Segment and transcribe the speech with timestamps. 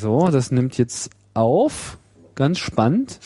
[0.00, 1.98] So, das nimmt jetzt auf.
[2.34, 3.20] Ganz spannend.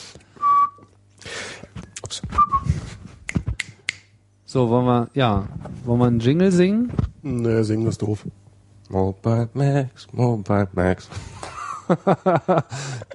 [2.03, 2.21] Ups.
[4.45, 5.47] So, wollen wir, ja,
[5.85, 6.93] wollen wir einen Jingle singen?
[7.23, 8.27] Nee, singen ist doof.
[8.89, 11.09] Mobile Max, Mobile Max.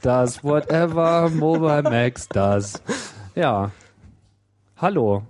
[0.02, 2.82] Das whatever Mobile Max does.
[3.36, 3.72] Ja.
[4.78, 5.24] Hallo.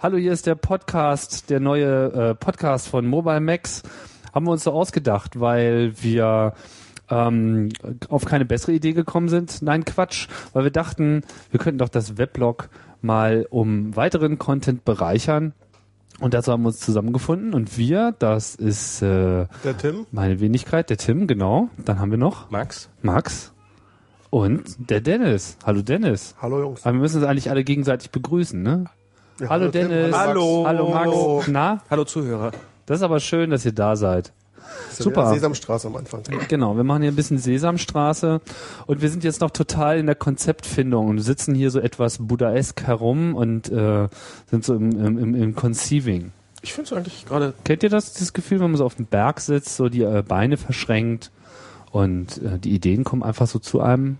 [0.00, 3.84] Hallo, hier ist der Podcast, der neue äh, Podcast von Mobile Max.
[4.34, 6.52] Haben wir uns so ausgedacht, weil wir
[7.10, 7.70] ähm,
[8.08, 9.62] auf keine bessere Idee gekommen sind.
[9.62, 12.68] Nein, Quatsch, weil wir dachten, wir könnten doch das Weblog
[13.00, 15.52] mal um weiteren Content bereichern.
[16.20, 17.54] Und dazu haben wir uns zusammengefunden.
[17.54, 20.06] Und wir, das ist äh, Der Tim?
[20.10, 21.68] meine Wenigkeit, der Tim, genau.
[21.84, 22.88] Dann haben wir noch Max?
[23.02, 23.52] Max
[24.30, 25.56] und der Dennis.
[25.64, 26.34] Hallo Dennis.
[26.42, 26.84] Hallo Jungs.
[26.84, 28.84] Aber wir müssen uns eigentlich alle gegenseitig begrüßen, ne?
[29.40, 30.16] Ja, hallo, Tim, Dennis.
[30.16, 30.64] Hallo.
[30.66, 31.48] Hallo Max.
[31.48, 32.50] Na, Hallo Zuhörer.
[32.86, 34.32] das ist aber schön, dass ihr da seid.
[34.98, 35.34] Ja Super.
[35.34, 36.22] Sesamstraße am Anfang.
[36.48, 38.40] Genau, wir machen hier ein bisschen Sesamstraße
[38.86, 42.82] und wir sind jetzt noch total in der Konzeptfindung und sitzen hier so etwas buddhaesk
[42.82, 44.08] herum und äh,
[44.50, 46.32] sind so im, im, im, Conceiving.
[46.62, 49.06] Ich finde es eigentlich gerade Kennt ihr das, das Gefühl, wenn man so auf dem
[49.06, 51.30] Berg sitzt, so die äh, Beine verschränkt
[51.90, 54.18] und äh, die Ideen kommen einfach so zu einem?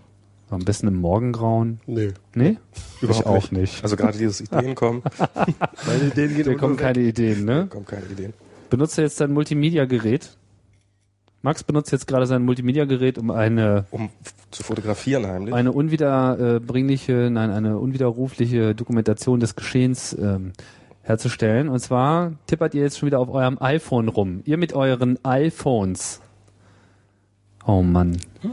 [0.51, 1.79] Am besten im Morgengrauen.
[1.85, 2.13] Nee.
[2.33, 2.57] Nee?
[3.01, 3.83] überhaupt ich auch nicht.
[3.83, 5.03] Also gerade dieses Ideen kommen,
[5.85, 7.67] Meine Ideen gehen Da kommen keine Ideen, ne?
[7.69, 8.33] kommen keine Ideen.
[8.69, 10.37] Benutzt er jetzt dein Multimedia-Gerät?
[11.41, 14.09] Max benutzt jetzt gerade sein Multimedia-Gerät, um eine, Um
[14.51, 15.53] zu fotografieren heimlich.
[15.53, 20.51] eine unwiederbringliche, nein, eine unwiderrufliche Dokumentation des Geschehens ähm,
[21.01, 21.69] herzustellen.
[21.69, 24.41] Und zwar tippert ihr jetzt schon wieder auf eurem iPhone rum.
[24.45, 26.19] Ihr mit euren iPhones.
[27.65, 28.17] Oh Mann.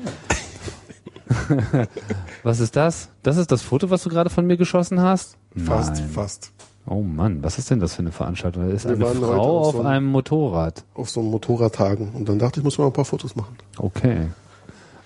[2.43, 3.11] was ist das?
[3.23, 5.37] Das ist das Foto, was du gerade von mir geschossen hast?
[5.57, 6.11] Fast, Nein.
[6.11, 6.53] fast.
[6.89, 8.69] Oh Mann, was ist denn das für eine Veranstaltung?
[8.69, 10.85] Da ist Wir eine Frau auf auf so einem- einem Motorrad.
[10.95, 12.11] Auf so einem Motorradtagen.
[12.11, 13.57] Und dann dachte ich, muss mal ein paar Fotos machen.
[13.77, 14.29] Okay.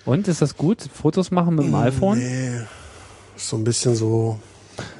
[0.05, 0.81] Und ist das gut?
[0.93, 2.19] Fotos machen mit dem iPhone?
[2.19, 2.61] Nee.
[3.35, 4.39] Ist so ein bisschen so.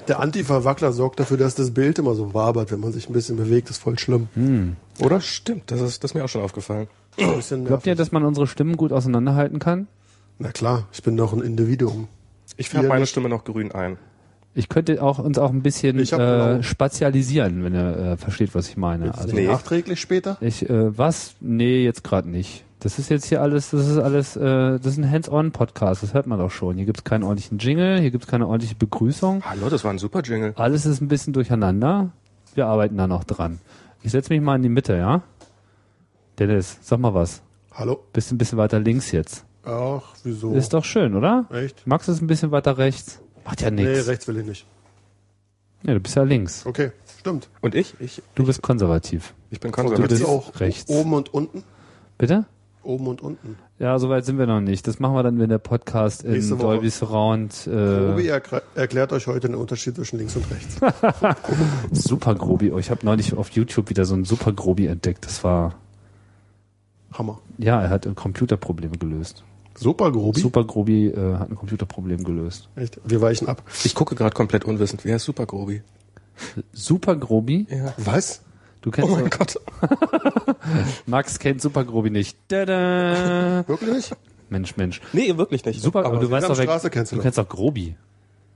[0.07, 3.37] Der Antifa-Wackler sorgt dafür, dass das Bild immer so wabert, wenn man sich ein bisschen
[3.37, 3.69] bewegt.
[3.69, 4.27] ist voll schlimm.
[4.33, 4.75] Hm.
[4.99, 5.21] Oder?
[5.21, 6.87] Stimmt, das ist, das ist mir auch schon aufgefallen.
[7.17, 9.87] Glaubt ihr, dass man unsere Stimmen gut auseinanderhalten kann?
[10.39, 12.07] Na klar, ich bin doch ein Individuum.
[12.57, 13.09] Ich färbe meine nicht.
[13.11, 13.97] Stimme noch grün ein.
[14.53, 18.67] Ich könnte auch uns auch ein bisschen hab äh, spazialisieren, wenn ihr äh, versteht, was
[18.67, 19.13] ich meine.
[19.15, 19.47] Also Nee.
[19.47, 20.37] Nachträglich später?
[20.41, 21.35] ich äh, was?
[21.39, 22.65] Nee, jetzt gerade nicht.
[22.79, 24.41] Das ist jetzt hier alles, das ist alles, äh,
[24.79, 26.75] das ist ein Hands-on-Podcast, das hört man doch schon.
[26.77, 29.43] Hier gibt's keinen ordentlichen Jingle, hier gibt's keine ordentliche Begrüßung.
[29.45, 30.53] Hallo, das war ein super Jingle.
[30.55, 32.11] Alles ist ein bisschen durcheinander.
[32.55, 33.59] Wir arbeiten da noch dran.
[34.01, 35.21] Ich setze mich mal in die Mitte, ja?
[36.39, 37.41] Dennis, sag mal was.
[37.71, 38.03] Hallo?
[38.13, 39.45] Bist ein bisschen weiter links jetzt.
[39.63, 40.53] Ach, wieso?
[40.53, 41.45] Ist doch schön, oder?
[41.53, 41.85] Echt?
[41.85, 43.21] Max ist ein bisschen weiter rechts.
[43.45, 44.07] Macht ja Nee, nichts.
[44.07, 44.65] rechts will ich nicht.
[45.83, 46.65] ja, du bist ja links.
[46.65, 47.49] Okay, stimmt.
[47.61, 47.95] Und ich?
[47.99, 49.33] Ich, Du bist konservativ.
[49.49, 50.07] ich bin Du konservativ.
[50.09, 50.89] bist- Ist auch rechts.
[50.91, 51.63] oben und unten?
[52.17, 52.45] Bitte?
[52.83, 53.57] Oben und unten.
[53.77, 54.87] Ja, soweit sind wir noch nicht.
[54.87, 56.55] Das machen wir dann, wenn der Podcast in Nächste.
[56.55, 57.69] Dolby Surround äh,
[58.31, 60.79] erkl- erklärt euch heute den Unterschied zwischen links und rechts.
[61.91, 62.71] Super Grobi.
[62.71, 65.25] Oh, ich habe neulich auf YouTube wieder so einen Super Grobi entdeckt.
[65.25, 65.75] Das war
[67.13, 67.39] Hammer.
[67.59, 69.43] ja, er hat ein Computerproblem gelöst.
[69.81, 70.39] Super Grobi.
[70.39, 72.69] Super Grobi äh, hat ein Computerproblem gelöst.
[72.75, 72.99] Echt?
[73.03, 73.63] Wir weichen ab.
[73.83, 75.03] Ich gucke gerade komplett unwissend.
[75.05, 75.81] Wer ist Super Grobi?
[76.71, 77.65] Super Grobi?
[77.69, 77.93] Ja.
[77.97, 78.41] Was?
[78.81, 79.55] Du Oh kennst mein doch- Gott.
[81.05, 82.37] Max kennt Super Grobi nicht.
[82.47, 83.63] Tada!
[83.67, 84.15] Wirklich nicht?
[84.49, 85.01] Mensch, Mensch.
[85.13, 85.81] Nee, wirklich nicht.
[85.81, 87.23] Super, aber, du weißt doch, wer, kennst du du doch.
[87.23, 87.95] kennst doch Grobi.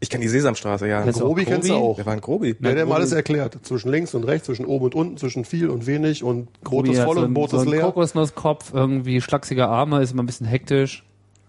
[0.01, 1.01] Ich kenne die Sesamstraße, ja.
[1.03, 1.97] Kennst Grobi auch kennst du auch.
[1.97, 2.53] Wer war ein Grobi?
[2.55, 3.57] Der, der Grobi- mal alles erklärt.
[3.63, 6.91] Zwischen links und rechts, zwischen oben und unten, zwischen viel und wenig und Brot Grobi
[6.91, 7.81] ist hat voll so und Brot so ist leer.
[7.85, 11.05] Kokosnusskopf, irgendwie schlachsige Arme, ist immer ein bisschen hektisch.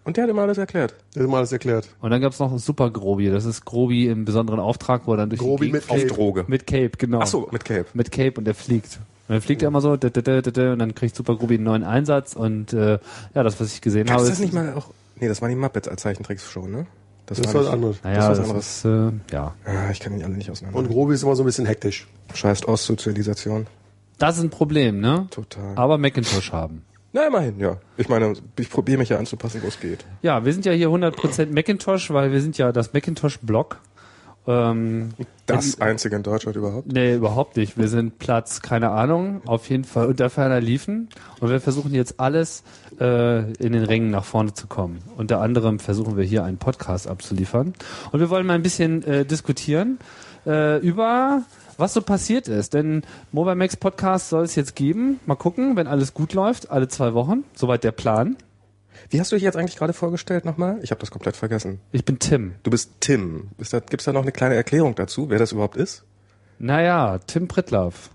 [0.07, 0.95] Und der hat immer alles erklärt.
[1.15, 1.89] Der hat mal alles erklärt.
[2.01, 3.29] Und dann gab's noch Super Grobi.
[3.29, 6.07] Das ist Grobi im besonderen Auftrag, wo er dann durch Grobi die mit Cape.
[6.07, 6.45] Droge.
[6.47, 7.19] mit Cape, genau.
[7.23, 7.87] Ach so, mit Cape.
[7.93, 9.01] Mit Cape und der fliegt.
[9.29, 11.35] Und dann fliegt er immer so, da, da, da, da, da, und dann kriegt Super
[11.37, 13.01] Grobi einen neuen Einsatz und äh,
[13.35, 14.87] ja, das, was ich gesehen Gab's habe, das ist, nicht mal auch?
[15.19, 16.87] Nee, das waren die Muppets als Zeichentricksshow, ne?
[17.27, 17.97] Das ist war was nicht- anderes.
[18.05, 19.19] naja, das das, ist was anderes.
[19.19, 19.55] ist, äh, ja.
[19.65, 20.79] Ah, ich kann die alle nicht auseinander.
[20.79, 22.07] Und Grobi ist immer so ein bisschen hektisch.
[22.33, 23.67] Scheißt Ostsozialisation.
[24.19, 25.27] Das ist ein Problem, ne?
[25.33, 25.73] Total.
[25.77, 26.83] Aber Macintosh haben.
[27.17, 27.79] Na, immerhin, ja.
[27.97, 30.05] Ich meine, ich probiere mich ja anzupassen, wo es geht.
[30.21, 33.79] Ja, wir sind ja hier 100% Macintosh, weil wir sind ja das Macintosh-Blog.
[34.47, 35.15] Ähm,
[35.47, 36.93] Das einzige in Deutschland überhaupt.
[36.93, 37.79] Nee, überhaupt nicht.
[37.79, 41.09] Wir sind Platz, keine Ahnung, auf jeden Fall unter ferner liefen.
[41.41, 42.63] Und wir versuchen jetzt alles
[43.01, 44.99] äh, in den Rängen nach vorne zu kommen.
[45.17, 47.73] Unter anderem versuchen wir hier einen Podcast abzuliefern.
[48.13, 49.99] Und wir wollen mal ein bisschen äh, diskutieren
[50.45, 51.45] äh, über
[51.79, 52.75] was so passiert ist.
[52.75, 53.03] Denn
[53.33, 55.21] Mobile Max Podcast soll es jetzt geben.
[55.27, 57.45] Mal gucken, wenn alles gut läuft, alle zwei Wochen.
[57.55, 58.37] Soweit der Plan.
[59.11, 60.79] Wie hast du dich jetzt eigentlich gerade vorgestellt nochmal?
[60.83, 61.81] Ich habe das komplett vergessen.
[61.93, 62.55] Ich bin Tim.
[62.63, 63.51] Du bist Tim.
[63.71, 66.05] Da, gibt's da noch eine kleine Erklärung dazu, wer das überhaupt ist?
[66.59, 68.11] Naja, Tim Pritlaff.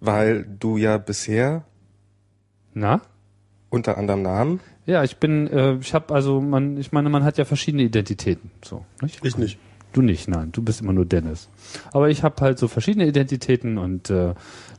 [0.00, 1.64] Weil du ja bisher
[2.74, 3.00] Na?
[3.70, 4.60] unter anderem Namen.
[4.84, 8.50] Ja, ich bin, äh, ich habe also, man, ich meine, man hat ja verschiedene Identitäten.
[8.64, 9.24] So, nicht?
[9.24, 9.58] Ich nicht.
[9.92, 11.48] Du nicht, nein, du bist immer nur Dennis.
[11.92, 14.34] Aber ich habe halt so verschiedene Identitäten und äh,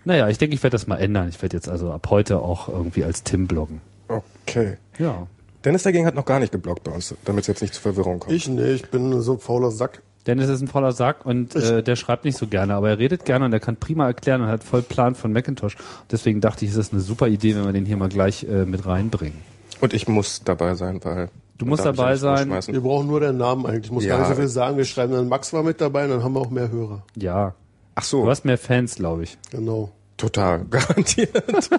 [0.06, 1.30] naja, ich denke, ich werde das mal ändern.
[1.30, 3.82] Ich werde jetzt also ab heute auch irgendwie als Tim bloggen.
[4.08, 4.78] Okay.
[4.98, 5.28] Ja.
[5.64, 8.20] Dennis dagegen hat noch gar nicht geblockt bei uns, damit es jetzt nicht zu Verwirrung
[8.20, 8.36] kommt.
[8.36, 10.02] Ich nee, ich bin so ein fauler Sack.
[10.28, 13.26] Dennis ist ein voller Sack und äh, der schreibt nicht so gerne, aber er redet
[13.26, 15.76] gerne und er kann prima erklären und hat voll Plan von Macintosh.
[16.12, 18.66] Deswegen dachte ich, es ist eine super Idee, wenn wir den hier mal gleich äh,
[18.66, 19.40] mit reinbringen.
[19.82, 21.30] Und ich muss dabei sein, weil.
[21.58, 22.50] Du musst dabei sein.
[22.50, 23.86] Wir brauchen nur den Namen eigentlich.
[23.86, 24.16] Ich muss Ja.
[24.18, 24.78] gar nicht so viel sagen.
[24.78, 27.04] Wir schreiben dann Max war mit dabei und dann haben wir auch mehr Hörer.
[27.16, 27.54] Ja.
[27.96, 29.38] Ach Du so, hast mehr Fans, glaube ich.
[29.52, 29.92] Genau.
[30.18, 31.30] total, garantiert.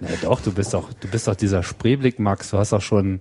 [0.00, 2.50] Na doch, du bist doch, du bist doch dieser Spreeblick, Max.
[2.50, 3.20] Du hast doch schon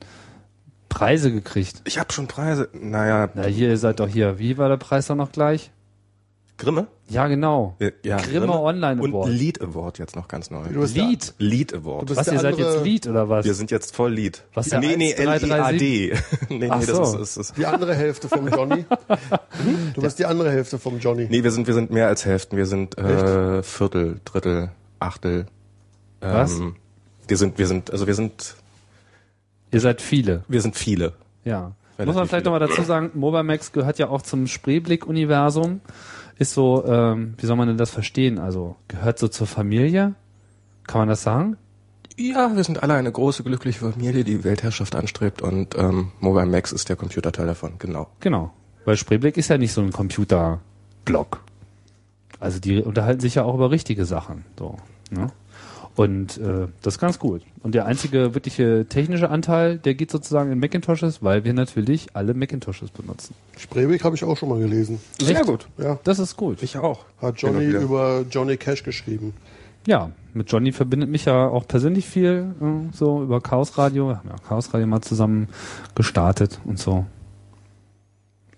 [0.90, 1.82] Preise gekriegt.
[1.86, 2.68] Ich habe schon Preise.
[2.74, 4.38] Naja, Na, hier, ihr seid doch hier.
[4.40, 5.72] Wie war der Preis doch noch gleich?
[6.62, 6.88] Grimme?
[7.10, 7.76] Ja, genau.
[8.04, 9.30] Ja, Grimme Online Und Award.
[9.30, 10.64] Lead Award jetzt noch ganz neu.
[10.72, 11.34] Du bist der- Lied.
[11.40, 12.04] Lead Award.
[12.04, 13.46] Du bist Was, ihr seid jetzt Lied oder was?
[13.46, 14.44] Wir sind jetzt voll Lead.
[14.54, 15.82] Was, der nee, nee, 1337?
[16.12, 16.22] L-I-A-D.
[16.50, 17.02] nee, nee, Ach das so.
[17.20, 17.58] ist, ist, ist.
[17.58, 18.86] Die andere Hälfte vom Johnny.
[19.94, 21.28] Du bist die andere Hälfte vom Johnny.
[21.30, 22.56] Nee, wir sind, wir sind mehr als Hälften.
[22.58, 25.48] Wir sind äh, Viertel, Drittel, Achtel.
[26.22, 26.60] Ähm, Was?
[27.28, 28.56] Wir sind, wir sind, also wir sind,
[29.72, 30.44] Ihr seid viele.
[30.48, 31.14] wir sind viele.
[31.44, 31.74] Ja.
[31.98, 35.82] Relativ Muss man vielleicht nochmal dazu sagen, Mobamax gehört ja auch zum Spreeblick-Universum.
[36.42, 38.40] Ist so, ähm, wie soll man denn das verstehen?
[38.40, 40.16] Also gehört so zur Familie?
[40.88, 41.56] Kann man das sagen?
[42.18, 46.72] Ja, wir sind alle eine große, glückliche Familie, die Weltherrschaft anstrebt und ähm, Mobile Max
[46.72, 48.08] ist der Computerteil davon, genau.
[48.22, 48.52] Genau.
[48.86, 51.44] Weil Spreeblick ist ja nicht so ein Computerblog.
[52.40, 54.44] Also die unterhalten sich ja auch über richtige Sachen.
[54.58, 54.78] So,
[55.12, 55.28] ne?
[55.96, 57.42] Und äh, das ist ganz gut.
[57.64, 62.34] Und der einzige wirkliche technische Anteil, der geht sozusagen in Macintoshes, weil wir natürlich alle
[62.34, 63.36] Macintoshes benutzen.
[63.58, 65.00] Spreeweg habe ich auch schon mal gelesen.
[65.20, 65.68] Sehr gut.
[65.78, 66.00] Ja.
[66.04, 66.64] Das ist gut.
[66.64, 67.06] Ich auch.
[67.22, 67.82] Hat Johnny wieder.
[67.82, 69.34] über Johnny Cash geschrieben.
[69.86, 74.10] Ja, mit Johnny verbindet mich ja auch persönlich viel, äh, so über Chaos Radio.
[74.10, 75.50] Wir haben ja Chaos Radio mal zusammen
[75.96, 77.06] gestartet und so.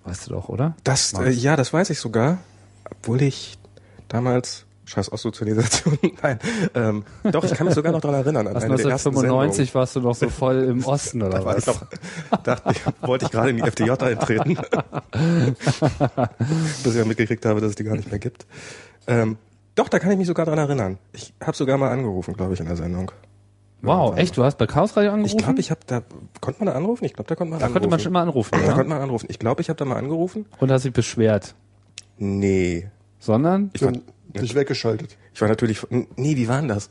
[0.03, 0.75] Weißt du doch, oder?
[0.83, 2.39] Das, äh, ja, das weiß ich sogar,
[2.91, 3.57] obwohl ich
[4.09, 5.97] damals Scheiß Ostsozialisation.
[6.21, 6.39] Nein,
[6.75, 8.47] ähm, doch, ich kann mich sogar noch dran erinnern.
[8.47, 11.45] An Was, ersten 1995 warst du noch so voll im Osten oder Sendungen.
[11.45, 11.81] War ich was?
[12.31, 14.57] noch, dachte ich, wollte ich gerade in die FDJ eintreten.
[16.83, 18.45] Bis ich ja mitgekriegt habe, dass es die gar nicht mehr gibt.
[19.07, 19.37] Ähm,
[19.75, 20.97] doch, da kann ich mich sogar dran erinnern.
[21.13, 23.11] Ich habe sogar mal angerufen, glaube ich, in der Sendung.
[23.81, 24.37] Wow, echt?
[24.37, 25.37] Du hast bei Chaos Radio angerufen?
[25.37, 26.01] Ich glaube, ich habe da,
[26.39, 27.03] konnte man da anrufen?
[27.03, 27.73] Ich glaube, da konnte man da anrufen.
[27.81, 28.73] konnte man schon immer anrufen, Da ja?
[28.73, 29.27] konnte man anrufen.
[29.29, 30.45] Ich glaube, ich habe da mal angerufen.
[30.59, 31.53] Und hast dich beschwert.
[32.17, 32.89] Nee.
[33.19, 33.71] Sondern?
[33.73, 34.03] Ich war, Bin
[34.41, 35.17] dich weggeschaltet.
[35.33, 36.89] ich war natürlich, nee, wie war denn das?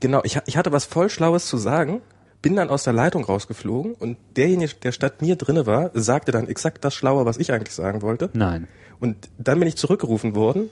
[0.00, 2.00] Genau, ich, ich hatte was voll Schlaues zu sagen,
[2.42, 6.48] bin dann aus der Leitung rausgeflogen und derjenige, der statt mir drinne war, sagte dann
[6.48, 8.30] exakt das Schlaue, was ich eigentlich sagen wollte.
[8.32, 8.66] Nein.
[8.98, 10.70] Und dann bin ich zurückgerufen worden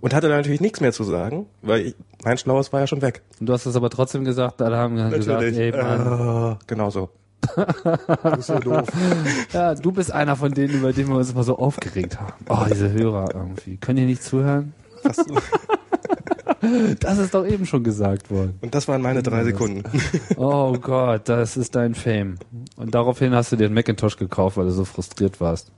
[0.00, 1.94] und hatte da natürlich nichts mehr zu sagen, weil ich,
[2.24, 3.22] mein Schlaues war ja schon weg.
[3.40, 6.90] Und du hast es aber trotzdem gesagt, alle haben dann gesagt, ey Mann, äh, genau
[6.90, 7.10] so.
[7.56, 8.86] Das ist ja doof.
[9.52, 12.44] ja, du bist einer von denen, über den wir uns immer so aufgeregt haben.
[12.48, 13.78] Oh, diese Hörer irgendwie.
[13.78, 14.74] Können die nicht zuhören?
[15.02, 15.16] Was,
[17.00, 18.58] Das ist doch eben schon gesagt worden.
[18.60, 19.82] und das waren meine drei Sekunden.
[20.36, 22.36] Oh Gott, das ist dein Fame.
[22.76, 25.72] Und daraufhin hast du dir einen Macintosh gekauft, weil du so frustriert warst.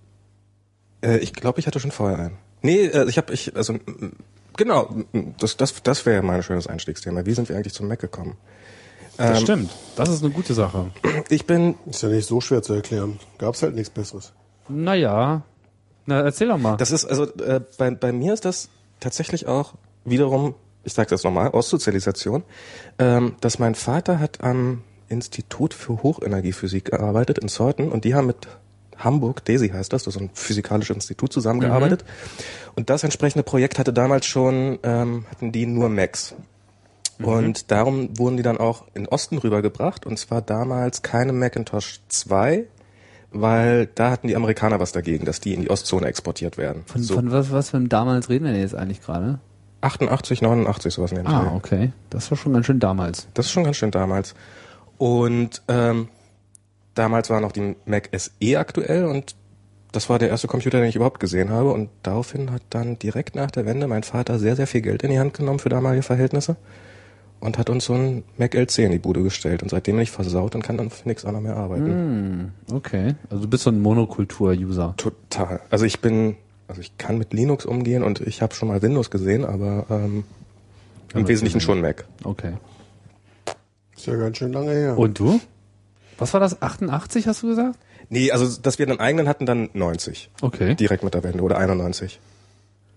[1.02, 2.38] Äh, ich glaube, ich hatte schon vorher einen.
[2.62, 3.74] Nee, äh, ich habe ich also
[4.56, 4.88] genau,
[5.38, 7.26] das das das wäre mein schönes Einstiegsthema.
[7.26, 8.36] Wie sind wir eigentlich zum Mac gekommen?
[9.16, 9.70] Das Ähm, stimmt.
[9.96, 10.90] Das ist eine gute Sache.
[11.28, 13.18] Ich bin Ist ja nicht so schwer zu erklären.
[13.38, 14.32] Gab's halt nichts Besseres.
[14.68, 15.42] Naja.
[16.06, 16.76] Na, erzähl doch mal.
[16.76, 18.68] das ist also äh, bei bei mir ist das
[19.02, 20.54] tatsächlich auch wiederum,
[20.84, 22.42] ich sage das nochmal, Aussozialisation,
[22.98, 28.26] ähm, dass mein Vater hat am Institut für Hochenergiephysik gearbeitet in Zeuthen und die haben
[28.26, 28.48] mit
[28.98, 32.04] Hamburg, DESI heißt das, das ist ein physikalisches Institut zusammengearbeitet.
[32.76, 36.34] Und das entsprechende Projekt hatte damals schon, ähm, hatten die nur Macs.
[37.18, 42.66] Und darum wurden die dann auch in Osten rübergebracht und zwar damals keine Macintosh 2,
[43.32, 46.82] weil da hatten die Amerikaner was dagegen, dass die in die Ostzone exportiert werden.
[46.86, 49.38] Von, so von was, was für einem damals reden wir denn jetzt eigentlich gerade?
[49.80, 51.56] 88, 89, sowas in den Ah, Dreh.
[51.56, 51.92] okay.
[52.10, 53.26] Das war schon ganz schön damals.
[53.34, 54.34] Das ist schon ganz schön damals.
[54.98, 56.08] Und ähm,
[56.94, 59.34] damals war noch die Mac SE aktuell und
[59.90, 61.72] das war der erste Computer, den ich überhaupt gesehen habe.
[61.72, 65.10] Und daraufhin hat dann direkt nach der Wende mein Vater sehr, sehr viel Geld in
[65.10, 66.56] die Hand genommen für damalige Verhältnisse
[67.42, 69.62] und hat uns so ein Mac LC in die Bude gestellt.
[69.62, 71.86] Und seitdem bin ich versaut und kann dann für nichts anderes mehr arbeiten.
[71.86, 73.16] Hm, okay.
[73.30, 74.94] Also du bist so ein Monokultur-User.
[74.96, 75.60] Total.
[75.68, 76.36] Also ich bin,
[76.68, 80.24] also ich kann mit Linux umgehen und ich habe schon mal Windows gesehen, aber ähm,
[81.14, 82.04] im Wesentlichen schon Mac.
[82.22, 82.52] Okay.
[83.96, 84.96] Ist ja ganz schön lange her.
[84.96, 85.40] Und du?
[86.18, 86.62] Was war das?
[86.62, 87.76] 88 hast du gesagt?
[88.08, 90.30] Nee, also dass wir einen eigenen hatten, dann 90.
[90.42, 90.76] Okay.
[90.76, 92.20] Direkt mit der Wende oder 91.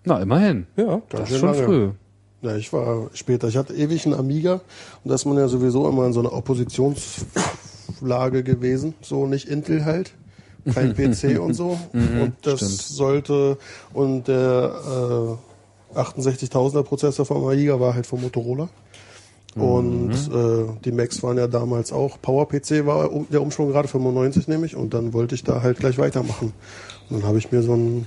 [0.04, 0.66] Na, immerhin.
[0.76, 1.02] Ja.
[1.08, 1.64] Das Ganz ist schon lange.
[1.64, 1.90] früh.
[2.42, 3.48] Ja, ich war später.
[3.48, 4.60] Ich hatte ewig einen Amiga
[5.02, 8.94] und da ist man ja sowieso immer in so einer Oppositionslage gewesen.
[9.00, 10.12] So nicht Intel halt,
[10.72, 11.78] kein PC und so.
[11.92, 12.82] und das stimmt.
[12.82, 13.58] sollte,
[13.92, 15.38] und der
[15.94, 18.68] äh, 68.000er Prozessor vom Amiga war halt von Motorola.
[19.56, 24.48] Und äh, die Macs waren ja damals auch, PowerPC war um, der Umschwung gerade 95
[24.48, 26.52] nämlich und dann wollte ich da halt gleich weitermachen.
[27.08, 28.06] Und dann habe ich mir so einen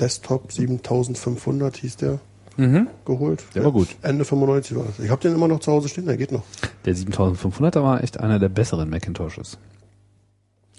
[0.00, 2.18] Desktop 7500 hieß der
[3.04, 3.44] geholt.
[3.54, 3.88] Der war gut.
[4.02, 4.98] Ende 95 war das.
[4.98, 6.42] Ich habe den immer noch zu Hause stehen, der geht noch.
[6.84, 9.58] Der 7500er war echt einer der besseren Macintoshes.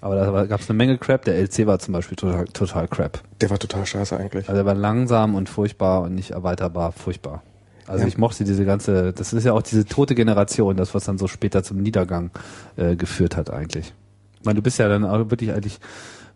[0.01, 1.25] Aber da gab es eine Menge Crap.
[1.25, 3.21] Der LC war zum Beispiel total, total Crap.
[3.41, 4.47] Der war total scheiße eigentlich.
[4.47, 7.41] Also er war langsam und furchtbar und nicht erweiterbar, furchtbar.
[7.87, 8.07] Also Ja.
[8.07, 11.27] ich mochte diese ganze, das ist ja auch diese tote Generation, das was dann so
[11.27, 12.31] später zum Niedergang
[12.75, 13.93] äh, geführt hat eigentlich.
[14.39, 15.79] Ich meine, du bist ja dann auch wirklich eigentlich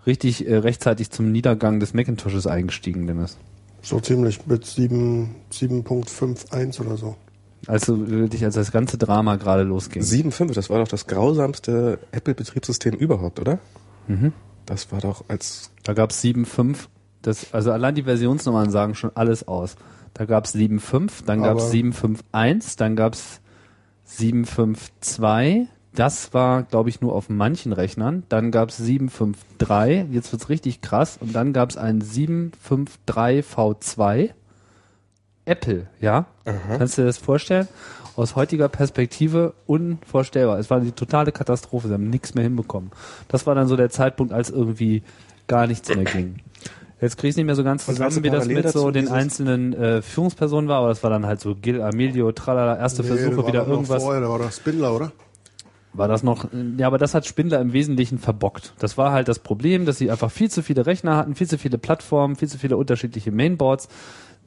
[0.08, 3.38] richtig äh, rechtzeitig zum Niedergang des Macintoshes eingestiegen, Dennis.
[3.82, 7.16] So ziemlich mit 7 7.51 oder so.
[7.68, 10.02] Also wirklich, als das ganze Drama gerade losging.
[10.02, 13.60] 7.5, das war doch das grausamste Apple-Betriebssystem überhaupt, oder?
[14.08, 14.34] Mhm.
[14.66, 16.88] Das war doch als Da gab es 7.5,
[17.22, 19.76] das, also allein die Versionsnummern sagen schon alles aus.
[20.14, 23.40] Da gab es 7.5, dann gab es Aber- 7.5.1, dann gab es
[24.08, 28.24] 7.5.2, das war, glaube ich, nur auf manchen Rechnern.
[28.30, 34.30] Dann gab es 7.5.3, jetzt wird's richtig krass, und dann gab es ein 7.5.3 V2.
[35.46, 36.28] Apple, ja?
[36.78, 37.68] Kannst du dir das vorstellen?
[38.16, 40.60] Aus heutiger Perspektive unvorstellbar.
[40.60, 41.88] Es war die totale Katastrophe.
[41.88, 42.92] Sie haben nichts mehr hinbekommen.
[43.28, 45.02] Das war dann so der Zeitpunkt, als irgendwie
[45.48, 46.38] gar nichts mehr ging.
[47.02, 50.02] Jetzt kriege ich nicht mehr so ganz zusammen, wie das mit so den einzelnen äh,
[50.04, 53.66] Führungspersonen war, aber das war dann halt so Gil Amelio, tralala, erste Nee, Versuche, wieder
[53.66, 54.04] irgendwas.
[54.04, 55.12] Vorher, da war doch Spindler, oder?
[55.94, 58.74] War das noch, ja, aber das hat Spindler im Wesentlichen verbockt.
[58.80, 61.58] Das war halt das Problem, dass sie einfach viel zu viele Rechner hatten, viel zu
[61.58, 63.90] viele Plattformen, viel zu viele unterschiedliche Mainboards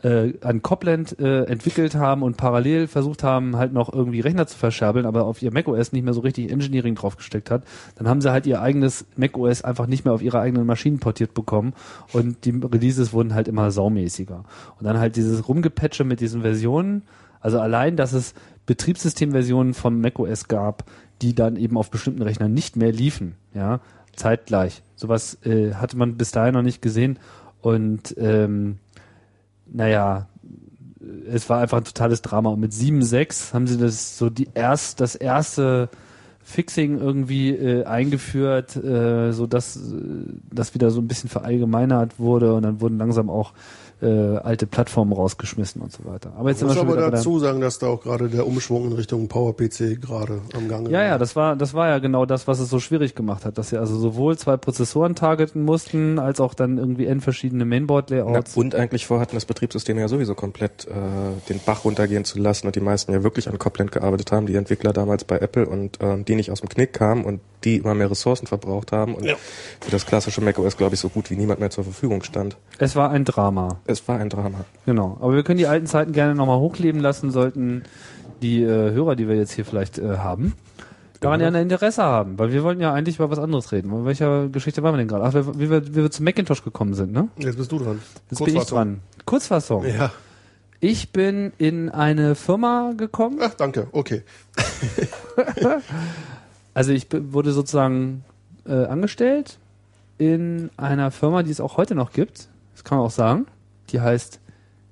[0.05, 4.57] äh, an Copland äh, entwickelt haben und parallel versucht haben, halt noch irgendwie Rechner zu
[4.57, 7.65] verscherbeln, aber auf ihr macOS nicht mehr so richtig Engineering draufgesteckt hat.
[7.97, 11.35] Dann haben sie halt ihr eigenes macOS einfach nicht mehr auf ihre eigenen Maschinen portiert
[11.35, 11.73] bekommen
[12.13, 14.45] und die Releases wurden halt immer saumäßiger.
[14.79, 17.03] Und dann halt dieses Rumgepatche mit diesen Versionen,
[17.41, 18.35] also allein, dass es
[18.67, 20.85] Betriebssystemversionen von macOS gab,
[21.23, 23.81] die dann eben auf bestimmten Rechnern nicht mehr liefen, ja,
[24.15, 24.83] zeitgleich.
[24.97, 27.19] Sowas äh, hatte man bis dahin noch nicht gesehen
[27.61, 28.79] und ähm,
[29.67, 30.29] naja,
[31.31, 32.51] es war einfach ein totales Drama.
[32.51, 35.89] Und mit 7.6 haben sie das so die erst, das erste
[36.43, 42.63] Fixing irgendwie äh, eingeführt, äh, so äh, das wieder so ein bisschen verallgemeinert wurde und
[42.63, 43.55] dann wurden langsam auch
[44.05, 46.33] äh, alte Plattformen rausgeschmissen und so weiter.
[46.39, 49.27] Aber jetzt Ich muss aber dazu sagen, dass da auch gerade der Umschwung in Richtung
[49.29, 51.05] PowerPC gerade am Gange Ja, war.
[51.07, 53.71] ja, das war, das war ja genau das, was es so schwierig gemacht hat, dass
[53.71, 58.57] sie also sowohl zwei Prozessoren targeten mussten, als auch dann irgendwie n verschiedene Mainboard-Layouts.
[58.57, 60.91] und eigentlich vorhatten, das Betriebssystem ja sowieso komplett äh,
[61.49, 64.57] den Bach runtergehen zu lassen und die meisten ja wirklich an Copland gearbeitet haben, die
[64.57, 67.95] Entwickler damals bei Apple und ähm, die nicht aus dem Knick kamen und die immer
[67.95, 69.37] mehr Ressourcen verbraucht haben und Ja.
[69.81, 72.57] für das klassische macOS, glaube ich, so gut wie niemand mehr zur Verfügung stand.
[72.79, 74.65] Es war ein Drama, Es war ein Drama.
[74.87, 75.17] genau.
[75.21, 77.83] Aber wir können die alten Zeiten gerne nochmal hochleben lassen, sollten
[78.43, 80.55] die äh, Hörer, die wir jetzt hier vielleicht äh, haben,
[81.21, 82.39] daran ja ein Interesse haben.
[82.39, 83.91] Weil wir wollten ja eigentlich über was anderes reden.
[83.91, 85.25] Bei welcher Geschichte waren wir denn gerade?
[85.25, 87.29] Ach, wie, wir, wie wir zu Macintosh gekommen sind, ne?
[87.39, 88.01] Jetzt bist du dran.
[88.31, 88.79] Jetzt bin ich Kurzfassung.
[88.79, 89.01] dran.
[89.25, 89.87] Kurzfassung.
[89.87, 90.13] Ja.
[90.81, 93.39] Ich bin in eine Firma gekommen.
[93.41, 93.89] Ach, danke.
[93.93, 94.23] Okay.
[96.75, 98.25] Also ich wurde sozusagen
[98.67, 99.59] äh, angestellt
[100.19, 102.49] in einer Firma, die es auch heute noch gibt.
[102.75, 103.47] Das kann man auch sagen.
[103.95, 104.41] Die heißt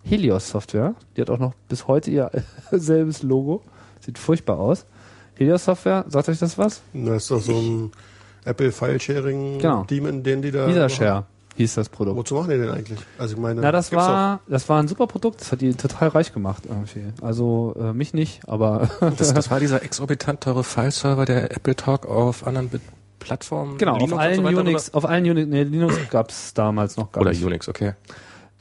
[0.04, 0.94] Helios Software.
[1.16, 2.30] Die hat auch noch bis heute ihr
[2.70, 3.60] selbes Logo.
[4.00, 4.86] Sieht furchtbar aus.
[5.34, 6.82] Helios Software, sagt euch das was?
[6.94, 7.90] Das ist doch so ein
[8.44, 9.82] Apple File Sharing Genau.
[9.90, 10.68] Demon, den die da.
[10.68, 10.90] Dieser machen.
[10.94, 12.16] Share hieß das Produkt.
[12.16, 13.00] Wozu machen die denn eigentlich?
[13.18, 13.60] Also ich meine.
[13.60, 15.40] Na, das war, das war ein super Produkt.
[15.40, 17.06] Das hat die total reich gemacht irgendwie.
[17.20, 22.06] Also äh, mich nicht, aber Das, das war dieser exorbitant teure File-Server, der Apple Talk
[22.06, 22.78] auf anderen Be
[23.18, 23.98] Plattformen, genau.
[23.98, 27.20] Linux auf allen so weiter, Unix, auf allen Unix, nee, Linux gab's damals noch gar
[27.20, 27.38] Oder, nicht.
[27.40, 27.92] oder Unix, okay.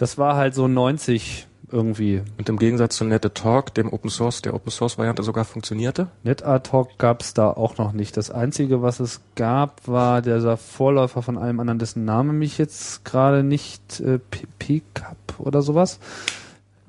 [0.02, 2.22] Das war halt so 90 irgendwie.
[2.40, 6.08] Und im Gegensatz zu NetTalk, dem Open Source, der Open Source Variante sogar funktionierte.
[6.24, 8.18] NetArt-Talk gab's da auch noch nicht.
[8.18, 13.06] Das Einzige, was es gab, war dieser Vorläufer von allem anderen, dessen Name mich jetzt
[13.06, 16.00] gerade nicht äh, P- P-Cup oder sowas.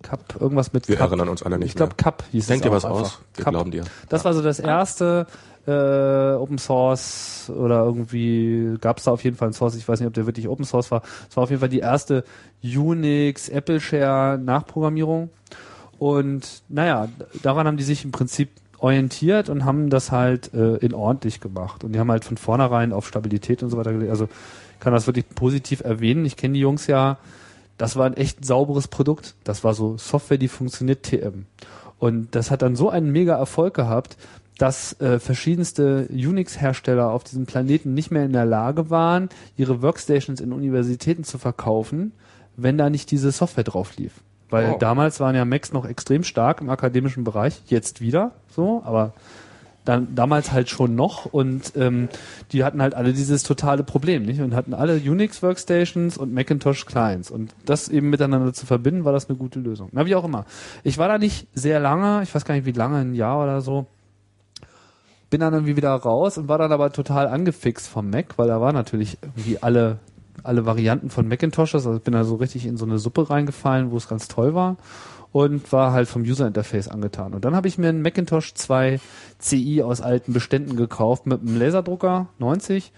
[0.03, 1.09] Cup, irgendwas mit Wir Cup.
[1.11, 1.95] erinnern uns alle nicht Ich glaube.
[1.97, 3.21] Cup hieß Denk es dir was auch aus, einfach.
[3.37, 3.53] wir Cup.
[3.53, 3.85] glauben dir.
[4.09, 5.27] Das war so das erste
[5.67, 9.77] äh, Open Source oder irgendwie gab es da auf jeden Fall einen Source.
[9.77, 11.03] Ich weiß nicht, ob der wirklich Open Source war.
[11.29, 12.25] Es war auf jeden Fall die erste
[12.63, 15.31] Unix Apple Share Nachprogrammierung.
[15.99, 17.09] Und naja,
[17.43, 21.85] daran haben die sich im Prinzip orientiert und haben das halt äh, in ordentlich gemacht.
[21.85, 24.11] Und die haben halt von vornherein auf Stabilität und so weiter gelegt.
[24.11, 26.25] Also ich kann das wirklich positiv erwähnen.
[26.25, 27.19] Ich kenne die Jungs ja,
[27.79, 29.35] das war ein echt sauberes Produkt.
[29.45, 31.47] Das war so Software, die funktioniert TM.
[32.01, 34.17] Und das hat dann so einen mega Erfolg gehabt,
[34.63, 40.41] dass äh, verschiedenste Unix-Hersteller auf diesem Planeten nicht mehr in der Lage waren, ihre Workstations
[40.41, 42.13] in Universitäten zu verkaufen,
[42.57, 44.13] wenn da nicht diese Software drauf lief.
[44.51, 44.79] Weil Oh.
[44.79, 49.15] damals waren ja Macs noch extrem stark im akademischen Bereich, jetzt wieder so, aber
[49.85, 52.09] dann damals halt schon noch und ähm,
[52.53, 54.43] die hatten halt alle dieses totale Problem, nicht?
[54.43, 59.13] Und hatten alle Unix Workstations und Macintosh Clients und das eben miteinander zu verbinden, war
[59.13, 59.89] das eine gute Lösung.
[59.91, 60.45] Na wie auch immer.
[60.85, 63.61] Ich war da nicht sehr lange, ich weiß gar nicht wie lange, ein Jahr oder
[63.61, 63.87] so.
[65.33, 68.61] Bin dann irgendwie wieder raus und war dann aber total angefixt vom Mac, weil da
[68.61, 69.99] war natürlich irgendwie alle
[70.43, 73.97] alle Varianten von Macintosh, also bin da so richtig in so eine Suppe reingefallen, wo
[73.97, 74.77] es ganz toll war
[75.31, 77.33] und war halt vom User Interface angetan.
[77.33, 79.01] Und dann habe ich mir einen Macintosh 2
[79.39, 82.93] CI aus alten Beständen gekauft mit einem Laserdrucker 90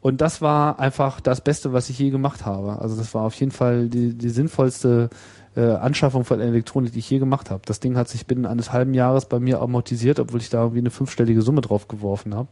[0.00, 2.80] und das war einfach das Beste, was ich je gemacht habe.
[2.80, 5.10] Also das war auf jeden Fall die, die sinnvollste
[5.56, 7.62] äh, Anschaffung von Elektronik, die ich je gemacht habe.
[7.66, 10.80] Das Ding hat sich binnen eines halben Jahres bei mir amortisiert, obwohl ich da irgendwie
[10.80, 12.48] eine fünfstellige Summe drauf geworfen habe.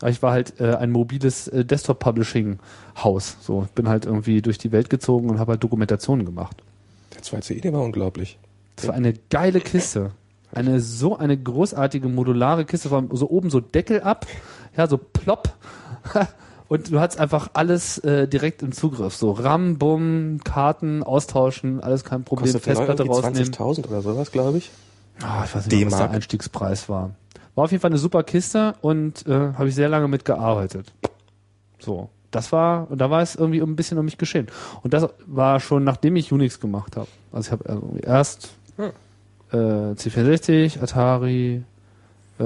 [0.00, 3.36] Aber ich war halt äh, ein mobiles äh, Desktop-Publishing-Haus.
[3.40, 6.56] So, ich bin halt irgendwie durch die Welt gezogen und habe halt Dokumentationen gemacht.
[7.14, 8.38] Der 2CE, der war unglaublich.
[8.76, 10.12] Das war eine geile Kiste.
[10.52, 14.26] Eine so eine großartige modulare Kiste, vor allem so oben so Deckel ab,
[14.76, 15.54] ja, so plopp.
[16.70, 19.16] Und du hattest einfach alles äh, direkt im Zugriff.
[19.16, 22.44] So RAM, Bumm, Karten, austauschen, alles kein Problem.
[22.44, 23.52] Kostet Festplatte rausnehmen.
[23.52, 24.70] 20.000 oder sowas, glaube ich.
[25.20, 26.10] Ah, ich weiß nicht, mehr, was der.
[26.12, 27.10] Einstiegspreis war.
[27.56, 30.92] War auf jeden Fall eine super Kiste und äh, habe ich sehr lange mitgearbeitet.
[31.80, 34.46] So, das war, und da war es irgendwie ein bisschen um mich geschehen.
[34.84, 37.08] Und das war schon nachdem ich Unix gemacht habe.
[37.32, 38.92] Also ich habe irgendwie erst Hm.
[39.50, 39.56] äh,
[39.96, 41.64] C64, Atari,
[42.38, 42.44] äh,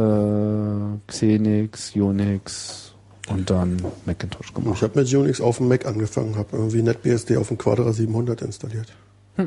[1.09, 2.84] Xenix, Unix
[3.29, 4.83] und dann Macintosh Ich gemacht.
[4.83, 8.93] habe mit Unix auf dem Mac angefangen, habe irgendwie NetBSD auf dem Quadra 700 installiert.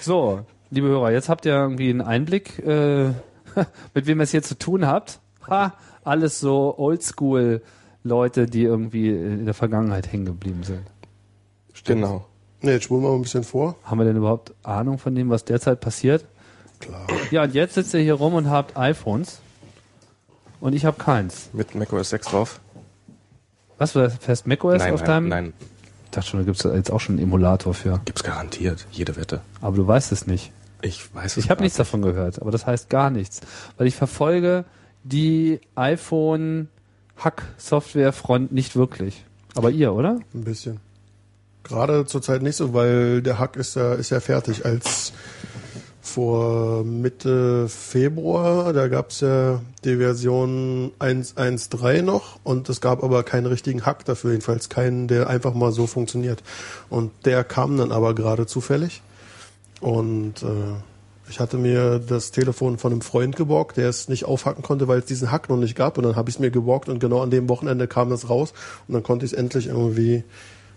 [0.00, 3.06] So, liebe Hörer, jetzt habt ihr irgendwie einen Einblick, äh,
[3.94, 5.20] mit wem ihr es hier zu tun habt.
[5.48, 7.62] Ha, alles so oldschool
[8.02, 10.82] Leute, die irgendwie in der Vergangenheit hängen geblieben sind.
[11.84, 12.26] Genau.
[12.62, 13.76] Ne, jetzt spulen wir mal ein bisschen vor.
[13.84, 16.24] Haben wir denn überhaupt Ahnung von dem, was derzeit passiert?
[16.80, 17.06] Klar.
[17.30, 19.40] Ja, und jetzt sitzt ihr hier rum und habt iPhones.
[20.64, 21.50] Und ich habe keins.
[21.52, 22.58] Mit macOS 6 drauf.
[23.76, 25.28] Was, du hast fest macOS nein, auf nein, deinem?
[25.28, 25.52] nein,
[26.04, 28.00] Ich dachte schon, da gibt's jetzt auch schon einen Emulator für.
[28.06, 28.86] gibt's garantiert.
[28.90, 29.42] Jede Wette.
[29.60, 30.52] Aber du weißt es nicht.
[30.80, 33.42] Ich weiß es Ich habe nichts davon gehört, aber das heißt gar nichts.
[33.76, 34.64] Weil ich verfolge
[35.02, 39.22] die iPhone-Hack-Software-Front nicht wirklich.
[39.54, 40.18] Aber ihr, oder?
[40.32, 40.80] Ein bisschen.
[41.62, 44.64] Gerade zurzeit nicht so, weil der Hack ist ja, ist ja fertig.
[44.64, 45.12] Als
[46.04, 53.46] vor Mitte Februar, da gab's ja die Version 1.1.3 noch und es gab aber keinen
[53.46, 56.42] richtigen Hack dafür, jedenfalls keinen, der einfach mal so funktioniert.
[56.90, 59.00] Und der kam dann aber gerade zufällig.
[59.80, 60.74] Und äh,
[61.30, 64.98] ich hatte mir das Telefon von einem Freund geborgt, der es nicht aufhacken konnte, weil
[64.98, 65.96] es diesen Hack noch nicht gab.
[65.96, 68.52] Und dann habe ich es mir geborgt und genau an dem Wochenende kam das raus
[68.86, 70.22] und dann konnte ich es endlich irgendwie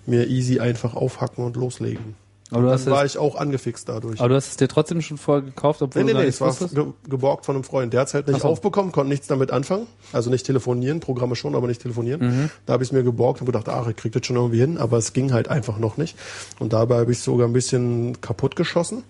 [0.05, 2.15] mir easy einfach aufhacken und loslegen.
[2.49, 4.19] Aber du, Dann hast war ich auch angefixt dadurch.
[4.21, 6.35] aber du hast es dir trotzdem schon vorher gekauft, obwohl Nee, nee, du nee, nicht
[6.35, 7.91] es war ge geborgt von einem Freund.
[7.91, 8.47] Der hat es halt nicht so.
[8.47, 9.85] aufbekommen, konnte nichts damit anfangen.
[10.13, 12.21] Also nicht telefonieren, Programme schon, aber nicht telefonieren.
[12.21, 12.49] Mhm.
[12.65, 14.77] Da habe ich es mir geborgt und gedacht, ach, ich krieg das schon irgendwie hin,
[14.77, 16.17] aber es ging halt einfach noch nicht.
[16.59, 19.03] Und dabei habe ich sogar ein bisschen kaputt geschossen.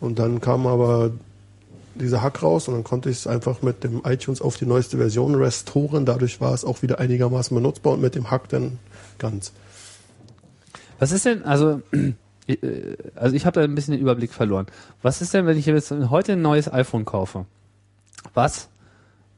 [0.00, 1.12] Und dann kam aber
[1.94, 4.96] dieser Hack raus und dann konnte ich es einfach mit dem iTunes auf die neueste
[4.96, 6.06] Version restoren.
[6.06, 8.80] Dadurch war es auch wieder einigermaßen benutzbar und mit dem Hack dann
[9.18, 9.52] ganz.
[10.98, 11.80] Was ist denn, also,
[13.14, 14.66] also ich habe da ein bisschen den Überblick verloren.
[15.02, 17.46] Was ist denn, wenn ich jetzt heute ein neues iPhone kaufe?
[18.34, 18.68] Was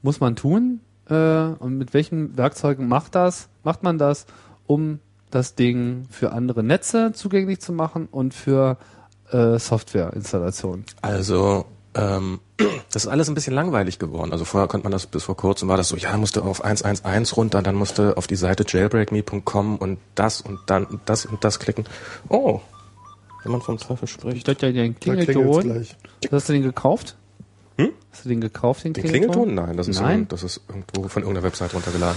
[0.02, 0.80] muss man tun?
[1.08, 3.48] Äh, und mit welchen Werkzeugen macht das?
[3.62, 4.26] Macht man das,
[4.66, 8.76] um das Ding für andere Netze zugänglich zu machen und für
[9.30, 10.84] äh, Softwareinstallationen?
[11.02, 12.40] Also, ähm,
[12.92, 14.32] das ist alles ein bisschen langweilig geworden.
[14.32, 17.36] Also vorher konnte man das, bis vor kurzem war das so, ja, musste auf 111
[17.36, 21.58] runter, dann musste auf die Seite jailbreakme.com und das und dann und das und das
[21.58, 21.84] klicken.
[22.28, 22.60] Oh,
[23.46, 24.48] wenn man vom Teufel Ich spricht.
[24.48, 25.86] dachte ja, den Klingelton.
[26.30, 27.16] Hast du den gekauft?
[27.78, 27.90] Hm?
[28.12, 29.34] Hast du den gekauft, den, Den Klingelton?
[29.44, 29.54] Klingelton?
[29.66, 30.10] Nein, das ist, Nein?
[30.20, 32.16] irgend- das ist irgendwo von irgendeiner Website runtergeladen.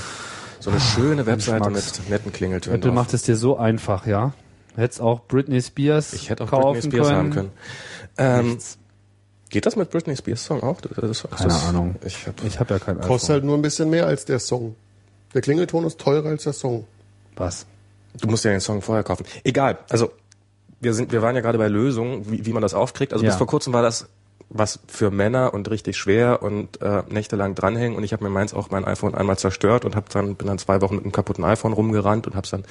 [0.62, 2.96] So eine schöne Webseite mit netten Klingeltönen Apple drauf.
[2.96, 4.34] macht es dir so einfach, ja?
[4.76, 7.20] Du hättest auch Britney Spears Ich hätte auch kaufen Britney Spears können.
[7.20, 7.52] haben können.
[8.18, 8.58] Ähm,
[9.50, 10.80] geht das mit Britney Spears Song auch?
[10.82, 11.96] Das, das, Keine das, Ahnung.
[12.06, 13.34] Ich hab, Ich habe ja kein Kostet iPhone.
[13.36, 14.76] halt nur ein bisschen mehr als der Song.
[15.34, 16.86] Der Klingelton ist teurer als der Song.
[17.36, 17.66] Was?
[18.20, 19.26] Du musst ja den Song vorher kaufen.
[19.44, 19.78] Egal.
[19.90, 20.12] Also
[20.82, 23.14] wir sind, wir waren ja gerade bei Lösungen, wie, wie man das aufkriegt.
[23.14, 23.32] Also Ja.
[23.32, 24.08] bis vor kurzem war das
[24.50, 27.96] was für Männer und richtig schwer und äh, nächtelang dranhängen.
[27.96, 30.58] Und ich habe mir meins auch mein iPhone einmal zerstört und hab dann bin dann
[30.58, 32.64] zwei Wochen mit einem kaputten iPhone rumgerannt und habe es dann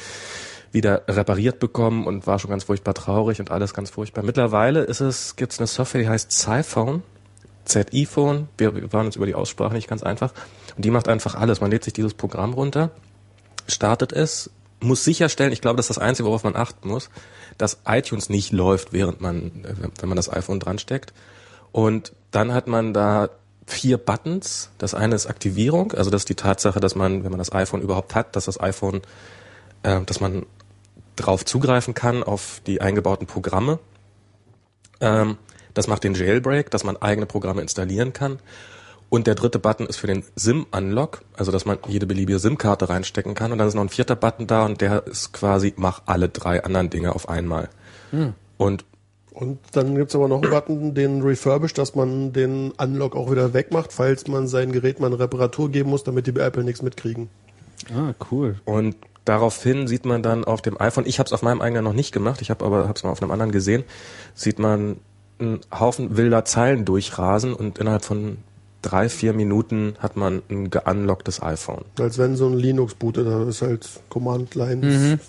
[0.73, 4.25] wieder repariert bekommen und war schon ganz furchtbar traurig und alles ganz furchtbar.
[4.25, 7.03] Mittlerweile ist es, gibt es eine Software, die heißt Zyphone,
[7.65, 8.49] Z-I-Phone.
[8.59, 10.33] Wir, wir waren uns über die Aussprache nicht ganz einfach.
[10.77, 11.61] Und die macht einfach alles.
[11.61, 12.91] Man lädt sich dieses Programm runter,
[13.67, 17.11] startet es, muss sicherstellen, ich glaube, das ist das Einzige, worauf man achten muss,
[17.57, 19.65] dass iTunes nicht läuft, während man,
[20.01, 21.13] wenn man das iPhone dran steckt.
[21.73, 23.31] Und dann hat man da
[23.67, 24.71] vier Buttons.
[24.79, 27.83] Das eine ist Aktivierung, also das ist die Tatsache, dass man, wenn man das iPhone
[27.83, 29.03] überhaupt hat, dass das iPhone,
[29.83, 30.47] äh, dass man
[31.17, 33.79] drauf zugreifen kann auf die eingebauten Programme.
[35.01, 35.37] Ähm,
[35.75, 38.39] das macht den Jailbreak, dass man eigene Programme installieren kann.
[39.11, 43.35] Und der dritte Button ist für den SIM-Unlock, also dass man jede beliebige SIM-Karte reinstecken
[43.35, 43.53] kann.
[43.53, 46.63] Und dann ist noch ein vierter Button da und der ist quasi, mach alle drei
[46.63, 47.71] anderen Dinge auf einmal.
[48.11, 48.35] Hm.
[48.59, 48.85] Und
[49.39, 53.55] und dann gibt's aber noch einen Button, den Refurbish, dass man den Unlock auch wieder
[53.55, 56.83] wegmacht, falls man sein Gerät mal eine Reparatur geben muss, damit die bei Apple nichts
[56.83, 57.29] mitkriegen.
[57.95, 58.57] Ah, cool.
[58.65, 61.93] Und daraufhin sieht man dann auf dem iPhone, ich habe es auf meinem eigenen noch
[61.93, 63.85] nicht gemacht, ich habe aber hab's mal auf einem anderen gesehen,
[64.35, 64.97] sieht man
[65.39, 68.39] einen Haufen wilder Zeilen durchrasen und innerhalb von
[68.83, 71.85] drei, vier Minuten hat man ein geunlocktes iPhone.
[71.99, 75.21] Als wenn so ein Linux bootet, da ist halt Command-Line, mhm.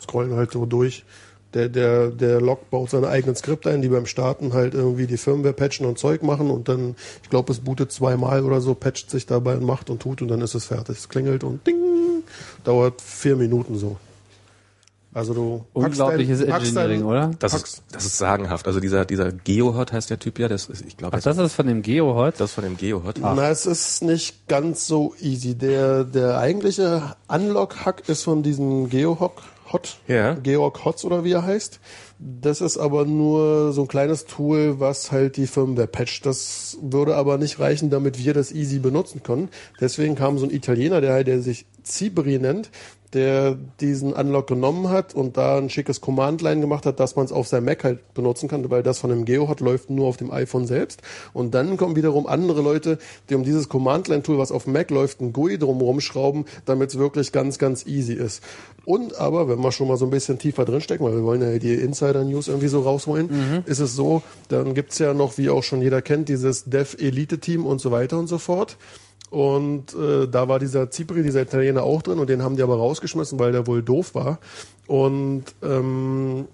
[0.00, 1.04] scrollen halt so durch.
[1.54, 5.16] Der, der, der Log baut seine eigenen Skripte ein, die beim Starten halt irgendwie die
[5.16, 9.10] Firmware patchen und Zeug machen und dann, ich glaube, es bootet zweimal oder so, patcht
[9.10, 10.98] sich dabei und macht und tut und dann ist es fertig.
[10.98, 12.24] Es klingelt und ding,
[12.64, 13.96] dauert vier Minuten so.
[15.16, 17.30] Also du Unglaubliches dein, Engineering, dein, oder?
[17.38, 18.66] Das ist, das ist sagenhaft.
[18.66, 21.16] Also dieser, dieser Geohot heißt der Typ ja, das ist, ich glaube.
[21.16, 22.34] Ach, das ist von dem Geohot?
[22.36, 23.14] Das ist von dem Geohot.
[23.18, 25.54] Na, es ist nicht ganz so easy.
[25.54, 29.32] Der, der eigentliche Unlock-Hack ist von diesem Geohot,
[29.72, 30.34] Hot, ja.
[30.34, 31.80] Georg Hotz oder wie er heißt.
[32.18, 36.24] Das ist aber nur so ein kleines Tool, was halt die Firmware patcht.
[36.24, 39.48] Das würde aber nicht reichen, damit wir das easy benutzen können.
[39.80, 42.70] Deswegen kam so ein Italiener, der, der sich Cibri nennt,
[43.12, 47.32] der diesen Unlock genommen hat und da ein schickes Command-Line gemacht hat, dass man es
[47.32, 50.30] auf seinem Mac halt benutzen kann, weil das von dem Geohot läuft nur auf dem
[50.30, 51.02] iPhone selbst.
[51.32, 55.20] Und dann kommen wiederum andere Leute, die um dieses Command-Line-Tool, was auf dem Mac läuft,
[55.20, 58.42] ein GUI drumherum schrauben, damit es wirklich ganz, ganz easy ist.
[58.84, 61.58] Und aber, wenn wir schon mal so ein bisschen tiefer drinstecken, weil wir wollen ja
[61.58, 63.62] die Insider-News irgendwie so rausholen, mhm.
[63.66, 67.80] ist es so, dann gibt's ja noch, wie auch schon jeder kennt, dieses Dev-Elite-Team und
[67.80, 68.76] so weiter und so fort.
[69.30, 72.76] Und äh, da war dieser Zipri, dieser Italiener auch drin und den haben die aber
[72.76, 74.38] rausgeschmissen, weil der wohl doof war.
[74.86, 76.46] Und ähm,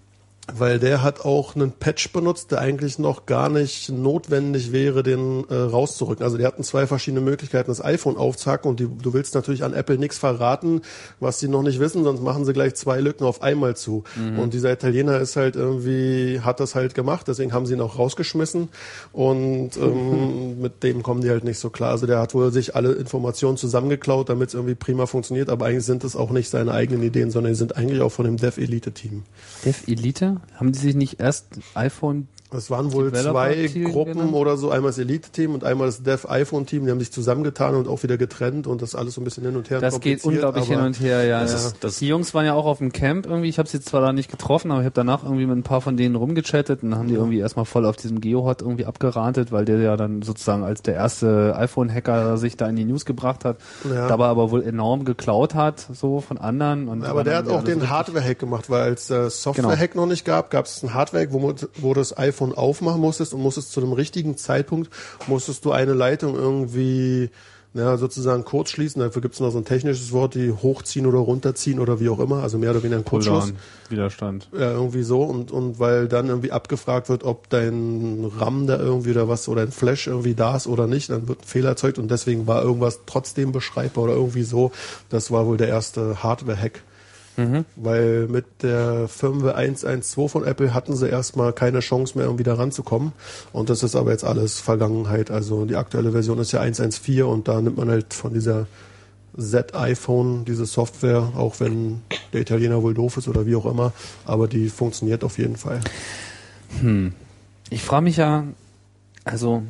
[0.52, 5.44] weil der hat auch einen Patch benutzt, der eigentlich noch gar nicht notwendig wäre, den
[5.48, 6.24] äh, rauszurücken.
[6.24, 9.72] Also die hatten zwei verschiedene Möglichkeiten, das iPhone aufzuhacken und die, du willst natürlich an
[9.72, 10.82] Apple nichts verraten,
[11.20, 14.02] was sie noch nicht wissen, sonst machen sie gleich zwei Lücken auf einmal zu.
[14.16, 14.40] Mhm.
[14.40, 17.96] Und dieser Italiener ist halt irgendwie, hat das halt gemacht, deswegen haben sie ihn auch
[17.96, 18.68] rausgeschmissen
[19.12, 21.92] und ähm, mit dem kommen die halt nicht so klar.
[21.92, 25.84] Also der hat wohl sich alle Informationen zusammengeklaut, damit es irgendwie prima funktioniert, aber eigentlich
[25.84, 28.60] sind es auch nicht seine eigenen Ideen, sondern die sind eigentlich auch von dem Dev
[28.60, 29.22] Elite Team.
[29.64, 30.31] Dev Elite?
[30.54, 34.34] Haben die sich nicht erst iPhone es waren wohl zwei Gruppen genannt?
[34.34, 38.02] oder so, einmal das Elite-Team und einmal das Dev-iPhone-Team, die haben sich zusammengetan und auch
[38.02, 39.80] wieder getrennt und das alles so ein bisschen hin und her.
[39.80, 41.40] Das geht unglaublich hin und her, ja.
[41.40, 41.56] Das ja.
[41.58, 44.00] Ist, das die Jungs waren ja auch auf dem Camp irgendwie, ich habe sie zwar
[44.00, 46.90] da nicht getroffen, aber ich habe danach irgendwie mit ein paar von denen rumgechattet und
[46.90, 50.22] dann haben die irgendwie erstmal voll auf diesem Geohot irgendwie abgeratet, weil der ja dann
[50.22, 54.08] sozusagen als der erste iPhone-Hacker sich da in die News gebracht hat, ja.
[54.08, 56.88] dabei aber wohl enorm geklaut hat, so von anderen.
[56.88, 60.04] Und aber der hat auch den Hardware-Hack gemacht, weil als der Software-Hack genau.
[60.04, 63.40] noch nicht gab, gab es ein Hardware-Hack, wo, wo das iPhone iPhone aufmachen musstest und
[63.40, 64.90] musstest zu einem richtigen Zeitpunkt,
[65.26, 67.30] musstest du eine Leitung irgendwie
[67.74, 69.00] ja, sozusagen kurz schließen.
[69.00, 72.18] Dafür gibt es noch so ein technisches Wort, die hochziehen oder runterziehen oder wie auch
[72.18, 73.54] immer, also mehr oder weniger ein Kurzschluss.
[73.88, 74.48] Widerstand.
[74.52, 79.12] Ja, irgendwie so und, und weil dann irgendwie abgefragt wird, ob dein RAM da irgendwie
[79.12, 81.98] oder was oder ein Flash irgendwie da ist oder nicht, dann wird ein Fehler erzeugt
[81.98, 84.72] und deswegen war irgendwas trotzdem beschreibbar oder irgendwie so.
[85.08, 86.82] Das war wohl der erste Hardware-Hack.
[87.36, 87.64] Mhm.
[87.76, 92.58] Weil mit der Firmware 1.1.2 von Apple hatten sie erstmal keine Chance mehr, um wieder
[92.58, 93.12] ranzukommen.
[93.52, 95.30] Und das ist aber jetzt alles Vergangenheit.
[95.30, 98.66] Also die aktuelle Version ist ja 1.1.4 und da nimmt man halt von dieser
[99.38, 103.92] Z-iPhone diese Software, auch wenn der Italiener wohl doof ist oder wie auch immer,
[104.26, 105.80] aber die funktioniert auf jeden Fall.
[106.80, 107.14] Hm.
[107.70, 108.44] Ich frage mich ja,
[109.24, 109.62] also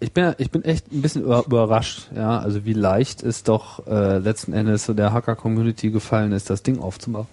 [0.00, 4.18] ich bin, ich bin echt ein bisschen überrascht, ja, also wie leicht es doch äh,
[4.18, 7.28] letzten Endes so der Hacker-Community gefallen ist, das Ding aufzumachen.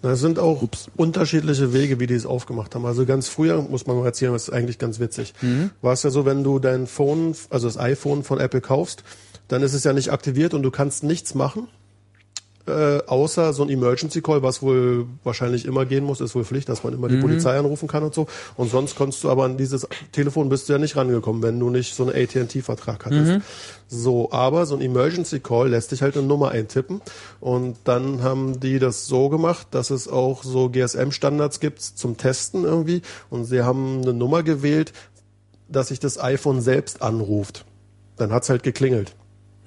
[0.00, 0.90] Also, es sind auch Ups.
[0.96, 2.86] unterschiedliche Wege, wie die es aufgemacht haben.
[2.86, 5.34] Also ganz früher, muss man mal erzählen, das ist eigentlich ganz witzig.
[5.42, 5.70] Mhm.
[5.82, 9.02] War es ja so, wenn du dein Phone, also das iPhone von Apple kaufst,
[9.48, 11.66] dann ist es ja nicht aktiviert und du kannst nichts machen
[12.68, 16.68] äh, außer so ein Emergency Call, was wohl wahrscheinlich immer gehen muss, ist wohl Pflicht,
[16.68, 18.26] dass man immer die Polizei anrufen kann und so.
[18.56, 21.70] Und sonst konntest du aber an dieses Telefon bist du ja nicht rangekommen, wenn du
[21.70, 23.30] nicht so einen AT&T-Vertrag hattest.
[23.88, 27.00] So, aber so ein Emergency Call lässt dich halt eine Nummer eintippen
[27.40, 32.64] und dann haben die das so gemacht, dass es auch so GSM-Standards gibt zum Testen
[32.64, 33.00] irgendwie
[33.30, 34.92] und sie haben eine Nummer gewählt,
[35.68, 37.64] dass sich das iPhone selbst anruft.
[38.16, 39.14] Dann hat's halt geklingelt.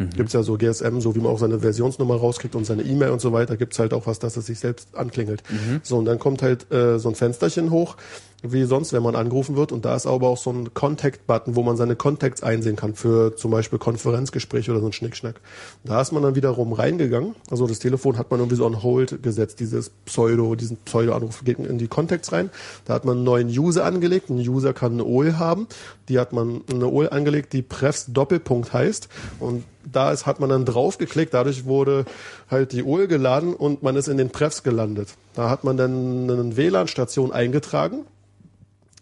[0.09, 3.21] Gibt's ja so GSM, so wie man auch seine Versionsnummer rauskriegt und seine E-Mail und
[3.21, 5.43] so weiter, gibt's halt auch was, dass es sich selbst anklingelt.
[5.83, 7.97] So, und dann kommt halt äh, so ein Fensterchen hoch,
[8.43, 9.71] wie sonst, wenn man angerufen wird.
[9.71, 13.35] Und da ist aber auch so ein Contact-Button, wo man seine Contacts einsehen kann für
[13.35, 15.39] zum Beispiel Konferenzgespräche oder so ein Schnickschnack.
[15.83, 17.35] Da ist man dann wiederum reingegangen.
[17.49, 21.59] Also das Telefon hat man irgendwie so on hold gesetzt, dieses Pseudo, diesen Pseudo-Anruf geht
[21.59, 22.49] in die Contacts rein.
[22.85, 24.29] Da hat man einen neuen User angelegt.
[24.29, 25.67] Ein User kann eine OL haben.
[26.09, 29.07] Die hat man eine OL angelegt, die Prefs Doppelpunkt heißt.
[29.39, 31.33] Und da ist, hat man dann draufgeklickt.
[31.33, 32.05] Dadurch wurde
[32.49, 35.09] halt die OL geladen und man ist in den Prefs gelandet.
[35.35, 38.05] Da hat man dann eine WLAN-Station eingetragen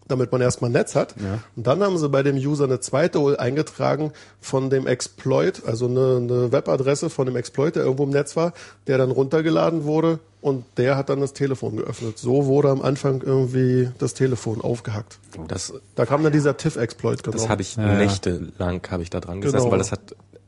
[0.10, 1.16] damit man erstmal ein Netz hat.
[1.56, 5.86] Und dann haben sie bei dem User eine zweite URL eingetragen von dem Exploit, also
[5.88, 8.54] eine, eine Webadresse von dem Exploit, der irgendwo im Netz war,
[8.88, 12.18] der dann runtergeladen wurde und der hat dann das Telefon geöffnet.
[12.18, 15.20] So wurde am Anfang irgendwie das Telefon aufgehackt.
[15.48, 17.38] Das, Da kam dann dieser TIFF-Exploit genau.
[17.38, 17.94] das habe ich Ja, ja.
[17.98, 19.72] nächtelang habe ich da dran gesessen, Genau.
[19.72, 20.00] weil das hat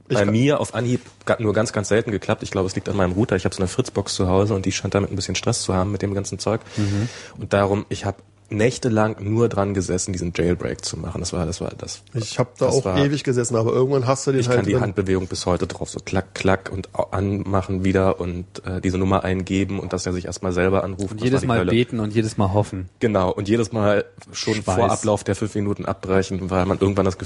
[0.08, 1.02] bei kann- mir auf Anhieb
[1.40, 2.44] nur ganz, ganz selten geklappt.
[2.44, 3.38] Ich glaube, es liegt an meinem Router.
[3.38, 5.74] Ich habe so eine Fritzbox zu Hause und die scheint damit ein bisschen Stress zu
[5.74, 6.60] haben mit dem ganzen Zeug.
[6.76, 7.08] Mhm.
[7.40, 8.18] Und darum, ich habe
[8.52, 11.20] nächtelang nur dran gesessen, diesen Jailbreak zu machen.
[11.22, 12.04] Das war, das war das.
[12.14, 14.66] ich habe da auch war- ewig gesessen, aber irgendwann hast du den Ich halt kann
[14.66, 18.98] die wenn- Handbewegung bis heute drauf so klack, klack und anmachen wieder und äh, diese
[18.98, 21.12] Nummer eingeben und dass er sich erstmal selber anruft.
[21.14, 21.72] Und jedes Mal Hölle.
[21.72, 22.90] beten und jedes Mal hoffen.
[23.00, 24.76] Genau, und jedes Mal schon Schweiß.
[24.76, 27.18] vor Ablauf der fünf Minuten abbrechen, weil man irgendwann das,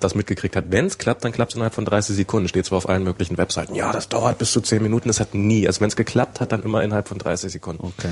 [0.00, 0.66] das mitgekriegt hat.
[0.70, 2.48] Wenn es klappt, dann klappt es innerhalb von 30 Sekunden.
[2.48, 5.34] Steht zwar auf allen möglichen Webseiten, ja, das dauert bis zu 10 Minuten, das hat
[5.34, 5.66] nie.
[5.66, 7.84] Also wenn es geklappt hat, dann immer innerhalb von 30 Sekunden.
[7.98, 8.08] Okay.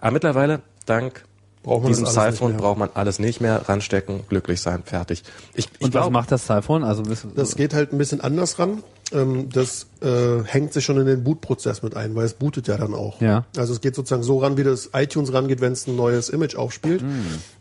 [0.00, 1.24] Aber mittlerweile, dank
[1.66, 4.84] Braucht man diesem das alles nicht Siphon braucht man alles nicht mehr, ranstecken, glücklich sein,
[4.84, 5.24] fertig.
[5.54, 6.84] Ich, ich Und was glaub- macht das iPhone?
[6.84, 7.02] Also
[7.34, 8.84] Das geht halt ein bisschen anders ran.
[9.12, 12.76] Ähm, das äh, hängt sich schon in den Bootprozess mit ein, weil es bootet ja
[12.76, 13.20] dann auch.
[13.20, 13.44] Ja.
[13.56, 16.56] Also es geht sozusagen so ran, wie das iTunes rangeht, wenn es ein neues Image
[16.56, 17.00] aufspielt.
[17.02, 17.08] Hm.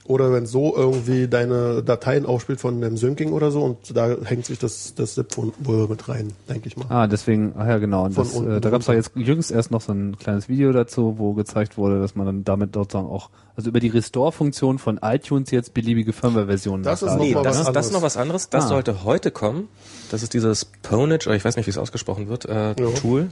[0.07, 3.63] Oder wenn es so irgendwie deine Dateien aufspielt von einem Syncing oder so.
[3.63, 6.85] Und da hängt sich das, das ZIP wohl mit rein, denke ich mal.
[6.89, 8.05] Ah, deswegen, ach ja, genau.
[8.05, 10.47] Und das, unten äh, da gab es ja jetzt jüngst erst noch so ein kleines
[10.47, 14.77] Video dazu, wo gezeigt wurde, dass man dann damit sozusagen auch, also über die Restore-Funktion
[14.77, 17.85] von iTunes jetzt beliebige Firmware-Versionen Das ist noch Nee, mal das, was ist, das anderes.
[17.87, 18.49] ist noch was anderes.
[18.49, 18.67] Das Ah.
[18.67, 19.69] sollte heute kommen.
[20.11, 22.89] Das ist dieses Ponage, oder ich weiß nicht, wie es ausgesprochen wird, äh, Ja.
[22.99, 23.29] Tool.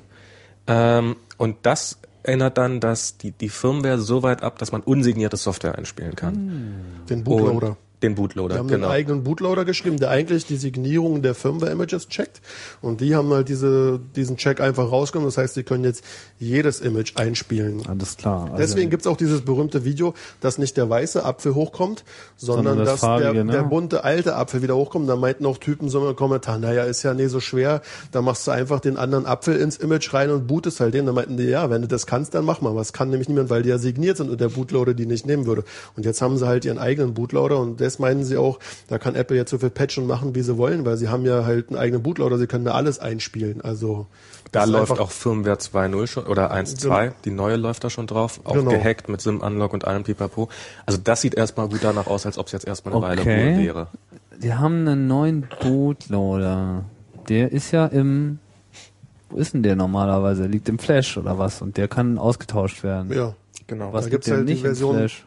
[0.67, 5.37] Ähm, und das ändert dann das, die, die Firmware so weit ab, dass man unsignierte
[5.37, 7.05] Software einspielen kann.
[7.09, 7.77] Den Bootloader.
[8.03, 8.87] Den Bootloader, Wir haben genau.
[8.87, 12.41] einen eigenen Bootloader geschrieben, der eigentlich die Signierung der Firmware-Images checkt.
[12.81, 15.29] Und die haben halt diese, diesen Check einfach rausgenommen.
[15.29, 16.03] Das heißt, sie können jetzt
[16.37, 17.81] jedes Image einspielen.
[17.87, 18.45] Alles klar.
[18.45, 22.03] Also, Deswegen gibt's auch dieses berühmte Video, dass nicht der weiße Apfel hochkommt,
[22.35, 23.51] sondern, Sondern das dass farbige, der, ne?
[23.53, 25.07] der bunte alte Apfel wieder hochkommt.
[25.07, 28.45] Da meinten auch Typen so im Kommentar, naja, ist ja nie so schwer, da machst
[28.47, 31.05] du einfach den anderen Apfel ins Image rein und bootest halt den.
[31.05, 32.75] Da meinten die, ja, wenn du das kannst, dann mach mal.
[32.75, 35.45] Was kann nämlich niemand, weil die ja signiert sind und der Bootloader die nicht nehmen
[35.45, 35.63] würde.
[35.95, 39.15] Und jetzt haben sie halt ihren eigenen Bootloader und das meinen sie auch, da kann
[39.15, 41.69] Apple jetzt so viel patchen und machen, wie sie wollen, weil sie haben ja halt
[41.69, 43.61] einen eigenen Bootloader, sie können da alles einspielen.
[43.61, 44.07] Also
[44.51, 48.39] Da läuft einfach- auch Firmware 2.0 schon, oder 1.2, die neue läuft da schon drauf,
[48.43, 48.71] auch Genau.
[48.71, 50.49] gehackt mit SIM-Unlock und allem pipapo.
[50.85, 53.53] Also das sieht erstmal gut danach aus, als ob es jetzt erstmal eine Weile Okay.
[53.53, 53.87] Ruhe wäre.
[54.41, 56.85] die haben einen neuen Bootloader.
[57.29, 58.39] Der ist ja im,
[59.29, 60.45] wo ist denn der normalerweise?
[60.47, 61.61] Liegt im Flash oder was?
[61.61, 63.11] Und der kann ausgetauscht werden.
[63.13, 63.33] ja.
[63.65, 63.93] Genau.
[63.93, 65.25] Was Da gibt's denn halt die nicht im Version- Flash?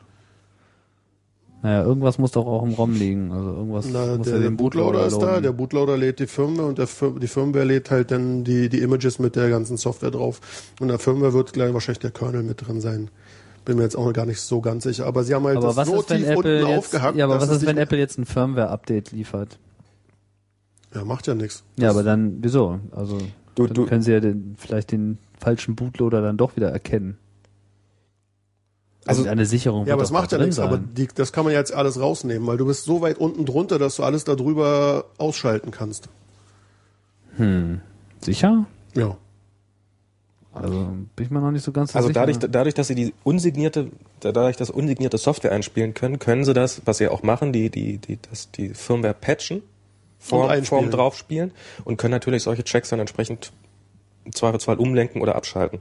[1.62, 3.32] Naja, irgendwas muss doch auch im ROM liegen.
[3.32, 6.26] Also irgendwas Na, muss der, ja der den Bootloader ist da, der Bootloader lädt die
[6.26, 9.76] Firmware und der Fir die Firmware lädt halt dann die, die Images mit der ganzen
[9.76, 10.40] Software drauf.
[10.80, 13.10] Und der Firmware wird gleich wahrscheinlich der Kernel mit drin sein.
[13.64, 15.06] Bin mir jetzt auch gar nicht so ganz sicher.
[15.06, 17.16] Aber sie haben halt aber das was so ist, wenn tief Apple unten jetzt, aufgehackt.
[17.16, 19.58] ja, aber was ist, wenn Apple jetzt ein Firmware-Update liefert?
[20.94, 21.64] Ja, macht ja nichts.
[21.78, 22.78] Ja, aber dann, wieso?
[22.92, 23.18] Also,
[23.56, 27.16] Du- dann du- können sie ja den, vielleicht den falschen Bootloader dann doch wieder erkennen.
[29.06, 30.58] Also- Also eine Sicherung Ja, aber es doch macht ja nichts.
[30.58, 30.90] Aber sein.
[30.94, 33.96] die, das kann man jetzt alles rausnehmen, weil du bist so weit unten drunter, dass
[33.96, 36.08] du alles darüber ausschalten kannst.
[38.20, 38.66] Sicher?
[38.94, 39.16] Ja.
[40.52, 42.20] Also bin ich mir noch nicht so ganz so Also sicher.
[42.20, 43.90] dadurch, dadurch, dass sie die unsignierte,
[44.20, 47.98] dadurch, dass unsignierte Software einspielen können, können sie das, was sie auch machen, die, die,
[47.98, 49.62] die, das, die Firmware patchen,
[50.18, 50.64] Form.
[50.64, 51.52] Form draufspielen
[51.84, 53.52] und können natürlich solche Checks dann entsprechend
[54.26, 55.78] im Zweifelsfall umlenken oder abschalten.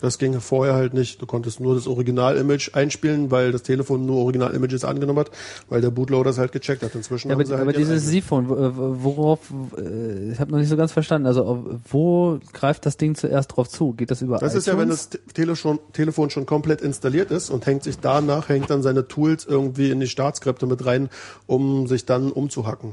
[0.00, 1.20] Das ging vorher halt nicht.
[1.20, 5.32] Du konntest nur das Original-Image einspielen, weil das Telefon nur Original-Images angenommen hat,
[5.68, 6.94] weil der Bootloader es halt gecheckt hat.
[6.94, 8.70] Inzwischen Ja, haben aber, sie halt aber ihren dieses wo- äh,
[9.02, 9.40] worauf,
[9.76, 13.68] äh, ich habe noch nicht so ganz verstanden, also wo greift das Ding zuerst drauf
[13.68, 13.94] zu?
[13.94, 15.08] Geht das über Das ist ja, wenn iTunes?
[15.10, 18.80] das Te- Tele schon, Telefon schon komplett installiert ist und hängt sich danach, hängt dann
[18.82, 21.08] seine Tools irgendwie in die Startskripte mit rein,
[21.48, 22.92] um sich dann umzuhacken.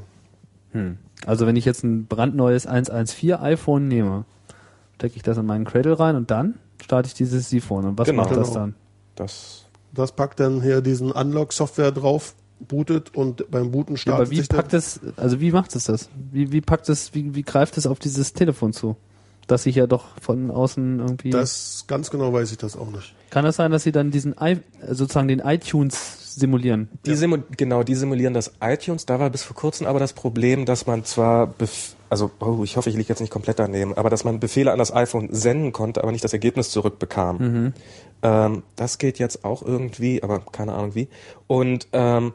[1.26, 4.24] Also wenn ich jetzt ein brandneues 114 iPhone nehme,
[5.02, 7.84] stecke ich das in meinen Cradle rein und dann starte ich dieses Siphon.
[7.86, 8.22] Und was Genau.
[8.22, 8.76] macht das dann?
[9.16, 14.30] Das Das packt dann hier diesen Unlock-Software drauf, bootet und beim Booten Ja, startet aber
[14.30, 16.08] wie packt es, also wie macht es das?
[16.30, 18.96] Wie, wie packt es, wie, wie greift es auf dieses Telefon zu?
[19.46, 21.30] Dass ich ja doch von außen irgendwie.
[21.30, 23.14] Das ganz genau weiß ich das auch nicht.
[23.30, 26.88] kann das sein, dass sie dann diesen i, sozusagen den iTunes simulieren?
[27.04, 29.06] Die simu genau, die simulieren das iTunes.
[29.06, 32.76] Da war bis vor kurzem aber das Problem, dass man zwar, bef also oh, ich
[32.76, 35.72] hoffe, ich liege jetzt nicht komplett daneben, aber dass man Befehle an das iPhone senden
[35.72, 37.72] konnte, aber nicht das Ergebnis zurückbekam.
[38.22, 41.08] Ähm, das geht jetzt auch irgendwie, aber keine Ahnung wie.
[41.46, 42.34] Und ähm,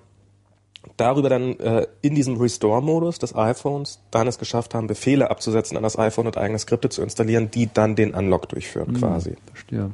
[0.95, 5.83] darüber dann äh, in diesem Restore-Modus des iPhones dann es geschafft haben, Befehle abzusetzen an
[5.83, 9.35] das iPhone und eigene Skripte zu installieren, die dann den Unlock durchführen quasi.
[9.53, 9.91] Verstehe.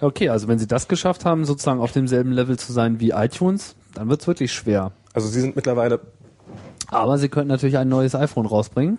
[0.00, 3.74] Okay, also wenn sie das geschafft haben, sozusagen auf demselben Level zu sein wie iTunes,
[3.94, 4.92] dann wird's wirklich schwer.
[5.12, 6.00] Also sie sind mittlerweile
[6.88, 8.98] Aber sie könnten natürlich ein neues iPhone rausbringen.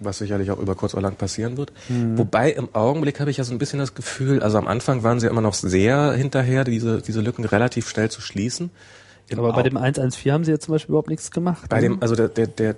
[0.00, 1.72] was sicherlich auch über kurz oder lang passieren wird.
[1.88, 5.18] Wobei im Augenblick habe ich ja so ein bisschen das Gefühl, also am Anfang waren
[5.18, 8.70] sie immer noch sehr hinterher, diese, diese Lücken relativ schnell zu schließen.
[9.28, 11.68] Im Aber bei dem 114 haben sie jetzt zum Beispiel überhaupt nichts gemacht.
[11.68, 11.82] bei ne?
[11.82, 12.76] dem, also der, der, der,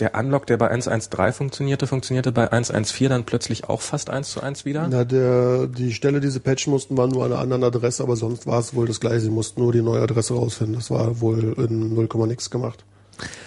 [0.00, 4.40] der Unlock, der bei 1.1.3 funktionierte, funktionierte bei 1.1.4 dann plötzlich auch fast eins zu
[4.40, 4.88] eins wieder.
[4.90, 8.16] Na, der, die Stelle, die sie patchen mussten, war nur an einer anderen Adresse, aber
[8.16, 9.20] sonst war es wohl das gleiche.
[9.20, 10.76] Sie mussten nur die neue Adresse rausfinden.
[10.76, 12.84] Das war wohl in 0, nix gemacht.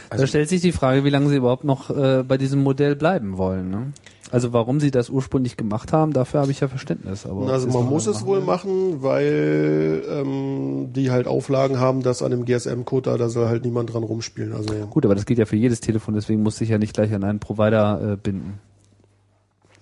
[0.09, 3.37] da stellt sich die Frage, wie lange sie überhaupt noch äh, bei diesem Modell bleiben
[3.37, 3.69] wollen.
[3.69, 3.93] Ne?
[4.31, 7.25] Also warum sie das ursprünglich gemacht haben, dafür habe ich ja Verständnis.
[7.25, 12.01] Aber Also man muss machen es wohl wollen- machen, weil ähm, die halt Auflagen haben,
[12.01, 14.51] dass an dem GSM-Code da, da soll halt niemand dran rumspielen.
[14.53, 17.13] Also Gut, aber das geht ja für jedes Telefon, deswegen muss ich ja nicht gleich
[17.13, 18.59] an einen Provider äh, binden.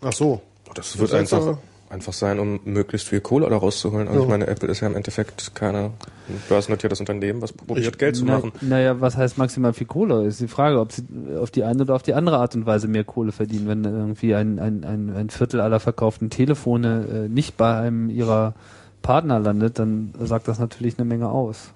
[0.01, 0.41] ach so.
[0.75, 1.58] Das wird Das heißt einfach,
[1.93, 4.08] einfach sein, um möglichst viel Kohle da rauszuholen.
[4.08, 4.25] Also Ja.
[4.25, 5.91] ich meine, Apple ist ja im Endeffekt keine
[6.27, 8.51] ein börsennotiertes Unternehmen, was probiert, Ich- Geld zu Na, machen.
[8.62, 10.25] naja, was heißt maximal viel Kohle?
[10.25, 11.03] Ist die Frage, ob sie
[11.39, 13.67] auf die eine oder auf die andere Art und Weise mehr Kohle verdienen.
[13.67, 18.53] Wenn irgendwie ein, ein, ein, ein Viertel aller verkauften Telefone äh, nicht bei einem ihrer
[19.01, 21.71] Partner landet, dann sagt das natürlich eine Menge aus.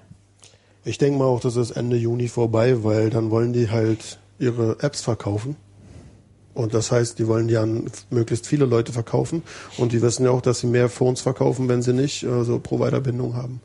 [0.85, 4.77] Ich denke mal auch, das ist Ende Juni vorbei, weil dann wollen die halt ihre
[4.81, 5.57] Apps verkaufen.
[6.57, 9.43] Und das heißt, die wollen an möglichst viele Leute verkaufen.
[9.77, 12.59] Und die wissen ja auch, dass sie mehr Phones verkaufen, wenn sie nicht äh, so
[12.59, 13.61] Provider-Bindung haben.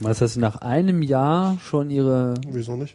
[0.00, 2.94] Meinst du, dass sie nach einem Jahr schon ihre Wieso nicht?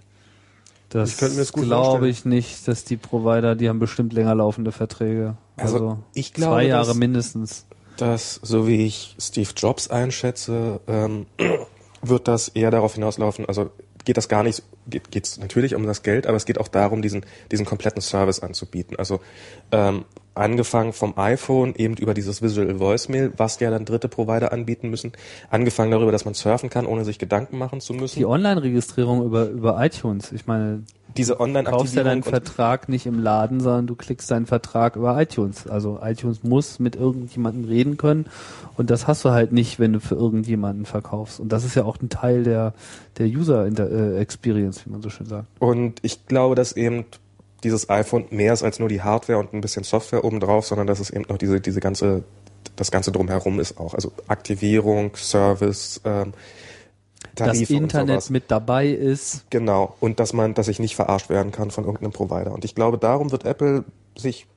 [0.89, 2.11] Das Ich könnte mir das gut glaube vorstellen.
[2.11, 5.35] ich nicht, dass die Provider, die haben bestimmt länger laufende Verträge.
[5.57, 7.65] Also, Also, ich glaube, zwei Jahre dass- mindestens.
[7.97, 11.25] dass, so wie ich Steve Jobs einschätze, ähm,
[12.01, 13.69] wird das eher darauf hinauslaufen, also
[14.05, 17.01] geht das gar nicht, geht geht's natürlich um das Geld, aber es geht auch darum,
[17.01, 18.97] diesen, diesen kompletten Service anzubieten.
[18.97, 19.21] Also
[19.71, 20.05] ähm,
[20.37, 25.11] angefangen vom iPhone, eben über dieses Visual Voicemail, was ja dann dritte Provider anbieten müssen,
[25.49, 28.19] angefangen darüber, dass man surfen kann, ohne sich Gedanken machen zu müssen.
[28.19, 30.31] Die Online-Registrierung über, über iTunes.
[30.31, 30.83] Ich meine,
[31.15, 35.19] Diese du kaufst ja deinen Vertrag nicht im Laden, sondern du klickst deinen Vertrag über
[35.19, 35.67] iTunes.
[35.67, 38.25] Also iTunes muss mit irgendjemandem reden können
[38.75, 41.39] und das hast du halt nicht, wenn du für irgendjemanden verkaufst.
[41.39, 42.73] Und das ist ja auch ein Teil der,
[43.17, 45.47] der User-Experience, wie man so schön sagt.
[45.59, 47.05] Und ich glaube, dass eben
[47.63, 50.99] dieses iPhone mehr ist als nur die Hardware und ein bisschen Software obendrauf, sondern dass
[50.99, 52.23] es eben noch diese, diese ganze,
[52.75, 53.93] das Ganze drumherum ist auch.
[53.93, 56.33] Also Aktivierung, Service, ähm,
[57.35, 59.49] Das Tarife und Internet mit dabei ist.
[59.49, 59.95] Genau.
[59.99, 62.51] Und dass man, dass ich nicht verarscht werden kann von irgendeinem Provider.
[62.51, 63.83] Und ich glaube, darum wird Apple
[64.17, 64.47] sich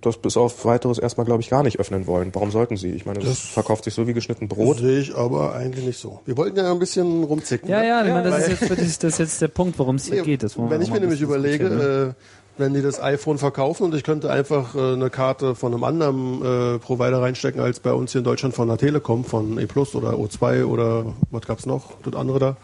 [0.00, 2.30] das bis auf weiteres erstmal, glaube ich, gar nicht öffnen wollen.
[2.34, 2.90] Warum sollten sie?
[2.90, 4.78] Ich meine, das, Das- verkauft sich so wie geschnitten Brot.
[4.78, 6.20] Sehe ich aber eigentlich nicht so.
[6.24, 7.68] Wir wollten ja ein bisschen rumzicken.
[7.68, 7.88] Ja, ne?
[7.88, 10.22] ja, ich meine, das, ist jetzt, das ist jetzt der Punkt, worum es hier Nee,
[10.22, 10.42] geht.
[10.42, 12.14] Das wenn ich mir nämlich überlege, ne?
[12.16, 12.22] äh,
[12.60, 16.74] wenn die das iPhone verkaufen und ich könnte einfach äh, eine Karte von einem anderen
[16.74, 19.94] äh, Provider reinstecken als bei uns hier in Deutschland von der Telekom, von E Plus
[19.94, 22.56] oder O2 oder was gab's noch, das andere da.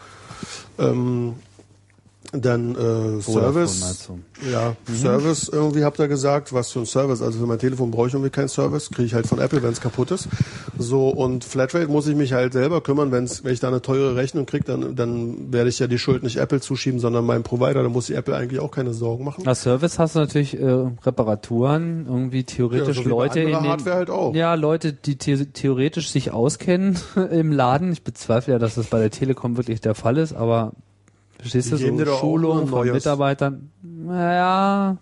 [0.79, 1.35] Ähm,
[2.41, 4.09] dann äh, Service.
[4.51, 7.21] Ja, Service irgendwie habt ihr gesagt, was für ein Service.
[7.21, 9.71] Also für mein Telefon brauche ich irgendwie keinen Service, kriege ich halt von Apple, wenn
[9.71, 10.27] es kaputt ist.
[10.77, 14.15] So und Flatrate muss ich mich halt selber kümmern, wenn's, wenn ich da eine teure
[14.15, 17.83] Rechnung kriege, dann, dann werde ich ja die Schuld nicht Apple zuschieben, sondern meinem Provider.
[17.83, 19.47] Da muss ich Apple eigentlich auch keine Sorgen machen.
[19.47, 20.65] Als Service hast du natürlich äh,
[21.03, 24.35] Reparaturen, irgendwie theoretisch Ja, so Leute in den, Hardware halt auch.
[24.35, 26.97] Ja, Leute, die the theoretisch sich auskennen
[27.31, 27.91] im Laden.
[27.91, 30.73] Ich bezweifle ja, dass das bei der Telekom wirklich der Fall ist, aber
[31.49, 31.97] verstehst du so ein
[32.67, 32.91] von.
[32.91, 33.69] Mitarbeitern?
[33.83, 34.97] Naja,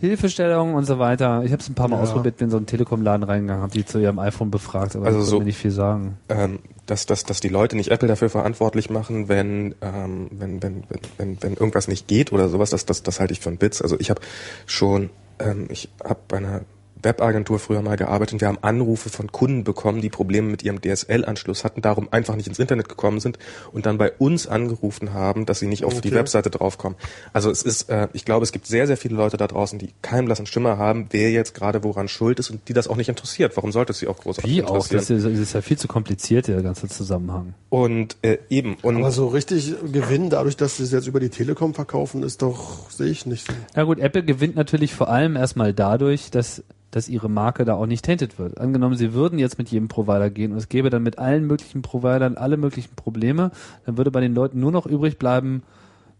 [0.00, 1.42] Hilfestellungen und so weiter.
[1.44, 2.02] Ich habe es ein paar Mal Ja.
[2.02, 5.20] ausprobiert, bin in so einen Telekom-Laden reingegangen, habe die zu ihrem iPhone befragt, aber Also
[5.20, 6.18] ich so- mir nicht viel sagen.
[6.28, 10.84] ähm, dass, dass, dass die Leute nicht Apple dafür verantwortlich machen, wenn, ähm, wenn, wenn,
[11.18, 13.82] wenn, wenn, irgendwas nicht geht oder sowas, das, das, das halte ich für einen Witz.
[13.82, 14.20] Also ich habe
[14.66, 16.60] schon, ähm, ich habe bei einer
[17.02, 20.80] Webagentur früher mal gearbeitet und wir haben Anrufe von Kunden bekommen, die Probleme mit ihrem
[20.80, 23.38] DSL-Anschluss hatten, darum einfach nicht ins Internet gekommen sind
[23.72, 26.16] und dann bei uns angerufen haben, dass sie nicht auf die Okay.
[26.16, 26.96] Webseite draufkommen.
[27.32, 29.90] Also es ist, äh, ich glaube, es gibt sehr, sehr viele Leute da draußen, die
[30.02, 33.08] keinen blassen Schimmer haben, wer jetzt gerade woran schuld ist und die das auch nicht
[33.08, 33.56] interessiert.
[33.56, 34.74] Warum sollte es sie auch großartig Wie auch?
[34.84, 34.98] interessieren?
[35.00, 37.54] Das ist, das ist ja viel zu kompliziert, der ganze Zusammenhang.
[37.68, 38.76] Und äh, eben.
[38.82, 42.42] Und Aber so richtig Gewinn, dadurch, dass sie es jetzt über die Telekom verkaufen, ist
[42.42, 43.52] doch, sehe ich nicht so.
[43.74, 47.86] Na gut, Apple gewinnt natürlich vor allem erstmal dadurch, dass, dass ihre Marke da auch
[47.86, 48.58] nicht tainted wird.
[48.58, 51.82] Angenommen, sie würden jetzt mit jedem Provider gehen und es gäbe dann mit allen möglichen
[51.82, 53.50] Providern alle möglichen Probleme,
[53.84, 55.62] dann würde bei den Leuten nur noch übrig bleiben,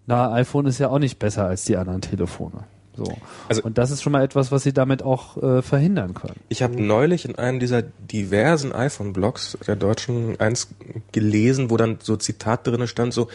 [0.07, 2.65] na, iPhone ist ja auch nicht besser als die anderen Telefone.
[2.97, 3.05] So.
[3.49, 6.41] Also- und das ist schon mal etwas, was sie damit auch äh, verhindern können.
[6.49, 10.69] ich habe neulich in einem dieser diversen iPhone-Blogs der Deutschen eins
[11.13, 13.29] gelesen, wo dann so Zitat drinne stand, so,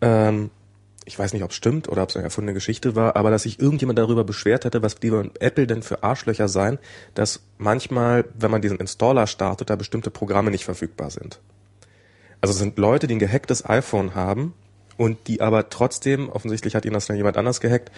[0.00, 0.50] ähm,
[1.06, 3.44] ich weiß nicht, ob es stimmt oder ob es eine erfundene Geschichte war, aber dass
[3.44, 6.78] sich irgendjemand darüber beschwert hätte, was die bei Apple denn für Arschlöcher seien,
[7.14, 11.40] dass manchmal, wenn man diesen Installer startet, da bestimmte Programme nicht verfügbar sind.
[12.40, 14.52] Also es sind Leute, die ein gehacktes iPhone haben
[14.96, 17.92] und die aber trotzdem, offensichtlich hat ihnen das dann jemand anders gehackt,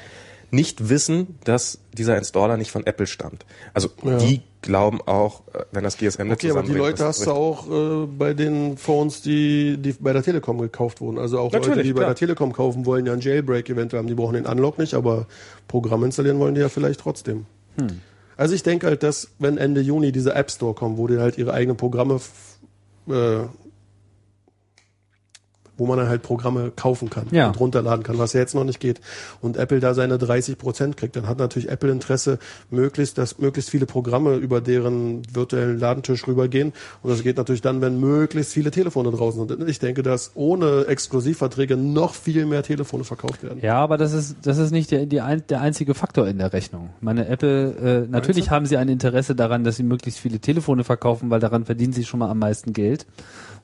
[0.50, 3.44] nicht wissen, dass dieser Installer nicht von Apple stammt.
[3.74, 4.16] Also Ja.
[4.18, 7.68] die glauben auch, äh, wenn das GSM nicht Okay, aber die Leute hast du auch
[7.70, 11.18] äh, bei den Phones, die, die bei der Telekom gekauft wurden.
[11.18, 12.10] Also auch Leute, Natürlich, die bei klar.
[12.10, 14.08] der Telekom kaufen, wollen ja einen Jailbreak eventuell haben.
[14.08, 15.26] Die brauchen den Unlock nicht, aber
[15.68, 17.46] Programm installieren wollen die ja vielleicht trotzdem.
[17.78, 18.00] Hm.
[18.36, 21.38] Also ich denke halt, dass wenn Ende Juni dieser App Store kommt, wo die halt
[21.38, 22.20] ihre eigenen Programme
[23.08, 23.38] äh,
[25.78, 27.46] wo man dann halt Programme kaufen kann Ja.
[27.48, 29.00] und runterladen kann, was ja jetzt noch nicht geht.
[29.40, 32.38] Und Apple da seine 30 Prozent kriegt, dann hat natürlich Apple Interesse,
[32.70, 36.72] möglichst, dass möglichst viele Programme über deren virtuellen Ladentisch rübergehen.
[37.02, 39.60] Und das geht natürlich dann, wenn möglichst viele Telefone draußen sind.
[39.62, 43.60] Und ich denke, dass ohne Exklusivverträge noch viel mehr Telefone verkauft werden.
[43.62, 46.90] Ja, aber das ist, das ist nicht der, die der einzige Faktor in der Rechnung.
[47.00, 51.30] Meine Apple, äh, natürlich haben sie ein Interesse daran, dass sie möglichst viele Telefone verkaufen,
[51.30, 53.06] weil daran verdienen sie schon mal am meisten Geld.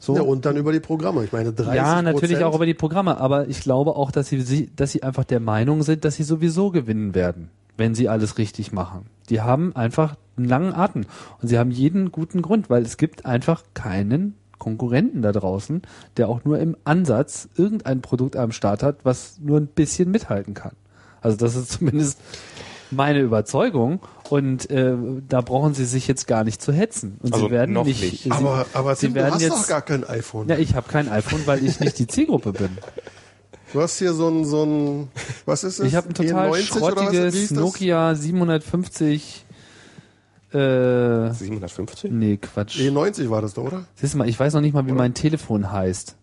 [0.05, 0.17] So.
[0.17, 1.25] Ja, und dann über die Programme.
[1.25, 4.71] Ich meine, 30 Ja, natürlich auch über die Programme, aber ich glaube auch, dass sie,
[4.75, 8.73] dass sie einfach der Meinung sind, dass sie sowieso gewinnen werden, wenn sie alles richtig
[8.73, 9.07] machen.
[9.31, 11.07] Die haben einfach einen langen Atem
[11.41, 15.83] und sie haben jeden guten Grund, weil es gibt einfach keinen Konkurrenten da draußen,
[16.17, 20.55] der auch nur im Ansatz irgendein Produkt am Start hat, was nur ein bisschen mithalten
[20.55, 20.73] kann.
[21.21, 22.21] Also das ist zumindest
[22.91, 24.01] meine Überzeugung
[24.31, 24.95] und äh,
[25.29, 27.19] da brauchen sie sich jetzt gar nicht zu hetzen.
[27.23, 28.03] Und Also sie werden noch nicht.
[28.03, 28.23] nicht.
[28.25, 30.49] Sie, Aber, aber sie Tim, du werden hast jetzt, doch gar kein iPhone.
[30.49, 32.71] ja, ich habe kein iPhone, weil ich nicht die Zielgruppe bin.
[33.73, 35.09] Du hast hier so ein, so ein,
[35.47, 35.89] was ist das?
[35.89, 37.13] Ich habe ein total E90 oder was?
[37.13, 37.51] Wie schrottiges?
[37.51, 39.45] Nokia 750.
[40.53, 42.13] Äh, 750?
[42.13, 42.79] nee, Quatsch.
[42.79, 43.85] E90 war das doch, oder?
[43.97, 46.15] Siehst du mal, ich weiß noch nicht mal, wie mein Telefon heißt.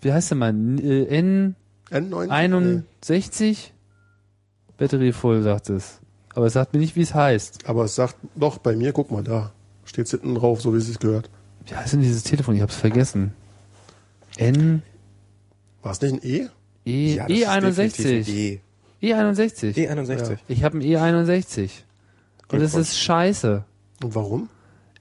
[0.00, 1.20] Wie heißt denn mein äh,
[1.90, 2.30] N90?
[3.12, 3.58] N61?
[4.78, 6.00] Battery voll, sagt es.
[6.34, 7.68] Aber es sagt mir nicht, wie es heißt.
[7.68, 9.52] Aber es sagt, doch, bei mir, guck mal da.
[9.84, 11.30] Steht's hinten drauf, so wie es sich gehört.
[11.66, 12.54] Wie heißt denn dieses Telefon?
[12.54, 13.34] Ich hab's vergessen.
[14.36, 14.82] N
[15.82, 16.48] War es nicht ein E?
[16.84, 18.70] E Ja, das ist definitiv ein
[19.02, 19.02] E61.
[19.02, 19.12] E.
[19.12, 19.74] E61.
[19.74, 20.38] E61.
[20.48, 21.70] Ich habe ein E61.
[22.52, 23.64] Und es ist scheiße.
[24.02, 24.48] Und warum?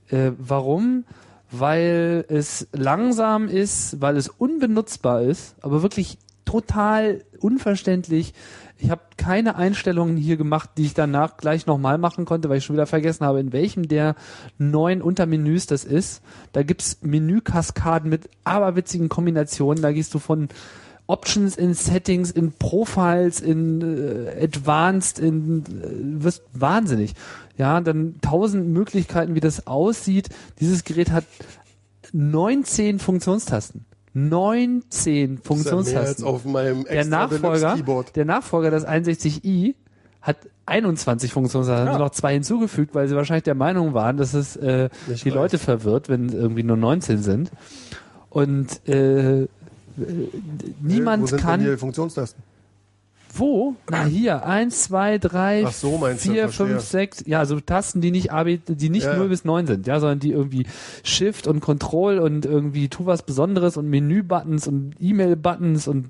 [0.09, 1.05] Äh, warum?
[1.51, 8.33] Weil es langsam ist, weil es unbenutzbar ist, aber wirklich total unverständlich.
[8.81, 12.65] Ich habe keine Einstellungen hier gemacht, die ich danach gleich nochmal machen konnte, weil ich
[12.65, 14.15] schon wieder vergessen habe, in welchem der
[14.57, 16.21] neuen Untermenüs das ist.
[16.53, 19.83] Da gibt's Menükaskaden mit aberwitzigen Kombinationen.
[19.83, 20.47] Da gehst du von
[21.07, 27.15] Options in Settings, in Profiles, in äh, Advanced, in äh, wirst wahnsinnig.
[27.57, 30.29] Ja, dann tausend Möglichkeiten, wie das aussieht.
[30.61, 31.25] Dieses Gerät hat
[32.13, 33.85] 19 Funktionstasten.
[34.13, 36.25] 19 Das ist ja mehr als Funktionstasten.
[36.25, 38.15] auf meinem Der Nachfolger, Keyboard.
[38.15, 39.75] der Nachfolger des 61i
[40.21, 44.33] hat 21 Funktionstasten, haben sie noch zwei hinzugefügt, weil sie wahrscheinlich der Meinung waren, dass
[44.33, 45.35] es äh, Nicht die reicht.
[45.35, 47.51] Leute verwirrt, wenn irgendwie nur 19 sind.
[48.29, 49.47] Und äh,
[50.81, 51.61] niemand Wo sind kann.
[51.61, 52.43] denn die Funktionstasten?
[53.33, 53.75] Wo?
[53.89, 56.67] Na hier, eins, zwei, drei, Ach so, meinst du, vier, verstehe.
[56.67, 59.29] fünf, sechs, ja, so Tasten, die nicht AB, die nicht Ja, 0 ja.
[59.29, 60.65] bis 9 sind, ja, sondern die irgendwie
[61.03, 66.07] Shift und Control und irgendwie tu was Besonderes und Menü-Buttons und E-Mail-Buttons und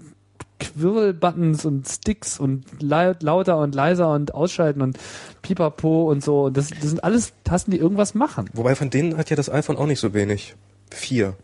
[0.59, 4.97] Quirl-Buttons und Sticks und laut, lauter und leiser und ausschalten und
[5.41, 6.45] pipapo und so.
[6.45, 8.49] Und das, das sind alles Tasten, die irgendwas machen.
[8.53, 10.55] Wobei von denen hat ja das iPhone auch nicht so wenig.
[10.91, 11.35] Vier.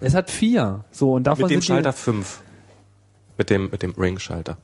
[0.00, 0.84] Es hat vier.
[0.90, 2.40] So, und davon Mit dem sind Schalter fünf.
[3.36, 4.58] Mit dem, mit dem Ring-Schalter.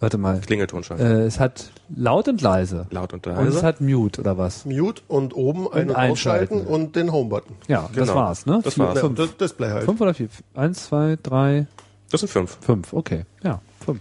[0.00, 0.40] Warte mal.
[0.40, 1.04] Klingeltonschalter.
[1.04, 2.86] Äh, es hat laut und leise.
[2.90, 3.62] Laut und Und es leise.
[3.66, 4.64] hat Mute oder was?
[4.64, 6.54] Mute und oben ein- und einschalten.
[6.54, 7.54] ausschalten und den Home-Button.
[7.68, 8.14] Ja, das Genau.
[8.14, 8.60] war's, ne?
[8.64, 9.00] Das Vier, war's.
[9.00, 9.16] Fünf.
[9.18, 9.84] das Display halt.
[9.84, 10.28] fünf oder vier?
[10.54, 11.66] Eins, zwei, drei,
[12.10, 12.56] Das sind fünf.
[12.62, 12.92] fünf.
[12.94, 14.00] Okay, ja, fünf.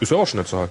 [0.00, 0.68] Ist ja auch schon eine Zahl.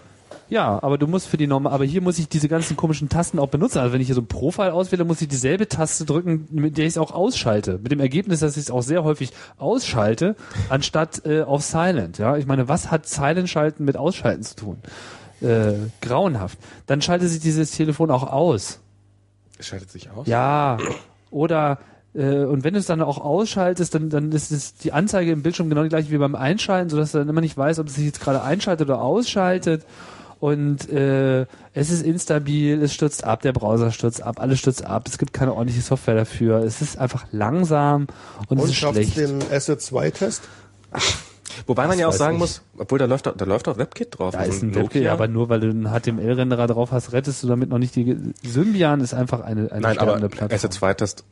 [0.50, 3.40] Ja, aber du musst für die normal, aber hier muss ich diese ganzen komischen Tasten
[3.40, 3.80] auch benutzen.
[3.80, 6.86] Also wenn ich hier so ein Profile auswähle, muss ich dieselbe Taste drücken, mit der
[6.86, 7.80] ich es auch ausschalte.
[7.82, 10.36] Mit dem Ergebnis, dass ich es auch sehr häufig ausschalte,
[10.70, 12.18] anstatt äh, auf Silent.
[12.18, 14.78] Ja, ich meine, was hat Silent schalten mit Ausschalten zu tun?
[15.42, 16.58] Äh, grauenhaft.
[16.86, 18.80] Dann schaltet sich dieses Telefon auch aus.
[19.60, 20.28] Es schaltet sich aus.
[20.28, 20.78] Ja,
[21.30, 21.80] oder
[22.14, 25.44] äh, und wenn du es dann auch ausschaltest, dann, dann ist es die Anzeige im
[25.44, 27.96] Bildschirm genau die gleiche wie beim Einschalten, sodass du dann immer nicht weißt, ob es
[27.96, 29.86] sich jetzt gerade einschaltet oder ausschaltet.
[30.40, 31.42] Und äh,
[31.74, 35.34] es ist instabil, es stürzt ab, der Browser stürzt ab, alles stürzt ab, es gibt
[35.34, 38.08] keine ordentliche Software dafür, es ist einfach langsam
[38.48, 39.18] und, es Und ist schafft schlecht.
[39.18, 40.44] den Asset 2 Test?
[41.66, 42.42] Wobei man ja auch sagen nicht.
[42.42, 44.34] muss, obwohl da läuft da läuft doch WebKit drauf.
[44.34, 44.84] da Also ist ein Nokia.
[44.84, 47.96] WebKit, ja, aber nur weil du einen HTML-Renderer drauf hast, rettest du damit noch nicht
[47.96, 50.72] die Symbian ist einfach eine, eine Nein, aber Plattform.
[50.72, 51.24] S2-Test.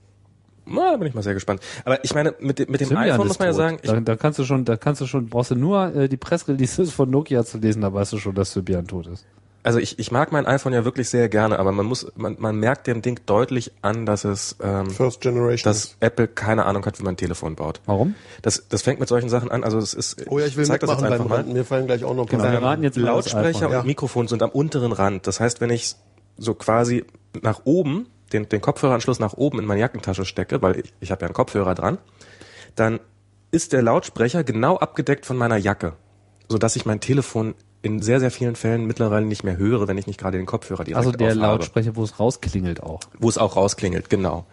[0.66, 1.61] Na, da bin ich mal sehr gespannt.
[1.84, 3.57] Aber ich meine, mit, dem- mit dem Symbian iPhone muss man ja tot.
[3.59, 6.09] sagen, ich, da, da kannst du schon, da kannst du schon, brauchst du nur äh,
[6.09, 9.26] die Pressreleases von Nokia zu lesen, da weißt du schon, dass Symbian tot ist.
[9.63, 12.55] also ich, ich mag mein iPhone ja wirklich sehr gerne, aber man muss, man, man
[12.59, 15.72] merkt dem Ding deutlich an, dass es, ähm, First Generation.
[15.72, 17.82] dass Apple keine Ahnung hat, wie man ein Telefon baut.
[17.86, 18.16] Warum?
[18.41, 19.63] Das, das fängt mit solchen Sachen an.
[19.63, 20.26] Also es ist.
[20.30, 21.36] oh ja, ich will zeig das jetzt mitmachen beim einfach mal.
[21.43, 21.53] Rand.
[21.53, 23.84] Mir fallen gleich auch noch Genau, wir raten jetzt Lautsprecher und Ja.
[23.84, 25.28] Mikrofon sind am unteren Rand.
[25.28, 25.95] Das heißt, wenn ich
[26.38, 27.05] so quasi
[27.41, 31.21] nach oben, den, den Kopfhöreranschluss nach oben in meine Jackentasche stecke, weil ich, ich habe
[31.21, 31.97] ja einen Kopfhörer dran,
[32.76, 32.99] dann
[33.51, 35.93] ist der Lautsprecher genau abgedeckt von meiner Jacke,
[36.49, 40.07] sodass ich mein Telefon in sehr, sehr vielen Fällen mittlerweile nicht mehr höre, wenn ich
[40.07, 41.41] nicht gerade den Kopfhörer direkt Also der auf habe.
[41.41, 42.99] Lautsprecher, wo es rausklingelt auch.
[43.19, 44.45] Wo es auch rausklingelt, genau.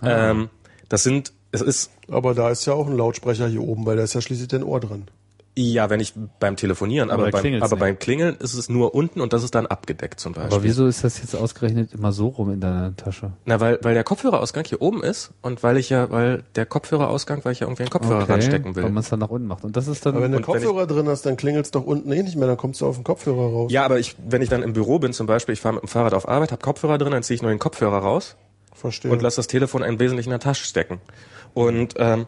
[0.00, 0.30] Ah.
[0.30, 0.50] Ähm,
[0.88, 4.02] das sind, es ist Aber da ist ja auch ein Lautsprecher hier oben, weil da
[4.02, 5.06] ist ja schließlich dein Ohr dran.
[5.54, 9.20] Ja, wenn ich beim Telefonieren, Aber aber, beim, aber beim Klingeln ist es nur unten
[9.20, 10.54] und das ist dann abgedeckt zum Beispiel.
[10.54, 13.34] Aber wieso ist das jetzt ausgerechnet immer so rum in deiner Tasche?
[13.44, 17.44] Na, weil, weil der Kopfhörerausgang hier oben ist und weil ich ja, weil der Kopfhörerausgang,
[17.44, 18.90] weil ich ja irgendwie einen Kopfhörer ranstecken weil will.
[18.92, 19.62] man es dann nach unten macht.
[19.64, 21.84] Und das ist dann Aber wenn du Und wenn Kopfhörer drin hast, dann klingelt's doch
[21.84, 23.70] unten eh nicht mehr, dann kommst du auf den Kopfhörer raus.
[23.70, 25.88] Ja, aber ich, wenn ich dann im Büro bin zum Beispiel, ich fahre mit dem
[25.88, 28.36] Fahrrad auf Arbeit, habe Kopfhörer drin, dann ziehe ich nur den Kopfhörer raus
[28.72, 29.10] Verstehe.
[29.10, 30.98] und lasse das Telefon im Wesentlichen in der Tasche stecken.
[31.52, 32.24] Und ähm,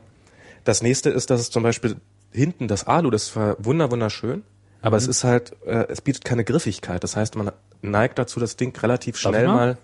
[0.65, 1.97] das nächste ist, dass es zum Beispiel
[2.35, 4.43] hinten das Alu, das ist zwar wunder wunderschön,
[4.83, 5.03] aber Mhm.
[5.03, 7.03] es ist halt, äh, es bietet keine Griffigkeit.
[7.03, 9.79] Das heißt, man neigt dazu, das Ding relativ schnell mal?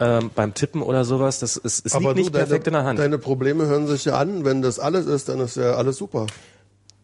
[0.00, 1.38] ähm, beim Tippen oder sowas.
[1.38, 2.98] Das ist, es aber liegt du, nicht perfekt in der Hand.
[2.98, 4.42] deine Probleme hören sich ja an.
[4.44, 6.26] Wenn das alles ist, dann ist ja alles super.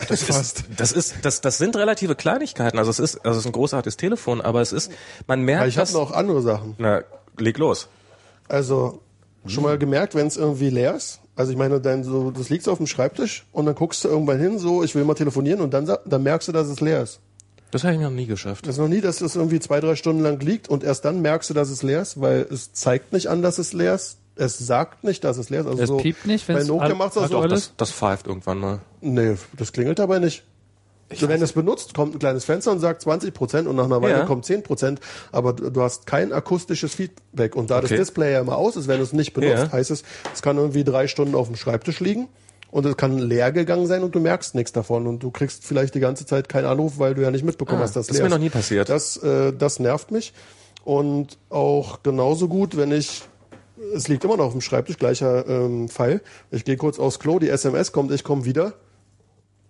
[0.09, 0.65] Das fast.
[0.77, 2.79] Das ist, das, das sind relative Kleinigkeiten.
[2.79, 4.91] Also es ist, also es ist ein großartiges Telefon, aber es ist,
[5.27, 6.77] man merkt, Aber ich habe noch andere Sachen.
[6.79, 7.03] na,
[7.37, 7.89] leg los.
[8.49, 9.03] Also
[9.47, 11.21] schon mal gemerkt, wenn es irgendwie leer ist.
[11.39, 14.09] Also ich meine, dann so, das liegt so auf dem Schreibtisch und dann guckst du
[14.09, 17.01] irgendwann hin, so, ich will mal telefonieren und dann, dann merkst du, dass es leer
[17.03, 17.21] ist.
[17.71, 18.67] Das habe ich noch nie geschafft.
[18.67, 21.23] Das ist noch nie, dass es irgendwie zwei, drei Stunden lang liegt und erst dann
[21.23, 24.19] merkst du, dass es leer ist, weil es zeigt nicht an, dass es leer ist.
[24.35, 25.67] Es sagt nicht, dass es leer ist.
[25.69, 27.39] Also Es so, piept nicht, Bei wenn's Nokia all- macht's auch hat so.
[27.39, 28.81] auch alles- Das, das pfeift irgendwann mal.
[29.01, 30.43] Nee, das klingelt dabei nicht.
[31.15, 34.03] So, wenn es benutzt, kommt ein kleines Fenster und sagt 20 Prozent und nach einer
[34.03, 34.25] Weile Ja.
[34.25, 35.01] kommt 10 Prozent,
[35.33, 37.57] aber du du hast kein akustisches Feedback.
[37.57, 37.89] Und da Okay.
[37.89, 39.73] das Display ja immer aus ist, wenn du es nicht benutzt, Ja.
[39.73, 40.03] heißt es,
[40.35, 42.29] es kann irgendwie drei Stunden auf dem Schreibtisch liegen
[42.71, 45.95] und es kann leer gegangen sein und du merkst nichts davon und du kriegst vielleicht
[45.95, 48.21] die ganze Zeit keinen Anruf, weil du ja nicht mitbekommen Ah, hast, dass das ist
[48.21, 48.89] leer mir noch nie passiert.
[48.91, 50.35] Das, äh, das nervt mich.
[50.85, 53.23] Und auch genauso gut, wenn ich
[53.95, 56.21] es liegt immer noch auf dem Schreibtisch, gleicher ähm, Fall.
[56.51, 58.73] Ich gehe kurz aufs Klo, die SMS kommt, ich komme wieder.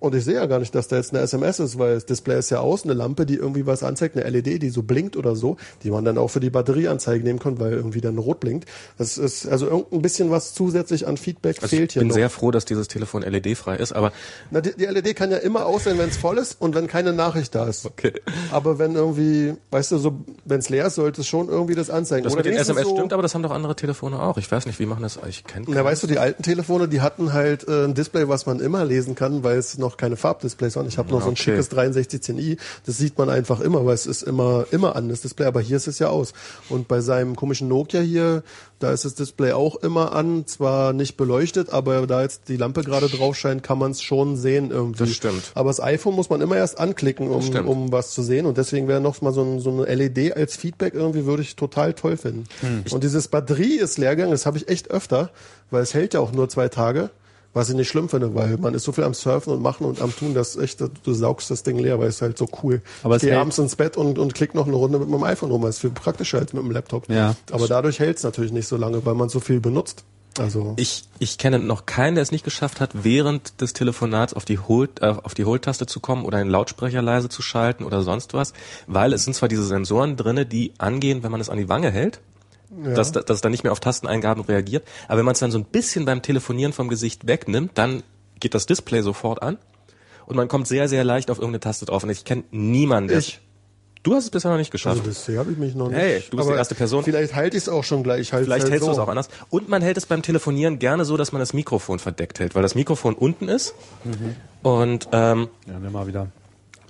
[0.00, 2.38] Und ich sehe ja gar nicht, dass da jetzt eine SMS ist, weil das Display
[2.38, 5.34] ist ja aus, eine Lampe, die irgendwie was anzeigt, eine LED, die so blinkt oder
[5.34, 8.68] so, die man dann auch für die Batterieanzeige nehmen kann, weil irgendwie dann rot blinkt.
[8.96, 12.14] Das ist also irgendein bisschen was zusätzlich an Feedback Also fehlt ich hier bin noch.
[12.14, 14.12] sehr froh, dass dieses Telefon LED-frei ist, aber
[14.50, 16.86] Na, die, die LED kann ja immer aus sein, wenn es voll ist und wenn
[16.86, 17.84] keine Nachricht da ist.
[17.86, 18.12] Okay.
[18.52, 21.90] Aber wenn irgendwie, weißt du, so, wenn es leer ist, sollte es schon irgendwie das
[21.90, 22.24] anzeigen.
[22.24, 24.36] das Oder mit den SMS so, stimmt, aber das haben doch andere Telefone auch.
[24.38, 25.18] Ich weiß nicht, wie machen das?
[25.28, 28.46] Ich kenne Na, weißt du, die alten Telefone, die hatten halt äh, ein Display, was
[28.46, 30.86] man immer lesen kann, weil es noch keine Farbdisplays waren.
[30.86, 31.42] Ich habe noch so ein Okay.
[31.42, 35.46] schickes 6310i, das sieht man einfach immer, weil es ist immer immer an das Display,
[35.46, 36.32] aber hier ist es ja aus.
[36.68, 38.42] Und bei seinem komischen Nokia hier,
[38.78, 42.82] da ist das Display auch immer an, zwar nicht beleuchtet, aber da jetzt die Lampe
[42.82, 45.04] gerade drauf scheint, kann man es schon sehen irgendwie.
[45.04, 45.52] Das stimmt.
[45.54, 48.46] Aber das iPhone muss man immer erst anklicken, um, um was zu sehen.
[48.46, 51.56] Und deswegen wäre noch mal so, ein, so eine LED als Feedback irgendwie, würde ich
[51.56, 52.44] total toll finden.
[52.60, 52.84] Hm.
[52.90, 55.30] Und dieses Batterie ist Leergang, das habe ich echt öfter,
[55.70, 57.10] weil es hält ja auch nur zwei Tage.
[57.58, 60.00] Was ich nicht schlimm finde, weil man ist so viel am Surfen und machen und
[60.00, 62.82] am tun, dass echt, du saugst das Ding leer, weil es halt so cool.
[63.02, 65.08] Aber ich es gehe hält- abends ins Bett und, und klick noch eine Runde mit
[65.08, 65.62] meinem iPhone rum.
[65.62, 67.08] Das ist viel praktischer als mit dem Laptop.
[67.10, 67.34] Ja.
[67.50, 70.04] Aber dadurch hält es natürlich nicht so lange, weil man so viel benutzt.
[70.38, 74.44] Also Ich, ich kenne noch keinen, der es nicht geschafft hat, während des Telefonats auf
[74.44, 78.02] die Hold, äh, auf die Holdtaste zu kommen oder den Lautsprecher leise zu schalten oder
[78.02, 78.52] sonst was,
[78.86, 81.90] weil es sind zwar diese Sensoren drinne, die angehen, wenn man es an die Wange
[81.90, 82.20] hält,
[82.70, 85.58] dass, dass es dann nicht mehr auf Tasteneingaben reagiert, aber wenn man es dann so
[85.58, 88.02] ein bisschen beim Telefonieren vom Gesicht wegnimmt, dann
[88.40, 89.58] geht das Display sofort an
[90.26, 93.18] und man kommt sehr, sehr leicht auf irgendeine Taste drauf und ich kenne niemanden, der
[93.18, 93.40] Ich.
[94.04, 94.98] Du hast es bisher noch nicht geschafft.
[94.98, 95.98] Also bisher habe ich mich noch nicht.
[95.98, 97.02] Hey, du bist die erste Person.
[97.02, 98.32] Vielleicht halte ich es auch schon gleich.
[98.32, 98.92] Halt Vielleicht halt hältst so.
[98.92, 99.28] du es auch anders.
[99.50, 102.62] Und man hält es beim Telefonieren gerne so, dass man das Mikrofon verdeckt hält, weil
[102.62, 103.74] das Mikrofon unten ist.
[104.62, 106.28] Und, ähm, Ja, nimm mal wieder.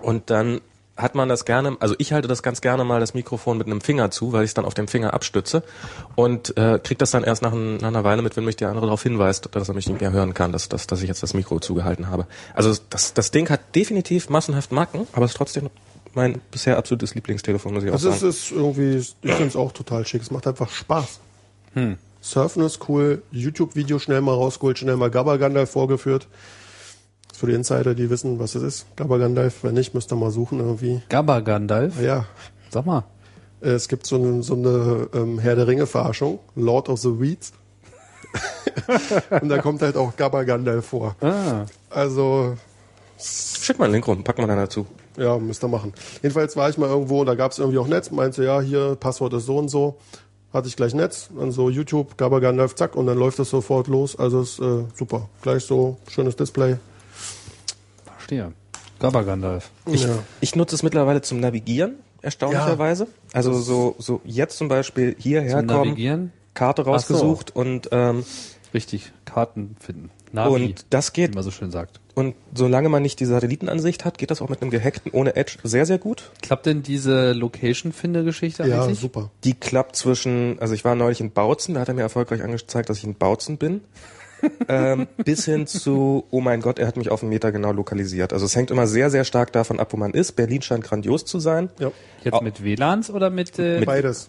[0.03, 0.61] und dann
[0.99, 3.81] hat man das gerne, also ich halte das ganz gerne mal das Mikrofon mit einem
[3.81, 5.63] Finger zu, weil ich es dann auf dem Finger abstütze
[6.17, 8.69] und äh, krieg das dann erst nach, ein, nach einer Weile mit, wenn mich der
[8.69, 11.23] andere darauf hinweist, dass er mich nicht mehr hören kann, dass, dass, dass ich jetzt
[11.23, 12.27] das Mikro zugehalten habe.
[12.55, 15.71] Also das, das Ding hat definitiv massenhaft Macken, aber es ist trotzdem
[16.15, 18.31] mein bisher absolutes Lieblingstelefon, muss ich auch Also es sagen.
[18.31, 20.23] ist irgendwie, ich finde es auch total schick.
[20.23, 21.21] Es macht einfach Spaß.
[21.75, 21.97] Hm.
[22.21, 26.27] Surfen ist cool, YouTube-Video schnell mal rausgeholt, schnell mal Gabba Gandalf vorgeführt.
[27.39, 28.97] Für die Insider, die wissen, was es ist.
[28.97, 31.01] Gabba Gandalf, wenn nicht, müsst ihr mal suchen irgendwie.
[31.09, 32.03] Gabba Gandalf?
[32.03, 32.25] Ja,
[32.69, 33.05] Sag mal.
[33.61, 37.53] äh, es gibt so eine, so eine ähm, Herr der Ringe-Verarschung, Lord of the Weeds.
[39.41, 41.15] Und da kommt halt auch Gabba Gandalf vor.
[41.21, 41.65] Ah.
[41.91, 42.57] Also,
[43.21, 44.87] Schick mal einen Link rum, packen wir dann dazu.
[45.17, 45.93] Ja, müsst ihr machen.
[46.23, 49.33] Jedenfalls war ich mal irgendwo, da gab es irgendwie auch Netz, meinte, ja, hier, Passwort
[49.35, 49.97] ist so und so.
[50.53, 53.87] Hatte ich gleich Netz, dann so YouTube, Gabba Gandalf, zack, und dann läuft das sofort
[53.87, 54.19] los.
[54.19, 55.29] Also ist äh, super.
[55.43, 56.79] Gleich so, schönes Display.
[58.29, 58.53] Verstehe.
[59.01, 59.71] Gabba Gandalf.
[59.87, 60.19] Ich, Ja.
[60.41, 63.07] ich nutze es mittlerweile zum Navigieren, erstaunlicherweise.
[63.33, 66.33] Also so, so jetzt zum Beispiel hierher Zum kommen, Navigieren?
[66.55, 66.91] Karte so.
[66.91, 68.25] rausgesucht und ähm,
[68.75, 69.13] Richtig.
[69.25, 70.11] Karten finden.
[70.33, 72.01] Navi, und das wie geht man so schön sagt.
[72.15, 75.57] und solange man nicht die Satellitenansicht hat, geht das auch mit einem gehackten ohne Edge
[75.63, 76.31] sehr sehr gut.
[76.43, 78.99] Klappt denn diese Location-Finde-Geschichte Ja, eigentlich?
[78.99, 79.31] super.
[79.45, 82.91] Die klappt zwischen, also ich war neulich in Bautzen, da hat er mir erfolgreich angezeigt,
[82.91, 83.81] dass ich in Bautzen bin.
[84.69, 88.33] Ähm, bis hin zu, oh mein Gott, er hat mich auf einen Meter genau lokalisiert.
[88.33, 90.33] Also es hängt immer sehr, sehr stark davon ab, wo man ist.
[90.33, 91.71] Berlin scheint grandios zu sein.
[91.79, 91.91] Ja,
[92.25, 92.41] Jetzt Oh.
[92.43, 94.29] mit WLANs oder mit, äh, beides.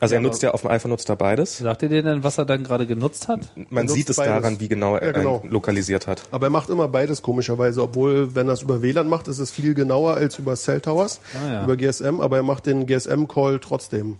[0.00, 1.58] Also er nutzt ja auf dem iPhone nutzt er beides.
[1.58, 3.40] sagt ihr dir denn, was er dann gerade genutzt hat?
[3.68, 4.32] Man sieht es beides.
[4.32, 5.40] daran, wie genau er Ja, genau.
[5.40, 6.22] einen lokalisiert hat.
[6.30, 9.50] Aber er macht immer beides komischerweise, obwohl, wenn er es über WLAN macht, ist es
[9.50, 11.64] viel genauer als über Cell Towers, Ah, ja.
[11.64, 14.18] über GSM, aber er macht den GSM-Call trotzdem.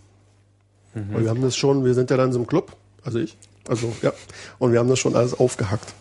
[0.95, 1.13] Mhm.
[1.13, 2.73] Weil wir haben das schon, wir sind ja dann in so einem Club,
[3.03, 3.37] also ich,
[3.69, 4.11] also ja,
[4.59, 5.93] und wir haben das schon alles aufgehackt.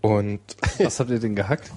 [0.00, 0.40] Und
[0.78, 1.70] Was habt ihr denn gehackt?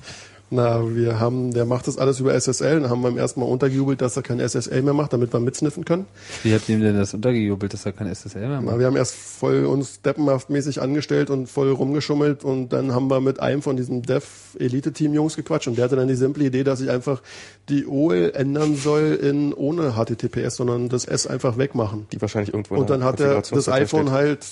[0.56, 4.02] Na, wir haben, der macht das alles über SSL, dann haben wir ihm erstmal untergejubelt,
[4.02, 6.06] dass er kein SSL mehr macht, damit wir mitsniffen können.
[6.44, 8.78] Wie habt ihr ihm denn das untergejubelt, dass er kein SSL mehr Na, macht?
[8.78, 13.20] wir haben erst voll uns steppenhaft mäßig angestellt und voll rumgeschummelt und dann haben wir
[13.20, 16.92] mit einem von diesem Dev-Elite-Team-Jungs gequatscht und der hatte dann die simple Idee, dass ich
[16.92, 17.24] einfach
[17.70, 22.06] die OL ändern soll in ohne HTTPS, sondern das S einfach wegmachen.
[22.12, 24.12] die wahrscheinlich irgendwo Und in der dann hat er das iPhone steht.
[24.14, 24.46] halt,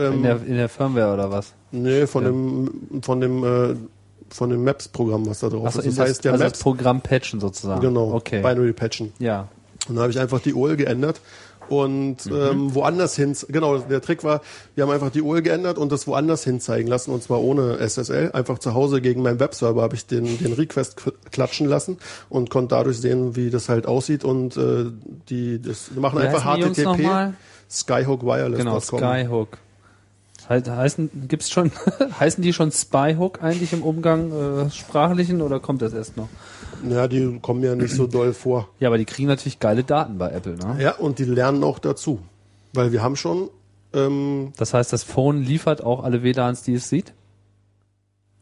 [0.00, 1.52] In ähm, der, in der Firmware oder was?
[1.72, 3.74] nee, von dem, von dem, äh,
[4.28, 5.84] von dem Maps-Programm, was da drauf Achso, ist.
[5.86, 7.80] in Das heißt ja also Maps, das Programm patchen sozusagen.
[7.80, 8.40] genau, Okay.
[8.42, 9.12] Binary Patchen.
[9.18, 9.48] Ja.
[9.88, 11.20] Und dann habe ich einfach die OL geändert
[11.68, 12.32] und Mhm.
[12.34, 14.40] ähm, woanders hin, genau, der Trick war,
[14.74, 17.78] wir haben einfach die OL geändert und das woanders hin zeigen lassen und zwar ohne
[17.78, 18.32] SSL.
[18.32, 20.96] Einfach zu Hause gegen meinen Webserver habe ich den, den Request
[21.30, 21.98] klatschen lassen
[22.28, 24.86] und konnte dadurch sehen, wie das halt aussieht und äh,
[25.28, 27.32] die, das, machen Wie einfach HTTP?
[27.70, 28.58] Skyhook Wireless.
[28.58, 29.58] Genau, Skyhook.
[30.50, 31.70] He heißen, gibt's schon,
[32.20, 36.28] heißen die schon Spyhook eigentlich im Umgang äh, sprachlichen oder kommt das erst noch?
[36.88, 38.68] Ja, die kommen ja nicht so doll vor.
[38.80, 40.82] Ja, aber die kriegen natürlich geile Daten bei Apple, ne?
[40.82, 42.20] Ja, und die lernen auch dazu.
[42.72, 43.48] Weil wir haben schon,
[43.92, 47.12] ähm, Das heißt, das Phone liefert auch alle WLANs, die es sieht?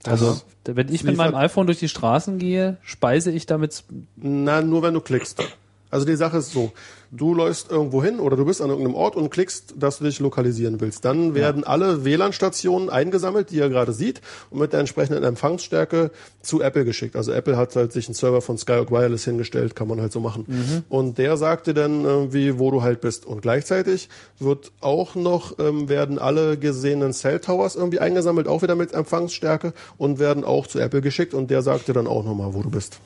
[0.05, 3.85] Also, wenn ich mit meinem iPhone durch die Straßen gehe, speise ich damit
[4.17, 5.43] Na, nur wenn du klickst.
[5.91, 6.73] Also die Sache ist so,
[7.11, 10.19] du läufst irgendwo hin oder du bist an irgendeinem Ort und klickst, dass du dich
[10.21, 11.05] lokalisieren willst.
[11.05, 14.21] Dann werden alle WLAN-Stationen eingesammelt, die ihr gerade sieht,
[14.51, 16.11] und mit der entsprechenden Empfangsstärke
[16.43, 17.17] zu Apple geschickt.
[17.17, 20.21] Also Apple hat halt sich einen Server von Skyhawk Wireless hingestellt, kann man halt so
[20.21, 20.45] machen.
[20.89, 23.27] Und der sagte dann irgendwie, wo du halt bist.
[23.27, 24.09] Und gleichzeitig
[24.39, 29.73] wird auch noch, ähm, werden alle gesehenen Cell Towers irgendwie eingesammelt, auch wieder mit Empfangsstärke
[29.97, 32.99] und werden auch zu Apple geschickt und der sagte dann auch nochmal, wo du bist.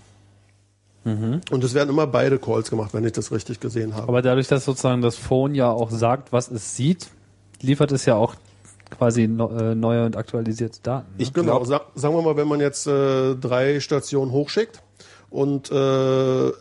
[1.51, 4.09] Und es werden immer beide Calls gemacht, wenn ich das richtig gesehen habe.
[4.09, 7.09] Aber dadurch, dass sozusagen das Phone ja auch sagt, was es sieht,
[7.61, 8.37] liefert es ja auch
[8.91, 9.27] quasi äh,
[9.75, 11.11] neue und aktualisierte Daten.
[11.17, 11.23] Ne?
[11.23, 14.83] Ich genau, sa sagen wir mal, wenn man jetzt äh, drei Stationen hochschickt
[15.31, 16.53] und äh,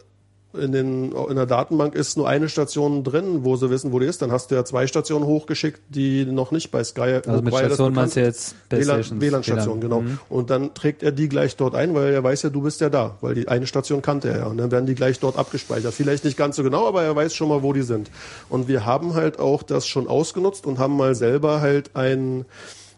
[0.54, 4.06] in, den, in der Datenbank ist nur eine Station drin, wo sie wissen, wo die
[4.06, 4.22] ist.
[4.22, 7.94] Dann hast du ja zwei Stationen hochgeschickt, die noch nicht bei Sky Also mit Station
[7.94, 9.82] meinst du jetzt WLAN-Station, WLAN.
[9.82, 10.02] genau.
[10.02, 10.20] Mhm.
[10.30, 12.90] Und dann trägt er die gleich dort ein, weil er weiß ja, du bist ja
[12.90, 14.46] da, weil die eine Station kannte er ja.
[14.48, 15.94] Und dann werden die gleich dort abgespeichert.
[15.94, 18.12] Vielleicht nicht ganz so genau, aber er weiß schon mal, wo die sind.
[18.50, 22.46] Und wir haben halt auch das schon ausgenutzt und haben mal selber halt ein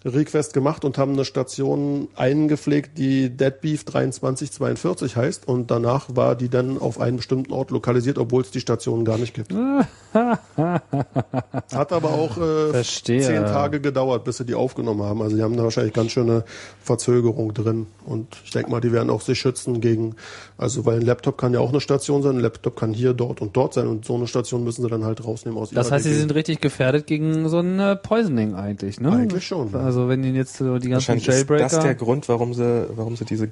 [0.06, 5.47] Request gemacht und haben eine Station eingepflegt, die Deadbeef 2342 heißt.
[5.47, 9.18] Und danach war die dann auf einen bestimmten Ort lokalisiert, obwohl es die Station gar
[9.18, 9.54] nicht gibt.
[10.14, 13.22] Hat aber auch äh, Verstehe.
[13.22, 15.22] zehn Tage gedauert, bis sie die aufgenommen haben.
[15.22, 16.43] Also die haben da wahrscheinlich ganz schöne
[16.82, 17.88] Verzögerung drin.
[18.06, 20.16] Und ich denke mal, die werden auch sich schützen gegen,
[20.58, 23.41] also weil ein Laptop kann ja auch eine Station sein, ein Laptop kann hier, dort
[23.41, 26.04] und dort sein und so eine Station müssen sie dann halt rausnehmen aus Das heißt,
[26.04, 29.12] sie sind richtig gefährdet gegen so ein äh, Poisoning eigentlich, ne?
[29.12, 29.93] Eigentlich schon, ja.
[29.94, 31.64] Also wenn ihnen jetzt so die ganzen Wahrscheinlich ist Jailbreaker...
[31.64, 33.48] das der Grund, warum sie, warum sie diese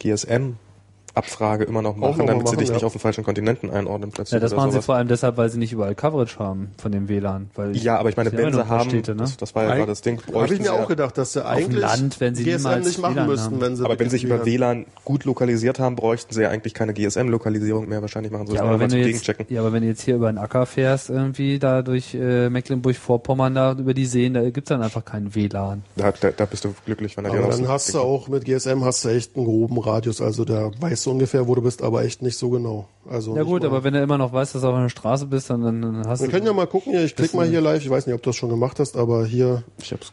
[1.16, 2.76] GSM-Abfrage immer noch machen, noch damit sie machen, dich ja.
[2.76, 4.34] nicht auf den falschen Kontinenten einordnen plötzlich.
[4.34, 4.86] ja, das machen sie sowas.
[4.86, 7.50] vor allem deshalb, weil sie nicht überall Coverage haben von dem WLAN.
[7.56, 9.22] Weil Ja, aber ich meine, sie wenn sie haben, Städte, ne?
[9.24, 11.18] das, das war ja gerade das Ding, Habe ich bräuchten mir sie auch ja- gedacht,
[11.18, 13.62] dass sie eigentlich Land, wenn sie GSM nicht machen WLAN müssten, haben.
[13.62, 16.74] wenn sie aber wenn sie wirklich über WLAN gut lokalisiert haben, bräuchten sie ja eigentlich
[16.74, 18.02] keine GSM-Lokalisierung mehr.
[18.02, 19.46] Wahrscheinlich machen sie Ja das aber, wenn du jetzt, Gegenchecken.
[19.50, 23.56] ja, aber wenn du jetzt hier über den Acker fährst, irgendwie da durch äh, Mecklenburg-Vorpommern,
[23.56, 25.84] da über die Seen, da gibt's dann einfach keinen WLAN.
[25.96, 28.00] Da, da, da bist du glücklich, wenn er dir Aber noch dann so- hast du
[28.00, 31.56] auch mit GSM hast du echt einen groben Radius, also der weiß so ungefähr, wo
[31.56, 32.88] du bist, aber echt nicht so genau.
[33.10, 35.50] Also Ja gut, aber wenn du immer noch weißt, dass du auf einer Straße bist,
[35.50, 36.34] dann, dann hast wir du...
[36.34, 38.30] können ja mal gucken hier, ich klick mal hier live, ich weiß nicht, ob du
[38.30, 40.12] das schon gemacht hast, aber hier Ich hab's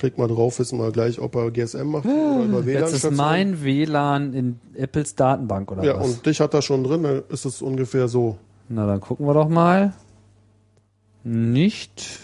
[0.00, 2.82] klick mal drauf, wissen wir gleich, ob er GSM macht oder über WLAN.
[2.82, 6.06] Jetzt ist mein WLAN in Apples Datenbank oder Ja, was?
[6.08, 8.38] und dich hat er schon drin, dann ist es ungefähr so.
[8.70, 9.92] Na, dann gucken wir doch mal.
[11.22, 12.18] Nicht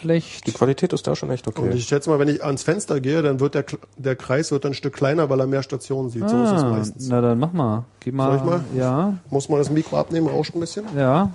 [0.00, 0.46] schlecht.
[0.46, 1.70] Die Qualität ist da schon echt Und okay.
[1.74, 3.64] ich schätze mal, wenn ich ans Fenster gehe, dann wird der,
[3.96, 6.28] der Kreis wird ein Stück kleiner, weil er mehr Stationen sieht.
[6.28, 7.08] So ist es Ah, meistens.
[7.08, 7.84] na dann mach mal.
[8.00, 8.26] Geh mal.
[8.26, 8.60] Soll ich mal?
[8.76, 10.84] Ja, Muss man das Mikro abnehmen, rauscht ein bisschen?
[10.96, 11.30] ja.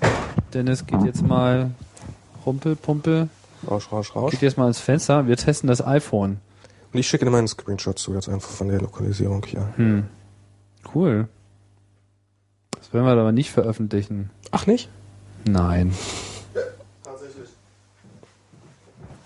[0.53, 1.71] Dennis geht jetzt mal
[2.45, 3.27] Rumpel, Pumpel.
[3.69, 4.31] Rausch, rausch, rausch.
[4.31, 5.27] Geht jetzt mal ins Fenster.
[5.27, 6.37] Wir testen das iPhone.
[6.93, 9.67] Und ich schicke dir mal einen Screenshot zu, jetzt einfach von der Lokalisierung hier.
[9.75, 10.03] Hm.
[10.93, 11.27] Cool.
[12.77, 14.29] Das werden wir aber nicht veröffentlichen.
[14.51, 14.89] Ach nicht?
[15.45, 15.93] Nein.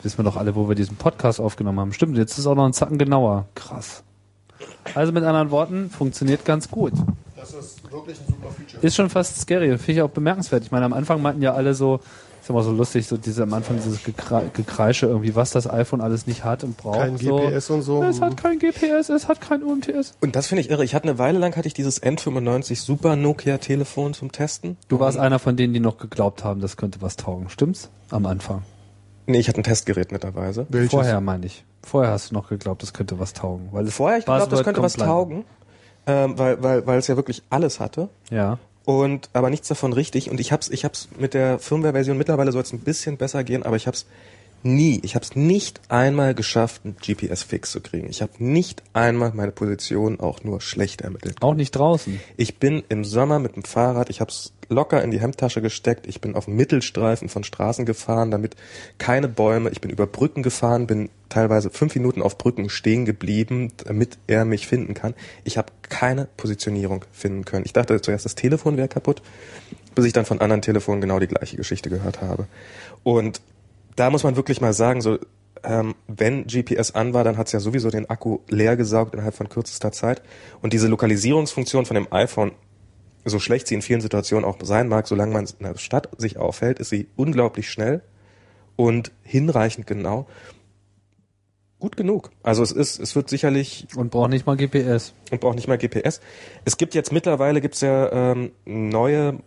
[0.02, 1.94] Wissen wir doch alle, wo wir diesen Podcast aufgenommen haben.
[1.94, 3.46] Stimmt, jetzt ist es auch noch ein Zacken genauer.
[3.56, 4.04] Krass.
[4.96, 6.94] Also mit anderen Worten, funktioniert ganz gut.
[7.36, 8.86] Das ist wirklich ein super Feature.
[8.86, 10.64] Ist schon fast scary, finde ich auch bemerkenswert.
[10.64, 12.00] Ich meine, am Anfang meinten ja alle so,
[12.42, 16.02] ist immer so lustig, so diese am Anfang dieses Gekre Gekreische irgendwie, was das iPhone
[16.02, 17.00] alles nicht hat und braucht.
[17.00, 17.38] Kein so.
[17.38, 18.04] GPS und so.
[18.04, 20.16] Es hat kein GPS, es hat kein UMTS.
[20.22, 20.84] Und das finde ich irre.
[20.84, 24.78] Ich hatte eine Weile lang hatte ich dieses N95 Super Nokia Telefon zum Testen.
[24.88, 27.50] Du warst einer von denen, die noch geglaubt haben, das könnte was taugen.
[27.50, 27.90] Stimmt's?
[28.10, 28.64] Am Anfang.
[29.30, 30.66] Nee, ich hatte ein Testgerät netterweise.
[30.70, 30.90] Welches?
[30.90, 31.64] Vorher meine ich.
[31.84, 33.70] Vorher hast du noch geglaubt, das könnte was taugen.
[33.72, 35.46] Weil es Vorher, ich glaube, das könnte was taugen,
[36.08, 38.10] ähm, weil, weil, weil es ja wirklich alles hatte.
[38.32, 38.58] Ja.
[38.86, 40.32] Und aber nichts davon richtig.
[40.32, 43.62] Und ich hab's, ich hab's mit der Firmware-Version mittlerweile soll es ein bisschen besser gehen,
[43.62, 44.08] aber ich hab's
[44.64, 48.10] nie, ich hab's nicht einmal geschafft, einen GPS-Fix zu kriegen.
[48.10, 51.38] Ich habe nicht einmal meine Position auch nur schlecht ermittelt.
[51.42, 52.20] Auch nicht draußen.
[52.36, 56.08] Ich bin im Sommer mit dem Fahrrad, ich habe es locker in die Hemdtasche gesteckt,
[56.08, 58.56] ich bin auf Mittelstreifen von Straßen gefahren, damit
[58.98, 63.72] keine Bäume, ich bin über Brücken gefahren, bin teilweise fünf Minuten auf Brücken stehen geblieben,
[63.84, 65.14] damit er mich finden kann.
[65.44, 67.66] Ich habe keine Positionierung finden können.
[67.66, 69.22] Ich dachte zuerst, das Telefon wäre kaputt,
[69.96, 72.48] bis ich dann von anderen Telefonen genau die gleiche Geschichte gehört habe.
[73.04, 73.42] Und
[73.96, 75.20] da muss man wirklich mal sagen, so
[75.64, 79.50] ähm, wenn GPS an war, dann hat's ja sowieso den Akku leer gesaugt innerhalb von
[79.50, 80.22] kürzester Zeit.
[80.62, 82.52] Und diese Lokalisierungsfunktion von dem iPhone,
[83.26, 86.38] so schlecht sie in vielen Situationen auch sein mag, solange man in der Stadt sich
[86.38, 88.02] aufhält, ist sie unglaublich schnell
[88.76, 90.28] und hinreichend genau.
[91.80, 92.32] Gut genug.
[92.44, 95.14] Also es ist, es wird sicherlich Und braucht nicht mal GPS.
[95.32, 96.20] und braucht nicht mal GPS.
[96.66, 99.40] Es gibt jetzt mittlerweile gibt's ja ähm, neue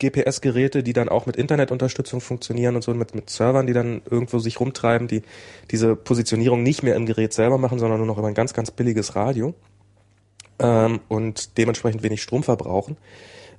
[0.00, 4.38] GPS-Geräte, die dann auch mit Internetunterstützung funktionieren und so, mit, mit Servern, die dann irgendwo
[4.38, 5.22] sich rumtreiben, die
[5.70, 8.70] diese Positionierung nicht mehr im Gerät selber machen, sondern nur noch über ein ganz, ganz
[8.70, 9.54] billiges Radio
[10.58, 12.96] ähm, und dementsprechend wenig Strom verbrauchen.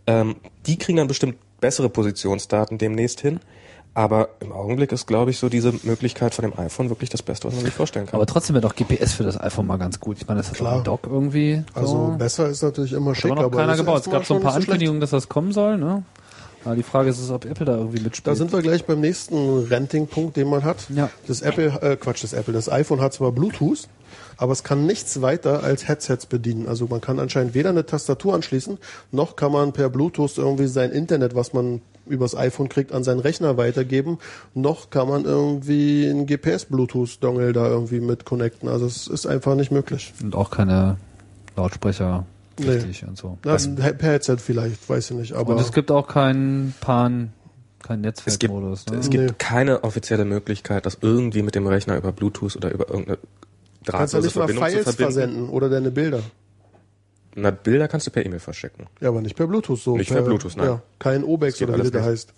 [0.06, 0.36] Ähm,
[0.66, 3.40] die kriegen dann bestimmt bessere Positionsdaten demnächst hin.
[3.94, 7.48] Aber im Augenblick ist, glaube ich, so diese Möglichkeit von dem iPhone wirklich das Beste,
[7.48, 8.14] was man sich vorstellen kann.
[8.14, 10.18] Aber trotzdem wäre doch GPS für das iPhone mal ganz gut.
[10.20, 11.64] Ich meine, das doch ein Dock irgendwie.
[11.74, 12.16] Also so.
[12.16, 14.06] besser ist natürlich immer schick, aber noch aber keiner ist gebaut.
[14.06, 14.60] Es gab so ein paar so.
[14.60, 16.04] Ankündigungen, dass das kommen soll, ne?
[16.68, 18.28] Aber die Frage ist, es, ob Apple da irgendwie mitspielt.
[18.28, 20.90] Da sind wir gleich beim nächsten Renting-Punkt, den man hat.
[20.90, 21.10] Ja.
[21.26, 23.88] Das Apple, äh, Quatsch, das Apple, das iPhone hat zwar Bluetooth,
[24.36, 26.68] aber es kann nichts weiter als Headsets bedienen.
[26.68, 28.80] Also man kann anscheinend weder eine Tastatur anschließen,
[29.14, 33.20] noch kann man per Bluetooth irgendwie sein Internet, was man übers iPhone kriegt, an seinen
[33.20, 34.18] Rechner weitergeben,
[34.54, 38.68] noch kann man irgendwie einen GPS-Bluetooth-Dongle da irgendwie mit connecten.
[38.68, 40.14] Also es ist einfach nicht möglich.
[40.22, 40.98] Und auch keine
[41.56, 42.26] Lautsprecher.
[42.60, 42.68] Nee.
[42.76, 43.38] wichtig und so.
[43.44, 43.58] Na,
[43.94, 45.34] per Headset vielleicht, weiß ich nicht.
[45.34, 47.34] Aber Und es gibt auch keinen Pan,
[47.84, 48.86] keinen Es gibt, Netzwerkmodus.
[48.88, 48.98] Ne?
[48.98, 49.34] es gibt Nee.
[49.38, 53.18] keine offizielle Möglichkeit, das irgendwie mit dem Rechner über Bluetooth oder über irgendeine
[53.86, 55.14] kannst du drahtlose nicht mal Verbindung zu Files verbinden.
[55.14, 56.20] versenden oder deine Bilder.
[57.36, 58.88] Na, Bilder kannst du per E-Mail verschicken.
[59.00, 59.96] Ja, aber nicht per Bluetooth so.
[59.96, 60.66] Nicht per Bluetooth, nein.
[60.68, 62.02] Ja, kein Obex oder wie das nicht.
[62.04, 62.34] heißt.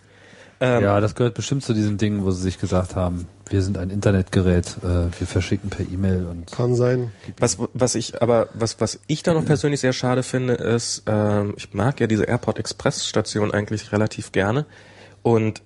[0.61, 3.77] Ähm, Ja, das gehört bestimmt zu diesen Dingen, wo sie sich gesagt haben, wir sind
[3.77, 7.11] ein Internetgerät, äh, wir verschicken per E-Mail und Kann sein.
[7.39, 11.53] Was, was ich aber, was, was ich da noch persönlich sehr schade finde, ist, ähm,
[11.57, 14.65] ich mag ja diese Airport Express Station eigentlich relativ gerne.
[15.21, 15.61] Und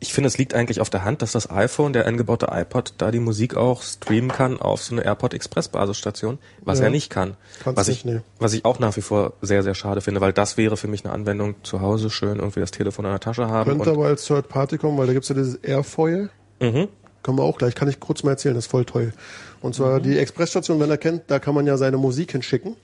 [0.00, 3.10] ich finde, es liegt eigentlich auf der Hand, dass das iPhone, der eingebaute iPod, da
[3.10, 6.84] die Musik auch streamen kann auf so eine Airport Express Basisstation, was Ja.
[6.84, 7.36] er nicht kann.
[7.64, 8.20] Was nicht, ich, nee.
[8.38, 11.04] was ich auch nach wie vor sehr, sehr schade finde, weil das wäre für mich
[11.04, 13.70] eine Anwendung zu Hause schön, irgendwie das Telefon in der Tasche haben.
[13.70, 16.30] Könnte aber als Third Party kommen, weil da gibt's ja dieses Airfoil.
[16.60, 16.88] mhm.
[17.24, 19.12] Können wir auch gleich, kann ich kurz mal erzählen, das ist voll toll.
[19.60, 22.76] Und zwar die Expressstation, wenn er kennt, da kann man ja seine Musik hinschicken.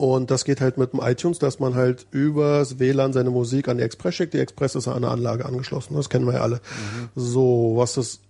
[0.00, 3.76] Und das geht halt mit dem iTunes, dass man halt übers WLAN seine Musik an
[3.76, 4.32] die Express schickt.
[4.32, 6.62] Die Express ist an eine Anlage angeschlossen, das kennen wir ja alle.
[7.16, 8.20] So, was das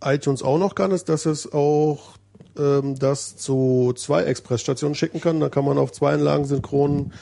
[0.00, 2.12] iTunes auch noch kann, ist, dass es auch
[2.56, 5.40] ähm, das zu zwei Expressstationen schicken kann.
[5.40, 7.12] Da kann man auf zwei Anlagen synchron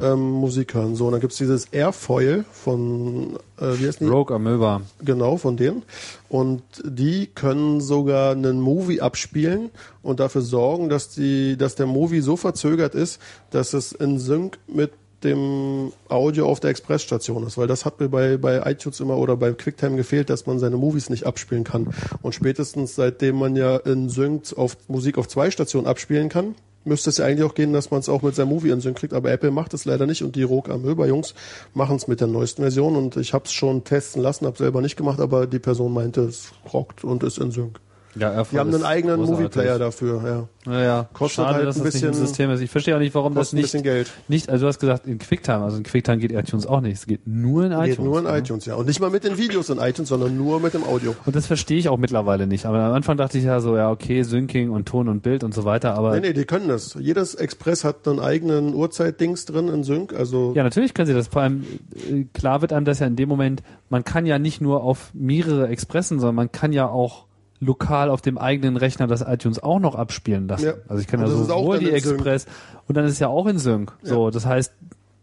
[0.00, 0.94] ähm, Musik hören.
[0.94, 4.06] So, und dann gibt's dieses Airfoil von, äh, wie heißt die?
[4.06, 4.82] Rogue Amöba.
[5.00, 5.82] Genau, von denen.
[6.28, 9.70] Und die können sogar einen Movie abspielen
[10.02, 13.20] und dafür sorgen, dass die, dass der Movie so verzögert ist,
[13.50, 14.92] dass es in Sync mit
[15.24, 19.36] dem Audio auf der Expressstation ist, weil das hat mir bei, bei iTunes immer oder
[19.36, 21.88] bei QuickTime gefehlt, dass man seine Movies nicht abspielen kann.
[22.22, 26.54] Und spätestens seitdem man ja in Sync auf Musik auf zwei Stationen abspielen kann,
[26.88, 28.98] müsste es ja eigentlich auch gehen, dass man es auch mit seinem Movie in Sync
[28.98, 31.34] kriegt, aber Apple macht es leider nicht und die Rogue Amöba Jungs
[31.74, 34.80] machen es mit der neuesten Version und ich habe es schon testen lassen, habe selber
[34.80, 37.80] nicht gemacht, aber die Person meinte, es rockt und ist in Sync.
[38.14, 39.38] Ja, Airflow Die haben einen eigenen großartig.
[39.44, 40.48] Movie-Player dafür, ja.
[40.70, 42.60] Naja, Kostet schade, halt dass ein das nicht im bisschen- System ist.
[42.60, 44.10] Ich verstehe auch nicht, warum das ein nicht, bisschen Geld.
[44.28, 46.94] nicht, also du hast gesagt in QuickTime, also in QuickTime geht iTunes auch nicht.
[46.94, 47.88] Es geht nur in iTunes.
[47.96, 48.38] Geht nur in ne?
[48.38, 48.74] iTunes, ja.
[48.74, 51.14] Und nicht mal mit den Videos in iTunes, sondern nur mit dem Audio.
[51.26, 52.66] Und das verstehe ich auch mittlerweile nicht.
[52.66, 55.54] Aber am Anfang dachte ich ja so, ja, okay, Syncing und Ton und Bild und
[55.54, 56.94] so weiter, aber Nee, nee, die können das.
[57.00, 61.28] Jedes Express hat einen eigenen Uhrzeit-Dings drin in Sync, also Ja, natürlich können sie das.
[61.28, 61.64] Vor allem,
[62.10, 65.10] äh, klar wird einem das ja in dem Moment, man kann ja nicht nur auf
[65.14, 67.27] mehrere Expressen, sondern man kann ja auch
[67.60, 70.66] lokal auf dem eigenen Rechner das iTunes auch noch abspielen lassen.
[70.66, 70.74] Ja.
[70.88, 71.90] Also ich kann Und ja sowohl die.
[71.90, 72.46] Express
[72.86, 73.92] und dann ist es ja auch in Sync.
[74.02, 74.72] So, das heißt,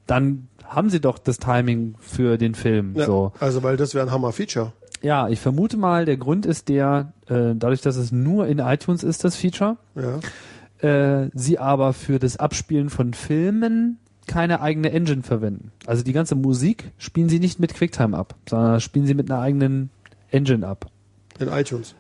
[0.08, 2.94] dann haben sie doch das Timing für den Film.
[2.96, 3.32] ja, So.
[3.40, 4.74] also weil das wäre ein Hammer-Feature.
[5.02, 9.04] Ja, ich vermute mal, der Grund ist der, äh, dadurch, dass es nur in iTunes
[9.04, 10.20] ist, das Feature, Ja.
[11.24, 15.72] äh, sie aber für das Abspielen von Filmen keine eigene Engine verwenden.
[15.86, 19.40] Also die ganze Musik spielen sie nicht mit QuickTime ab, sondern spielen sie mit einer
[19.40, 19.92] eigenen
[20.32, 20.88] Engine ab.
[21.40, 21.94] In iTunes.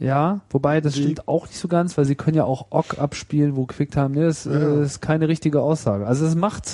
[0.00, 2.98] Ja, wobei das Die- stimmt auch nicht so ganz, weil sie können ja auch OGG
[2.98, 4.80] abspielen, wo QuickTime, nee, das Ja.
[4.80, 6.06] ist keine richtige Aussage.
[6.06, 6.64] Also es macht,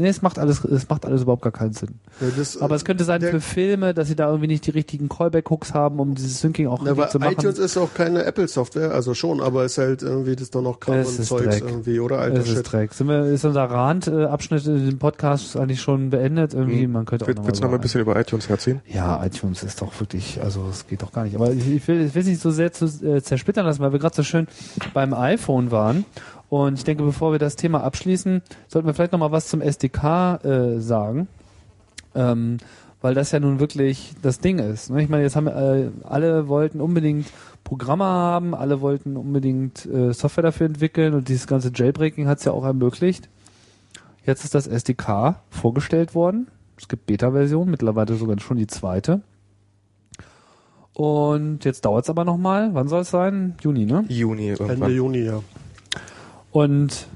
[0.00, 1.90] nee, es macht alles, es macht alles überhaupt gar keinen Sinn.
[2.20, 4.70] Ja, das, Aber es könnte sein der- für Filme, dass sie da irgendwie nicht die
[4.70, 7.32] richtigen Callback-Hooks haben, um dieses Syncing auch Na, zu machen.
[7.32, 10.96] iTunes ist auch keine Apple-Software, also schon, aber ist halt irgendwie das doch noch Kram
[10.96, 11.62] und ist Zeugs Dreck.
[11.64, 12.72] irgendwie, oder alter Es ist Shit.
[12.72, 12.92] Dreck.
[12.94, 16.54] Sind wir, ist unser Rand-Abschnitt in dem Podcast eigentlich schon beendet?
[16.54, 16.92] Irgendwie, Hm.
[16.92, 18.80] man könnte auch Willst noch willst du noch mal ein bisschen über iTunes herziehen?
[18.86, 21.34] Ja, iTunes ist doch wirklich, also es geht doch gar nicht.
[21.36, 24.14] Aber ich, ich will es nicht so sehr zu, äh, zersplittern lassen, weil wir gerade
[24.16, 24.46] so schön
[24.94, 26.04] beim iPhone waren.
[26.50, 29.62] Und ich denke, bevor wir das Thema abschließen, sollten wir vielleicht noch mal was zum
[29.62, 31.28] SDK äh, sagen.
[32.14, 32.58] Ähm,
[33.00, 34.90] weil das ja nun wirklich das Ding ist.
[34.90, 35.02] Ne?
[35.02, 37.28] Ich meine, jetzt haben äh, alle wollten unbedingt
[37.62, 42.44] Programme haben, alle wollten unbedingt äh, Software dafür entwickeln und dieses ganze Jailbreaking hat es
[42.44, 43.28] ja auch ermöglicht.
[44.26, 46.48] Jetzt ist das SDK vorgestellt worden.
[46.76, 49.22] Es gibt Beta-Versionen, mittlerweile sogar schon die zweite.
[50.94, 52.70] Und jetzt dauert es aber nochmal.
[52.74, 53.54] Wann soll es sein?
[53.62, 54.04] Juni, ne?
[54.08, 54.82] Juni irgendwann.
[54.82, 55.40] Ende Juni, ja.
[56.52, 57.06] Und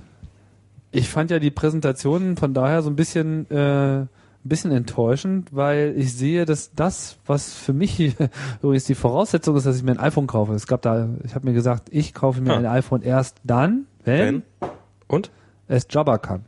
[0.91, 4.09] ich fand ja die Präsentation von daher so ein bisschen, äh, ein
[4.45, 8.15] bisschen enttäuschend, weil ich sehe, dass das, was für mich
[8.63, 10.53] übrigens die Voraussetzung ist, dass ich mir ein iPhone kaufe.
[10.55, 12.59] Es gab da, ich habe mir gesagt, ich kaufe mir Ah.
[12.59, 14.71] ein iPhone erst dann, wenn, Wenn?
[15.09, 15.31] Und?
[15.67, 16.45] es Jabba kann.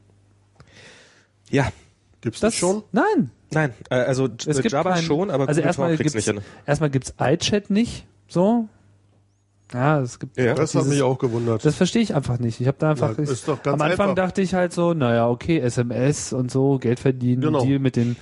[1.51, 1.69] Ja.
[2.21, 2.83] Gibt's das, Das schon?
[2.93, 6.41] Nein, Nein, äh, also es gibt Java kein- schon, aber also erstmal gibt's, nicht hin.
[6.67, 8.69] erstmal gibt's iChat nicht, so.
[9.75, 10.55] Ja, es gibt Ja.
[10.55, 11.65] Das hat dieses- mich auch gewundert.
[11.65, 12.61] Das verstehe ich einfach nicht.
[12.61, 14.15] Ich habe da einfach Ja, ist doch ganz am Anfang einfach.
[14.15, 17.65] dachte ich halt so, naja, okay, SMS und so, Geld verdienen, Genau.
[17.65, 18.17] Deal mit den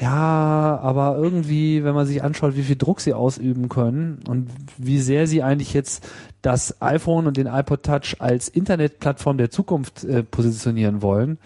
[0.00, 4.98] ja, aber irgendwie, wenn man sich anschaut, wie viel Druck sie ausüben können und wie
[4.98, 6.04] sehr sie eigentlich jetzt
[6.42, 11.38] das iPhone und den iPod Touch als Internetplattform der Zukunft äh, positionieren wollen,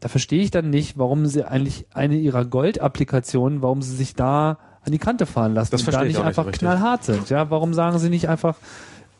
[0.00, 4.58] da verstehe ich dann nicht, warum sie eigentlich eine ihrer Gold-Applikationen, warum sie sich da
[4.84, 6.60] an die Kante fahren lassen Das und da verstehe ich nicht nicht einfach richtig.
[6.60, 7.30] knallhart sind.
[7.30, 8.56] Ja, warum sagen sie nicht einfach,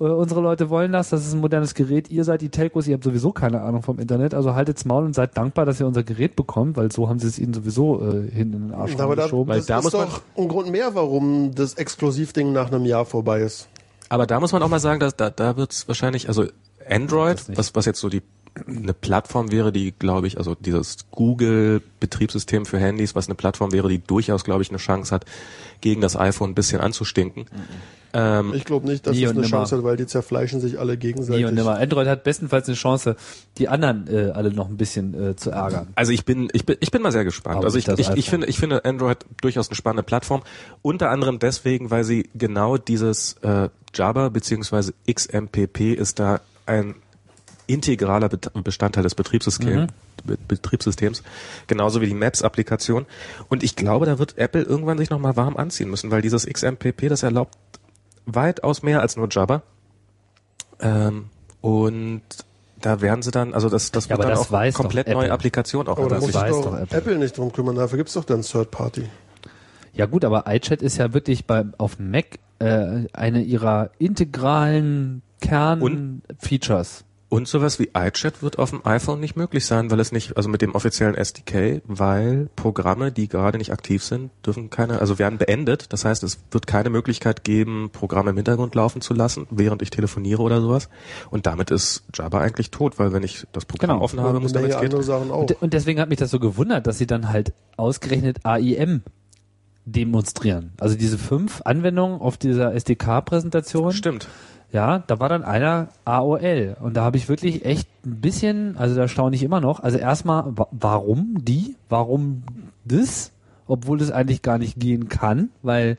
[0.01, 2.11] Äh, unsere Leute wollen das, das ist ein modernes Gerät.
[2.11, 5.15] Ihr seid die Telcos, ihr habt sowieso keine Ahnung vom Internet, also haltet's Maul und
[5.15, 8.29] seid dankbar, dass ihr unser Gerät bekommt, weil so haben sie es ihnen sowieso äh,
[8.29, 9.51] hinten in den Arsch Aber da, geschoben.
[9.51, 13.43] Weil das da ist doch ein Grund mehr, warum das Exklusivding nach einem Jahr vorbei
[13.43, 13.69] ist.
[14.09, 16.45] Aber da muss man auch mal sagen, dass da, da wird es wahrscheinlich, also
[16.91, 17.59] Android, Das nicht.
[17.59, 18.23] was, was jetzt so die
[18.67, 23.89] eine Plattform wäre, die, glaube ich, also dieses Google-Betriebssystem für Handys, was eine Plattform wäre,
[23.89, 25.25] die durchaus, glaube ich, eine Chance hat,
[25.81, 27.47] gegen das iPhone ein bisschen anzustinken.
[28.13, 29.47] Ähm, Ich glaube nicht, dass es eine nimmer.
[29.47, 31.43] Chance hat, weil die zerfleischen sich alle gegenseitig.
[31.43, 31.79] Nie und nimmer.
[31.79, 33.17] Android hat bestenfalls eine Chance,
[33.59, 35.89] die anderen äh, alle noch ein bisschen äh, zu ärgern.
[35.97, 37.57] Also ich bin, ich bin, ich bin mal sehr gespannt.
[37.57, 40.43] Aber also ich, ich, ich finde, ich finde Android durchaus eine spannende Plattform.
[40.81, 46.95] Unter anderem deswegen, weil sie genau dieses äh, Java beziehungsweise XMPP ist da ein
[47.67, 49.93] integraler Bestandteil des Betriebssystems,
[50.25, 51.23] Be Betriebssystems,
[51.67, 53.07] genauso wie die Maps-Applikation.
[53.49, 57.09] Und ich glaube, da wird Apple irgendwann sich nochmal warm anziehen müssen, weil dieses XMPP,
[57.09, 57.57] das erlaubt
[58.27, 59.63] weitaus mehr als nur Java.
[60.81, 61.27] Ähm,
[61.61, 62.23] und
[62.81, 65.21] da werden sie dann, also das, das Ja, wird dann das auch komplett Apple.
[65.23, 66.99] neue Applikation auch Aber da Das muss sich doch, Apple.
[66.99, 67.19] Apple.
[67.19, 67.77] nicht drum kümmern.
[67.77, 69.09] Dafür gibt's doch dann Third Party.
[69.95, 77.05] Ja gut, aber iChat ist ja wirklich bei auf Mac äh, eine ihrer integralen Kernfeatures.
[77.35, 80.49] Und sowas wie iChat wird auf dem iPhone nicht möglich sein, weil es nicht, also
[80.49, 85.37] mit dem offiziellen SDK, weil Programme, die gerade nicht aktiv sind, dürfen keine, also werden
[85.37, 85.93] beendet.
[85.93, 89.91] Das heißt, es wird keine Möglichkeit geben, Programme im Hintergrund laufen zu lassen, während ich
[89.91, 90.89] telefoniere oder sowas.
[91.29, 94.05] Und damit ist Java eigentlich tot, weil wenn ich das Programm Genau.
[94.05, 94.79] offen habe, muss damit geht.
[94.79, 95.41] andere Sachen auch.
[95.41, 99.03] Und, und deswegen hat mich das so gewundert, dass sie dann halt ausgerechnet AIM
[99.87, 100.71] demonstrieren.
[100.79, 103.93] Also diese fünf Anwendungen auf dieser SDK-Präsentation.
[103.93, 104.29] Stimmt.
[104.75, 108.97] Ja, da war dann einer AOL und da habe ich wirklich echt ein bisschen, also
[108.97, 109.79] da staune ich immer noch.
[109.79, 111.77] Also erstmal, wa warum die?
[111.89, 112.43] Warum
[112.85, 113.31] das?
[113.69, 115.97] Obwohl das eigentlich gar nicht gehen kann, weil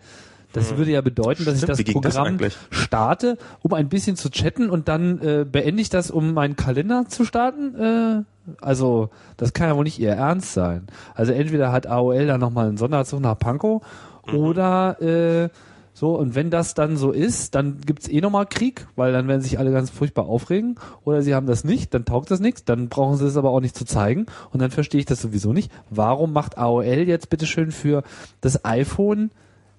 [0.51, 2.57] das würde ja bedeuten, dass Stimmt, ich das das Programm eigentlich?
[2.69, 7.05] starte, um ein bisschen zu chatten und dann äh, beende ich das, um meinen Kalender
[7.07, 7.75] zu starten.
[7.79, 8.23] Äh,
[8.61, 10.87] also das kann ja wohl nicht ihr Ernst sein.
[11.13, 13.81] Also entweder hat AOL da nochmal einen Sonderzug nach Pankow
[14.27, 14.37] Mhm.
[14.37, 15.49] oder äh,
[15.97, 19.39] so, und wenn das dann so ist, dann gibt's eh nochmal Krieg, weil dann werden
[19.39, 20.75] sich alle ganz furchtbar aufregen.
[21.05, 23.61] Oder sie haben das nicht, dann taugt das nichts, dann brauchen sie es aber auch
[23.61, 24.25] nicht zu zeigen.
[24.51, 25.71] Und dann verstehe ich das sowieso nicht.
[25.89, 28.03] Warum macht AOL jetzt bitteschön für
[28.41, 29.31] das iPhone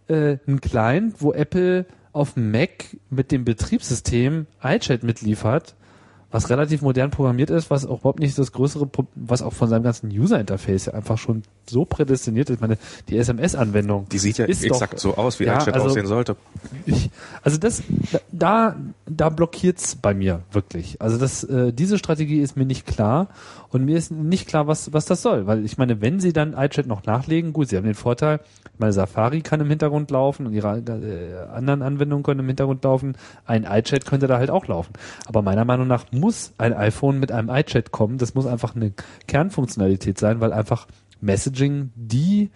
[0.09, 5.75] äh, einen Client, wo Apple auf Mac mit dem Betriebssystem iChat mitliefert,
[6.31, 9.85] was relativ modern programmiert ist, was auch überhaupt nicht das größere, was auch von seinem
[9.85, 12.57] ganzen User-Interface ja einfach schon so prädestiniert ist.
[12.57, 14.09] Ich meine, die SMS-Anwendung.
[14.11, 16.37] Die sieht ja exakt doch, so aus, wie Ja, iChat also- aussehen sollte.
[16.85, 17.11] ich,
[17.43, 17.83] also das,
[18.33, 21.01] da, da blockiert's bei mir wirklich.
[21.01, 23.29] Also das, äh, diese Strategie ist mir nicht klar
[23.71, 25.47] und mir ist nicht klar, was, was das soll.
[25.47, 28.41] Weil ich meine, wenn sie dann iChat noch nachlegen, gut, sie haben den Vorteil,
[28.79, 33.17] meine Safari kann im Hintergrund laufen und ihre äh, anderen Anwendungen können im Hintergrund laufen.
[33.45, 34.93] Ein iChat könnte da halt auch laufen.
[35.27, 38.19] Aber meiner Meinung nach muss ein iPhone mit einem iChat kommen.
[38.19, 38.93] Das muss einfach eine
[39.27, 40.87] Kernfunktionalität sein, weil einfach
[41.21, 42.51] Messaging die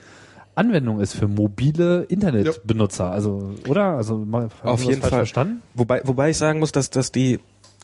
[0.55, 3.11] Anwendung ist für mobile Internetbenutzer.
[3.11, 3.97] Also, oder?
[3.97, 4.27] Also,
[4.63, 5.11] Auf jeden Fall.
[5.11, 5.63] verstanden?
[5.75, 7.41] Wobei, wobei ich sagen muss, dass, dass die,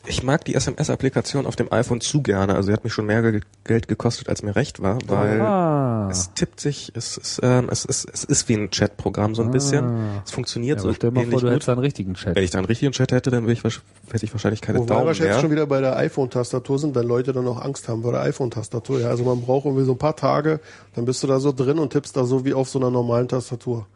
[0.07, 2.55] ich mag die SMS-Applikation auf dem iPhone zu gerne.
[2.55, 6.07] Also sie hat mich schon mehr ge Geld gekostet, als mir recht war, weil Ah.
[6.09, 9.51] es tippt sich, es ist, ähm, es ist, es ist wie ein Chatprogramm so ein
[9.51, 9.97] bisschen.
[10.25, 11.53] Es funktioniert Ja, so stell mal ähnlich vor, du gut.
[11.55, 12.35] hättest einen richtigen Chat.
[12.35, 14.89] Wenn ich da einen richtigen Chat hätte, dann wäre ich, hätte ich wahrscheinlich keine Wobei
[14.95, 15.39] wir Daumen jetzt mehr.
[15.41, 19.01] schon wieder bei der iPhone-Tastatur sind, wenn Leute dann noch Angst haben vor der iPhone-Tastatur.
[19.01, 20.59] Ja, also man braucht irgendwie so ein paar Tage,
[20.95, 23.27] dann bist du da so drin und tippst da so wie auf so einer normalen
[23.27, 23.87] Tastatur.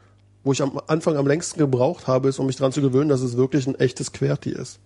[0.43, 3.21] Wo ich am Anfang am längsten gebraucht habe, ist, um mich dran zu gewöhnen, dass
[3.21, 4.79] es wirklich ein echtes QWERTY ist.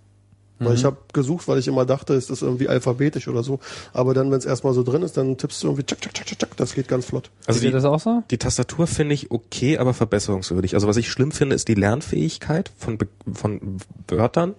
[0.60, 0.74] Weil Mhm.
[0.76, 3.60] ich habe gesucht, weil ich immer dachte, es ist irgendwie alphabetisch oder so.
[3.92, 6.40] Aber dann, wenn es erstmal so drin ist, dann tippst du irgendwie tschak, tschak, tschak,
[6.40, 6.58] tschak.
[6.58, 7.30] Das geht ganz flott.
[7.46, 8.24] Also Seht die, das auch so?
[8.32, 10.74] die Tastatur finde ich okay, aber verbesserungswürdig.
[10.76, 12.98] Also was ich schlimm finde, ist die Lernfähigkeit von,
[13.34, 13.78] von
[14.08, 14.54] Wörtern.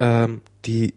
[0.00, 0.94] Ähm, die,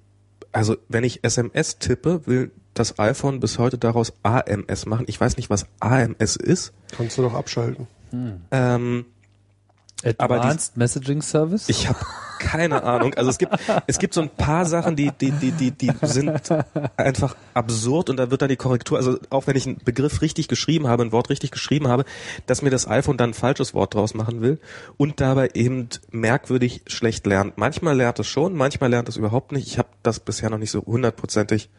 [0.51, 5.05] also wenn ich SMS tippe, will das iPhone bis heute daraus AMS machen.
[5.07, 6.73] Ich weiß nicht, was AMS ist.
[6.95, 7.87] Kannst du doch abschalten.
[8.51, 9.05] Ähm,
[10.17, 11.69] Aber die- Advanced Messaging Service?
[11.69, 11.99] ich habe
[12.39, 13.13] keine Ahnung.
[13.13, 13.53] Also es gibt
[13.85, 16.41] es gibt so ein paar Sachen, die die die die die sind
[16.97, 18.97] einfach absurd und da wird dann die Korrektur.
[18.97, 22.03] Also auch wenn ich einen Begriff richtig geschrieben habe, ein Wort richtig geschrieben habe,
[22.47, 24.59] dass mir das iPhone dann ein falsches Wort draus machen will
[24.97, 27.59] und dabei eben merkwürdig schlecht lernt.
[27.59, 29.67] Manchmal lernt es schon, manchmal lernt es überhaupt nicht.
[29.67, 31.69] Ich habe das bisher noch nicht so hundertprozentig.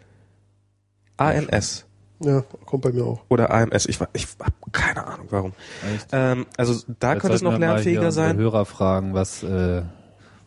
[1.17, 1.87] ANS
[2.25, 3.21] Ja, kommt bei mir auch.
[3.29, 3.87] oder AMS.
[3.87, 5.53] Ich, ich habe keine Ahnung warum.
[6.13, 8.37] Ähm, also da Jetzt könnte es noch lernfähiger sein.
[8.37, 9.83] Hörer fragen, was, äh,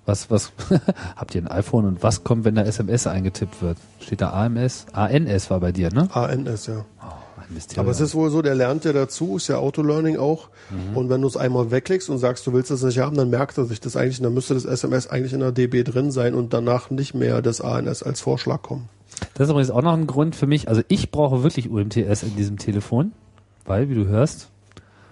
[0.06, 0.54] was, was,
[1.16, 3.78] habt ihr ein iPhone und was kommt, wenn da SMS eingetippt wird?
[4.00, 4.86] Steht da AMS?
[4.94, 6.08] ANS war bei dir, ne?
[6.14, 6.86] ANS, ja.
[7.50, 7.86] Mysterium.
[7.86, 10.50] Aber es ist wohl so, der lernt ja dazu, ist ja Autolearning auch.
[10.70, 10.98] Mhm.
[10.98, 13.58] Und wenn du es einmal wegklickst und sagst, du willst das nicht haben, dann merkt
[13.58, 14.20] er sich das eigentlich.
[14.20, 17.42] Und dann müsste das SMS eigentlich in der DB drin sein und danach nicht mehr
[17.42, 18.90] das ANS als Vorschlag kommen.
[19.34, 20.68] Das ist übrigens auch noch ein Grund für mich.
[20.68, 23.12] Also ich brauche wirklich UMTS in diesem Telefon,
[23.66, 24.50] weil, wie du hörst,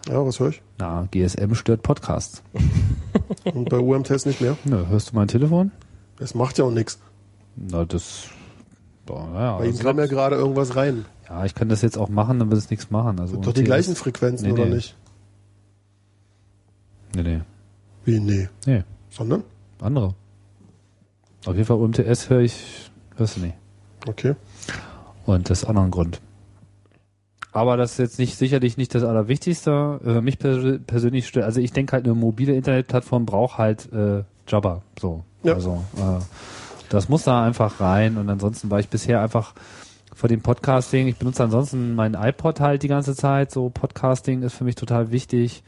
[0.08, 0.62] Ja, was höre ich?
[0.78, 2.44] na, GSM stört Podcasts.
[3.54, 4.58] Und bei UMTS nicht mehr.
[4.66, 5.72] Nö, hörst du mein Telefon?
[6.20, 7.00] Es macht ja auch nichts.
[7.56, 8.26] Na, das.
[9.06, 11.06] Boah, ja, Bei ihm kam ja gerade irgendwas rein.
[11.30, 13.20] ja, ich kann das jetzt auch machen, dann wird es nichts machen.
[13.20, 14.76] Also Doch die gleichen Frequenzen, Nee, oder nee.
[14.76, 14.96] nicht?
[17.16, 17.42] Nee, nee.
[18.06, 18.50] Wie, nee.
[18.66, 19.44] Nee, Sondern?
[19.82, 20.16] andere.
[21.46, 23.56] Auf jeden Fall UMTS höre ich, hörst du nicht.
[24.08, 24.36] Okay.
[25.26, 26.22] Und das ist auch noch ein Grund.
[27.52, 30.00] Aber das ist jetzt nicht sicherlich nicht das Allerwichtigste.
[30.04, 34.24] Äh, mich pers persönlich stört, also ich denke halt, eine mobile Internetplattform braucht halt äh,
[34.48, 34.82] Jabber.
[35.00, 35.24] So.
[35.44, 35.54] Ja.
[35.54, 36.24] Also äh,
[36.90, 39.54] das muss da einfach rein und ansonsten war ich bisher einfach
[40.16, 43.52] vor dem Podcasting, ich benutze ansonsten meinen iPod halt die ganze Zeit.
[43.52, 45.64] So Podcasting ist für mich total wichtig.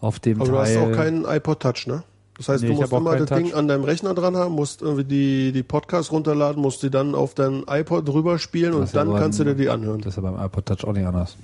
[0.00, 0.92] Auf dem Aber du hast Teil.
[0.92, 2.02] auch keinen iPod Touch, ne?
[2.38, 3.56] Das heißt, Nee, du musst immer das Ding Touch.
[3.56, 7.32] an deinem Rechner dran haben, musst irgendwie die, die Podcasts runterladen, musst die dann auf
[7.34, 10.00] dein iPod drüber spielen Das und ja dann aber kannst du ein- dir die anhören.
[10.02, 11.36] das ist ja beim iPod Touch auch nicht anders.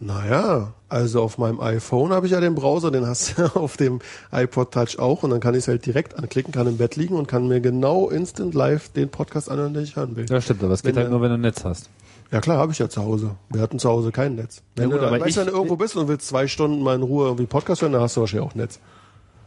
[0.00, 4.00] Naja, also auf meinem iPhone habe ich ja den Browser, den hast du auf dem
[4.32, 7.14] iPod Touch auch und dann kann ich es halt direkt anklicken, kann im Bett liegen
[7.14, 10.26] und kann mir genau instant live den Podcast anhören, den ich hören will.
[10.28, 11.88] Ja, stimmt, aber es geht Wenn halt nur, wenn du ein Netz hast.
[12.32, 13.36] Ja klar, habe ich ja zu Hause.
[13.50, 14.62] Wir hatten zu Hause kein Netz.
[14.74, 16.82] Wenn Ja gut, du, aber weißt, ich- wenn du irgendwo bist und willst zwei Stunden
[16.82, 18.80] mal in Ruhe irgendwie Podcast hören, dann hast du wahrscheinlich auch Netz.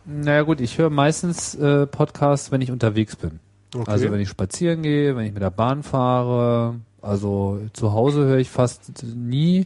[0.05, 3.39] Naja gut, ich höre meistens äh, Podcasts, wenn ich unterwegs bin.
[3.75, 3.89] Okay.
[3.91, 6.75] Also wenn ich spazieren gehe, wenn ich mit der Bahn fahre.
[7.01, 9.65] Also zu Hause höre ich fast nie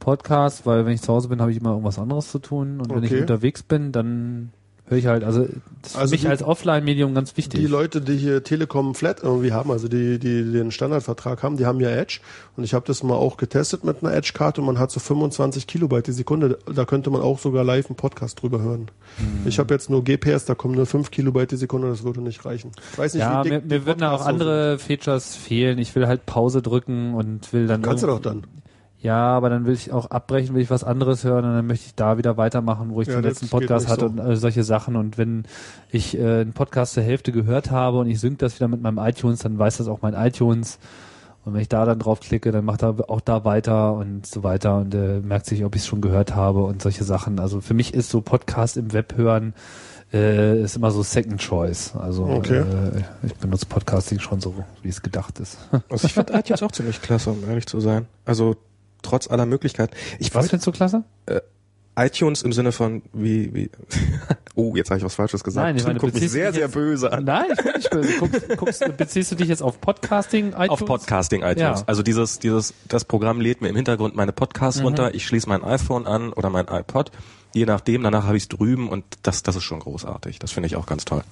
[0.00, 2.80] Podcasts, weil wenn ich zu Hause bin, habe ich immer irgendwas anderes zu tun.
[2.80, 3.20] Und wenn ich Okay.
[3.22, 4.50] unterwegs bin, dann
[4.88, 5.46] höre ich halt, also
[5.82, 7.60] das ist Also für mich die- als Offline-Medium ganz wichtig.
[7.60, 11.66] Die Leute, die hier Telekom Flat irgendwie haben, also die, die den Standardvertrag haben, die
[11.66, 12.20] haben ja Edge.
[12.56, 15.66] Und ich habe das mal auch getestet mit einer Edge-Karte und man hat so 25
[15.66, 16.58] Kilobyte die Sekunde.
[16.74, 18.90] Da könnte man auch sogar live einen Podcast drüber hören.
[19.18, 19.46] Hm.
[19.46, 22.44] Ich habe jetzt nur GPS, da kommen nur 5 Kilobyte die Sekunde, das würde nicht
[22.44, 22.72] reichen.
[22.92, 25.78] Ich weiß nicht, ja, wie mir, dick die mir würden da auch andere Features fehlen.
[25.78, 27.82] Ich will halt Pause drücken und will dann.
[27.82, 28.44] Kannst du doch dann.
[29.00, 31.86] Ja, aber dann will ich auch abbrechen, will ich was anderes hören und dann möchte
[31.86, 34.06] ich da wieder weitermachen, wo ich Ja, den letzten Podcast hatte so.
[34.06, 34.96] und äh, solche Sachen.
[34.96, 35.44] Und wenn
[35.90, 38.98] ich äh, einen Podcast zur Hälfte gehört habe und ich sync das wieder mit meinem
[38.98, 40.80] iTunes, dann weiß das auch mein iTunes.
[41.44, 44.42] Und wenn ich da dann drauf klicke, dann macht er auch da weiter und so
[44.42, 47.38] weiter und äh, merkt sich, ob ich es schon gehört habe und solche Sachen.
[47.38, 49.54] Also für mich ist so Podcast im Web hören
[50.12, 51.94] äh, ist immer so Second Choice.
[51.94, 52.58] Also Okay.
[52.60, 55.58] äh, ich benutze Podcasting schon so, wie es gedacht ist.
[55.90, 58.06] Also ich finde iTunes auch ziemlich klasse, um ehrlich zu sein.
[58.24, 58.56] Also
[59.02, 59.94] trotz aller Möglichkeiten.
[60.18, 61.04] Ich Was findest du klasse?
[61.96, 63.70] iTunes im Sinne von wie wie
[64.54, 65.64] Oh, jetzt habe ich was falsches gesagt.
[65.66, 67.24] Nein, ich meine, guckt mich sehr sehr jetzt- böse an.
[67.24, 68.18] Nein, ich bin nicht böse.
[68.18, 70.70] Guckst, guckst, beziehst du dich jetzt auf Podcasting, iTunes?
[70.70, 71.80] Auf Podcasting iTunes.
[71.80, 71.84] Ja.
[71.86, 75.14] Also dieses, dieses, das Programm lädt mir im Hintergrund meine Podcasts runter.
[75.14, 77.10] Ich schließe mein iPhone an oder mein iPod.
[77.54, 80.38] Je nachdem, danach habe ich es drüben und das, das ist schon großartig.
[80.38, 81.22] Das finde ich auch ganz toll.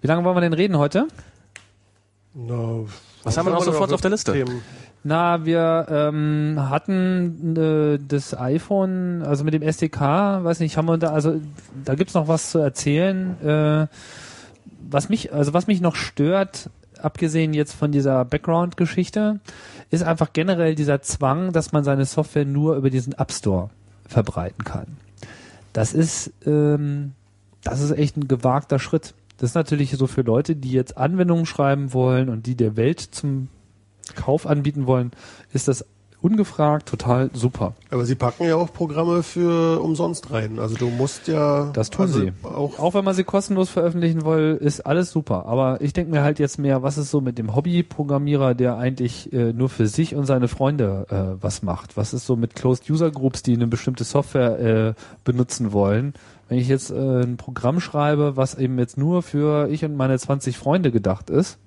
[0.00, 1.08] Wie lange wollen wir denn reden heute?
[2.34, 2.84] Na,
[3.24, 4.32] Was haben wir noch sofort auf der Liste?
[4.32, 4.62] Themen?
[5.02, 10.98] Na, wir ähm, hatten äh, das iPhone, also mit dem SDK, weiß nicht, haben wir
[10.98, 11.40] da, also
[11.84, 13.40] da gibt's noch was zu erzählen.
[13.42, 13.86] Äh,
[14.90, 16.68] was mich, also was mich noch stört,
[17.00, 19.40] abgesehen jetzt von dieser Background-Geschichte,
[19.90, 23.70] ist einfach generell dieser Zwang, dass man seine Software nur über diesen App Store
[24.06, 24.98] verbreiten kann.
[25.72, 27.12] Das ist, ähm,
[27.64, 29.14] das ist echt ein gewagter Schritt.
[29.38, 33.00] Das ist natürlich so für Leute, die jetzt Anwendungen schreiben wollen und die der Welt
[33.00, 33.48] zum
[34.16, 35.12] Kauf anbieten wollen,
[35.52, 35.84] ist das
[36.22, 37.74] ungefragt total super.
[37.90, 40.58] Aber sie packen ja auch Programme für umsonst rein.
[40.58, 41.70] Also du musst ja.
[41.72, 42.32] Das tun also sie.
[42.42, 45.46] Auch Auch wenn man sie kostenlos veröffentlichen will, ist alles super.
[45.46, 49.32] Aber ich denke mir halt jetzt mehr, was ist so mit dem Hobby-Programmierer, der eigentlich
[49.32, 51.96] äh, nur für sich und seine Freunde äh, was macht?
[51.96, 54.94] Was ist so mit Closed User Groups, die eine bestimmte Software äh,
[55.24, 56.14] benutzen wollen?
[56.48, 60.18] Wenn ich jetzt äh, ein Programm schreibe, was eben jetzt nur für ich und meine
[60.18, 61.58] 20 Freunde gedacht ist,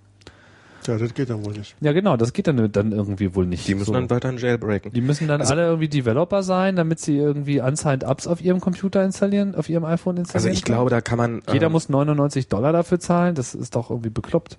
[0.88, 1.76] ja, das geht dann wohl nicht.
[1.82, 3.68] ja genau, das geht dann, dann irgendwie wohl nicht.
[3.68, 3.94] Die müssen so.
[3.94, 4.92] dann weiter jailbreaken.
[4.94, 8.60] Die müssen dann Also- alle irgendwie Developer sein, damit sie irgendwie unsigned Apps auf ihrem
[8.60, 10.54] Computer installieren, auf ihrem iPhone Also installieren.
[10.54, 10.76] ich können?
[10.78, 11.42] glaube, da kann man.
[11.52, 13.36] Jeder ähm, muss 99 Dollar dafür zahlen.
[13.36, 14.58] Das ist doch irgendwie bekloppt.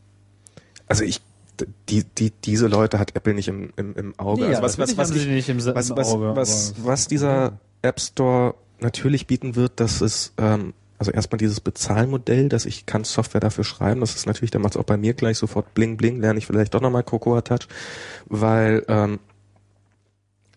[0.86, 1.20] Also ich,
[1.88, 4.46] die, die, diese Leute hat Apple nicht im, im, im Auge.
[4.46, 6.34] also was, ich, nicht im, was, was, Auge.
[6.36, 12.64] was, dieser App Store natürlich bieten wird, das ist ähm, also erstmal dieses Bezahlmodell, dass
[12.64, 14.00] ich kann Software dafür schreiben.
[14.00, 16.46] Das ist natürlich, da macht es auch bei mir gleich sofort bling bling, lerne ich
[16.46, 17.68] vielleicht doch nochmal Cocoa Touch,
[18.26, 19.18] weil ähm,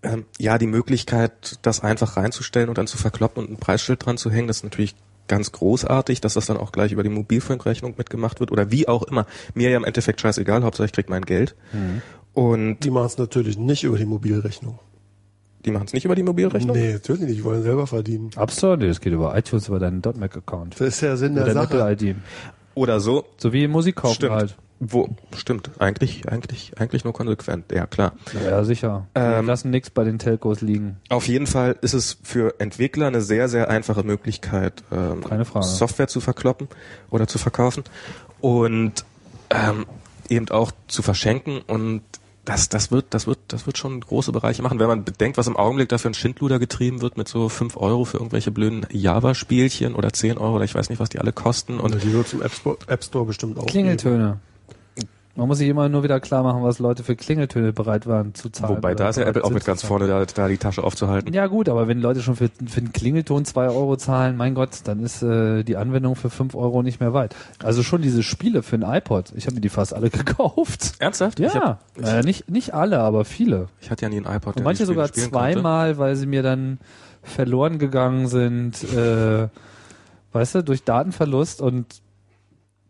[0.03, 4.17] ähm, ja die Möglichkeit, das einfach reinzustellen und dann zu verkloppen und ein Preisschild dran
[4.17, 4.95] zu hängen, das ist natürlich
[5.27, 9.03] ganz großartig, dass das dann auch gleich über die Mobilfunkrechnung mitgemacht wird oder wie auch
[9.03, 9.25] immer.
[9.53, 11.55] Mir ja im Endeffekt scheißegal, Hauptsache ich krieg mein Geld.
[12.33, 14.79] Und Die machen es natürlich nicht über die Mobilrechnung.
[15.65, 16.75] Die machen es nicht über die Mobilrechnung?
[16.75, 17.37] Nee, natürlich nicht.
[17.39, 18.29] Die wollen selber verdienen.
[18.35, 20.79] Nee, das geht über iTunes, über deinen .Mac-Account.
[20.79, 21.79] Das ist der Sinn Oder der Sache.
[21.81, 22.15] Apple-ID.
[22.75, 23.25] Oder so.
[23.37, 24.33] So wie Musik kaufen Stimmt.
[24.33, 24.55] halt.
[24.79, 25.71] Wo, stimmt.
[25.79, 27.71] Eigentlich, eigentlich, eigentlich nur konsequent.
[27.71, 28.13] Ja, klar.
[28.45, 29.07] Ja, sicher.
[29.15, 30.97] Ähm, lassen nichts bei den Telcos liegen.
[31.09, 35.65] Auf jeden Fall ist es für Entwickler eine sehr, sehr einfache Möglichkeit, ähm, Keine Frage.
[35.65, 36.67] Software zu verkloppen
[37.09, 37.85] oder zu verkaufen
[38.39, 39.03] und
[39.49, 39.87] ähm,
[40.29, 42.03] eben auch zu verschenken und
[42.47, 44.79] das, das wird, das wird, das wird schon große Bereiche machen.
[44.79, 48.05] Wenn man bedenkt, was im Augenblick dafür ein Schindluder getrieben wird mit so 5 Euro
[48.05, 51.79] für irgendwelche blöden Java-Spielchen oder 10 Euro oder ich weiß nicht, was die alle kosten
[51.79, 53.65] und Und die wird zum App Store, App Store bestimmt auch.
[53.65, 54.39] Klingeltöne.
[55.37, 58.49] Man muss sich immer nur wieder klar machen, was Leute für Klingeltöne bereit waren zu
[58.49, 58.77] zahlen.
[58.77, 61.31] wobei da ist ja Apple auch mit ganz vorne da, da die Tasche aufzuhalten.
[61.31, 64.79] Ja gut, aber wenn Leute schon für, für einen Klingelton zwei Euro zahlen, mein Gott,
[64.85, 67.35] dann ist äh, die Anwendung für fünf Euro nicht mehr weit.
[67.63, 70.93] Also schon diese Spiele für ein iPod, ich habe mir die fast alle gekauft.
[70.97, 71.39] Ernsthaft?
[71.39, 73.67] Ich, Ja, hab, äh, nicht, nicht alle, aber viele.
[73.79, 74.57] ich hatte ja nie einen iPod.
[74.57, 75.53] Und manche sogar spielen konnte.
[75.53, 76.79] zweimal, weil sie mir dann
[77.21, 79.49] verloren gegangen sind, äh,
[80.31, 81.85] weißt du, durch Datenverlust und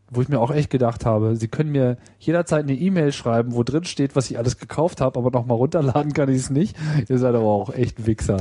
[0.10, 3.64] wo ich mir auch echt gedacht habe, sie können mir jederzeit eine E-Mail schreiben, wo
[3.64, 6.78] drin steht, was ich alles gekauft habe, aber nochmal runterladen kann ich es nicht.
[7.10, 8.38] Ihr seid aber auch echt Wichser.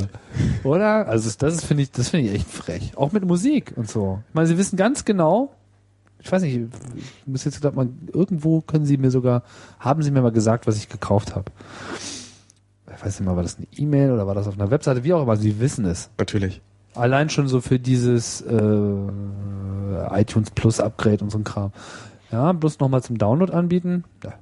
[0.64, 1.08] Oder?
[1.08, 2.92] Also das ist, finde ich, das finde ich echt frech.
[2.96, 4.20] Auch mit Musik und so.
[4.28, 5.52] Ich meine, sie wissen ganz genau,
[6.20, 9.42] ich weiß nicht, ich muss jetzt gerade mal, irgendwo können sie mir sogar,
[9.78, 11.52] haben sie mir mal gesagt, was ich gekauft habe.
[12.94, 15.12] Ich weiß nicht mal, war das eine E-Mail oder war das auf einer Webseite, wie
[15.12, 16.10] auch immer, sie wissen es.
[16.18, 16.62] Natürlich.
[16.96, 18.54] Allein schon so für dieses äh,
[20.10, 21.72] iTunes Plus Upgrade und so ein Kram.
[22.32, 24.04] Ja, bloß nochmal zum Download anbieten.
[24.24, 24.34] Ja.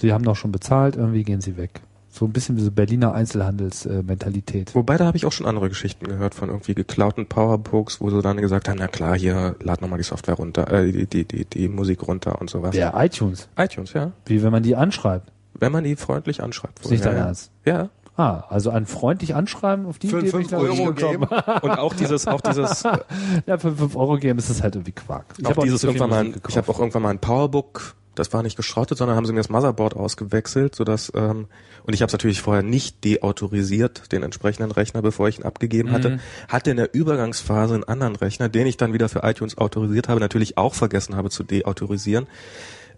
[0.00, 1.80] Sie haben doch schon bezahlt, irgendwie gehen sie weg.
[2.08, 4.74] So ein bisschen wie so Berliner Einzelhandelsmentalität.
[4.74, 8.20] Wobei, da habe ich auch schon andere Geschichten gehört von irgendwie geklauten Powerbooks, wo sie
[8.20, 11.44] dann gesagt haben, na klar, hier, lad nochmal die Software runter, äh, die, die, die,
[11.46, 12.76] die Musik runter und sowas.
[12.76, 13.48] Ja, iTunes.
[13.56, 14.12] iTunes, ja.
[14.26, 15.32] Wie wenn man die anschreibt.
[15.54, 16.80] Wenn man die freundlich anschreibt.
[16.80, 17.24] Ist nicht dein ja.
[17.26, 17.50] Ernst.
[17.64, 17.88] Ja.
[18.16, 20.92] Ah, also ein freundlich anschreiben, auf die Für Idee bin ich 5 noch nicht Euro
[20.92, 21.28] gekommen.
[21.62, 22.82] Und auch dieses, auch dieses,
[23.46, 25.24] Ja, für 5 Euro Game ist das halt irgendwie Quark.
[25.38, 27.18] Ich auch hab nicht dieses so irgendwann mal, ein- ich habe auch irgendwann mal ein
[27.20, 31.46] Powerbook, das war nicht geschrottet, sondern haben sie mir das Motherboard ausgewechselt, sodass ähm,
[31.84, 35.88] und ich habe es natürlich vorher nicht deautorisiert, den entsprechenden Rechner, bevor ich ihn abgegeben
[35.88, 35.92] Mhm.
[35.94, 36.18] hatte,
[36.48, 40.20] hatte in der Übergangsphase einen anderen Rechner, den ich dann wieder für iTunes autorisiert habe,
[40.20, 42.26] natürlich auch vergessen habe zu deautorisieren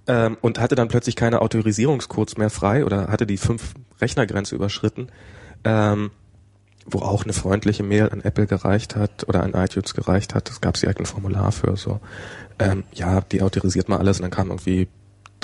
[0.06, 5.08] ähm, und hatte dann plötzlich keine Autorisierungscodes mehr frei oder hatte die fünf Rechnergrenze überschritten.
[5.64, 6.10] Ähm,
[6.86, 10.50] wo auch eine freundliche Mail an Apple gereicht hat oder an iTunes gereicht hat.
[10.50, 12.00] Es gab direkt ein Formular für so.
[12.58, 14.88] Ähm, ja, die autorisiert mal alles und dann kam irgendwie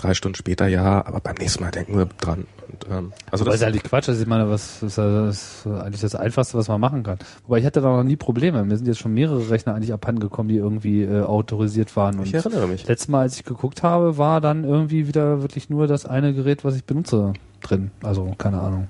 [0.00, 2.46] drei Stunden später, ja, aber beim nächsten Mal denken wir dran.
[2.68, 6.00] Und, ähm, also das ist eigentlich Quatsch, also ich meine, was ist das ist eigentlich
[6.00, 7.18] das Einfachste, was man machen kann.
[7.46, 8.64] Wobei ich hatte da noch nie Probleme.
[8.64, 12.18] Mir sind jetzt schon mehrere Rechner eigentlich abhandengekommen, die irgendwie äh, autorisiert waren.
[12.18, 12.86] Und ich erinnere mich.
[12.86, 16.64] letztes Mal, als ich geguckt habe, war dann irgendwie wieder wirklich nur das eine Gerät,
[16.64, 17.90] was ich benutze, drin.
[18.02, 18.88] Also keine Ahnung.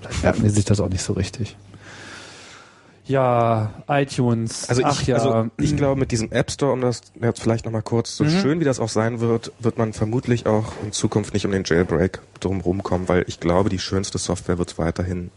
[0.00, 1.56] Vielleicht merken die sich das auch nicht so richtig.
[3.04, 4.68] Ja, iTunes.
[4.68, 5.16] Also Ach ich, ja.
[5.16, 8.28] also ich glaube, mit diesem App Store, um das jetzt vielleicht nochmal kurz, so Mhm.
[8.28, 11.64] schön wie das auch sein wird, wird man vermutlich auch in Zukunft nicht um den
[11.64, 15.30] Jailbreak drumherum kommen, weil ich glaube, die schönste Software wird es weiterhin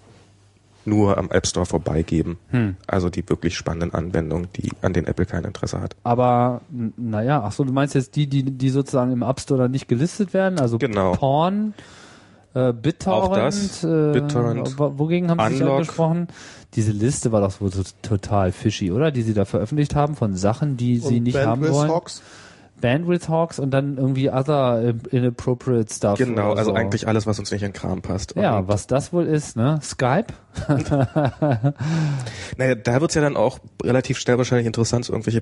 [0.88, 2.38] nur am App Store vorbeigeben.
[2.52, 2.76] Hm.
[2.86, 5.96] Also die wirklich spannenden Anwendungen, die, an denen Apple kein Interesse hat.
[6.04, 6.62] Aber
[6.96, 9.88] naja, ach so, du meinst jetzt die, die, die sozusagen im App Store dann nicht
[9.88, 10.60] gelistet werden?
[10.60, 11.14] Also Genau.
[11.14, 11.74] Porn,
[12.56, 16.28] äh, BitTorrent, Auch das, äh, BitTorrent, wogegen haben Sie sich angesprochen?
[16.74, 19.12] Diese Liste war doch wohl so total fishy, oder?
[19.12, 21.90] Die Sie da veröffentlicht haben von Sachen, die Sie Und nicht haben Bandwidth wollen.
[21.92, 22.22] Hawks.
[22.82, 26.18] Bandwidth Hawks und dann irgendwie other äh, inappropriate stuff.
[26.20, 26.76] Genau, also so.
[26.76, 28.36] eigentlich alles, was uns nicht in Kram passt.
[28.36, 29.80] Ja, Und, was das wohl ist, ne?
[29.82, 30.28] Skype?
[32.58, 35.42] Naja, da wird's ja dann auch relativ schnell wahrscheinlich interessant, so irgendwelche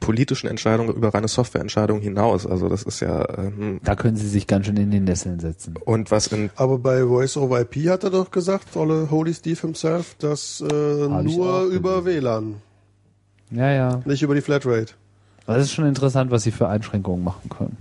[0.00, 2.46] politischen Entscheidungen über reine Softwareentscheidungen hinaus.
[2.46, 5.74] Also das ist ja ähm, Da können Sie sich ganz schön in den Nesseln setzen.
[5.84, 9.60] und was in Aber bei Voice over IP hat er doch gesagt, Olle Holy Steve
[9.60, 12.56] himself, dass äh, nur über WLAN,
[13.50, 14.00] Ja, ja.
[14.04, 14.94] nicht über die Flatrate.
[15.54, 17.76] Das ist schon interessant, was Sie für Einschränkungen machen können.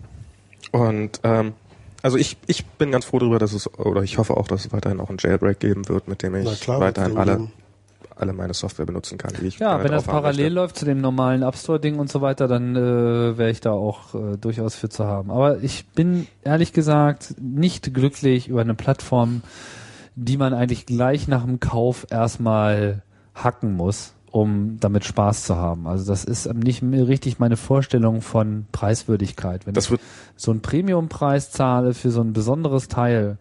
[0.72, 1.54] Und ähm,
[2.02, 4.72] also ich, ich bin ganz froh darüber, dass es, oder ich hoffe auch, dass es
[4.74, 7.52] weiterhin auch einen Jailbreak geben wird, mit dem ich klar, weiterhin alle, geben.
[8.16, 10.54] alle meine Software benutzen kann, die ich Ja, gerne wenn das parallel möchte.
[10.56, 13.72] läuft zu dem normalen App Store Ding und so weiter, dann äh, wäre ich da
[13.72, 15.32] auch äh, durchaus für zu haben.
[15.32, 19.42] Aber ich bin ehrlich gesagt nicht glücklich über eine Plattform,
[20.16, 23.02] die man eigentlich gleich nach dem Kauf erstmal
[23.36, 25.88] hacken muss, um damit Spaß zu haben.
[25.88, 29.66] Also das ist nicht mehr richtig meine Vorstellung von Preiswürdigkeit.
[29.66, 30.00] Wenn Das ich
[30.36, 33.38] so einen Premiumpreis zahle für so ein besonderes Teil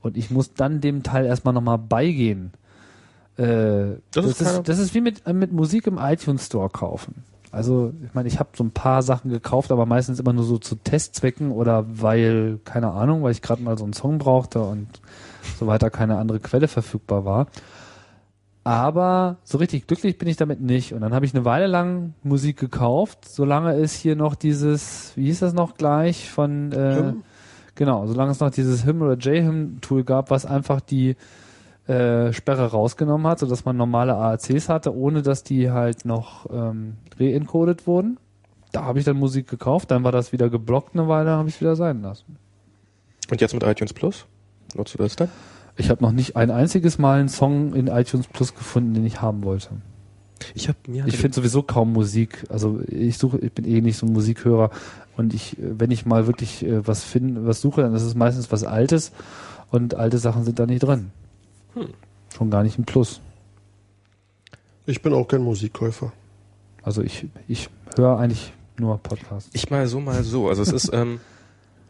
[0.00, 2.52] und ich muss dann dem Teil erstmal nochmal beigehen.
[3.36, 6.68] Äh, Das das, ist ist, das ist wie mit, äh, mit Musik im iTunes Store
[6.68, 7.24] kaufen.
[7.50, 10.56] Also, ich meine, ich habe so ein paar Sachen gekauft, aber meistens immer nur so
[10.56, 14.88] zu Testzwecken oder weil, keine Ahnung, weil ich gerade mal so einen Song brauchte und
[15.58, 17.46] so weiter keine andere Quelle verfügbar war.
[18.64, 20.92] Aber so richtig glücklich bin ich damit nicht.
[20.92, 25.26] Und dann habe ich eine Weile lang Musik gekauft, solange es hier noch dieses, wie
[25.26, 27.24] hieß das noch gleich, von äh, Hymn?
[27.74, 31.16] genau, solange es noch dieses Hymn oder J-Hymn-Tool gab, was einfach die
[31.88, 36.98] äh, Sperre rausgenommen hat, sodass man normale AACs hatte, ohne dass die halt noch ähm,
[37.18, 38.18] reencodet wurden.
[38.70, 41.60] Da habe ich dann Musik gekauft, dann war das wieder geblockt eine Weile, habe ich
[41.60, 42.36] wieder sein lassen.
[43.28, 44.26] Und jetzt mit iTunes Plus?
[44.74, 45.28] Nutzt du das dann?
[45.76, 49.22] Ich habe noch nicht ein einziges Mal einen Song in iTunes Plus gefunden, den ich
[49.22, 49.70] haben wollte.
[50.54, 52.44] Ich habe mir Ich finde sowieso kaum Musik.
[52.48, 54.70] Also ich suche, ich bin eh nicht so ein Musikhörer
[55.16, 58.50] und ich, wenn ich mal wirklich äh, was finde, was suche, dann ist es meistens
[58.52, 59.12] was Altes
[59.70, 61.10] und alte Sachen sind da nicht drin.
[62.36, 63.20] Schon gar nicht im Plus.
[64.86, 66.12] Ich bin auch kein Musikkäufer.
[66.82, 69.50] Also ich, ich höre eigentlich nur Podcasts.
[69.52, 70.48] Ich mal so, mal so.
[70.48, 71.20] Also es ist, ähm,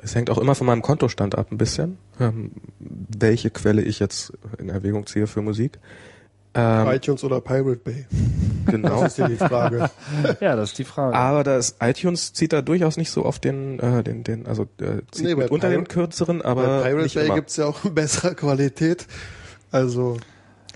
[0.03, 4.33] es hängt auch immer von meinem Kontostand ab ein bisschen, ähm, welche Quelle ich jetzt
[4.59, 5.79] in Erwägung ziehe für Musik.
[6.55, 8.05] Ähm, iTunes oder Pirate Bay?
[8.67, 9.01] genau.
[9.01, 9.89] Das ist ja die Frage.
[10.41, 11.17] Ja, das ist die Frage.
[11.17, 15.01] Aber das iTunes zieht da durchaus nicht so auf den, äh, den, den, also äh,
[15.13, 17.35] zieht Nee, bei unter den Pirate- kürzeren, Bei aber Pirate nicht Bay immer.
[17.37, 19.07] gibt's ja auch in besserer Qualität.
[19.71, 20.19] Also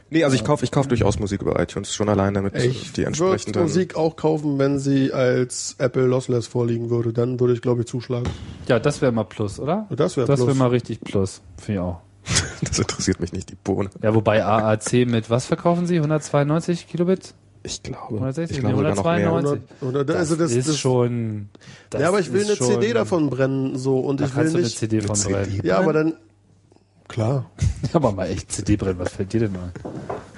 [0.08, 2.98] Nee, also ich kaufe ich kauf durchaus Musik über iTunes, schon allein damit ich die
[2.98, 3.62] würde entsprechenden.
[3.62, 7.12] Musik auch kaufen, wenn sie als Apple Lossless vorliegen würde.
[7.12, 8.28] Dann würde ich, glaube ich, zuschlagen.
[8.68, 9.86] ja, das wäre mal Plus, oder?
[9.90, 10.46] Das wäre Das Plus.
[10.48, 11.42] wäre mal richtig Plus.
[11.58, 12.00] Finde ich auch.
[12.62, 13.90] Das interessiert mich nicht, die Bohne.
[14.02, 15.96] Ja, wobei AAC mit was verkaufen Sie?
[15.96, 17.34] 192 Kilobit?
[17.62, 19.26] Ich glaube, 160, ich glaube sogar noch mehr.
[19.26, 19.82] 192.
[19.82, 21.48] Oder, oder, also das, ist das, schon.
[21.90, 24.54] Das ja, aber ich will eine CD davon brennen, so und Da ich will kannst
[24.54, 24.78] du eine nicht.
[24.78, 25.60] CD von Eine CD brennen.
[25.64, 26.14] Ja, aber dann
[27.16, 27.50] klar.
[27.94, 29.72] Aber mal echt CD brennen, was fällt dir denn ein?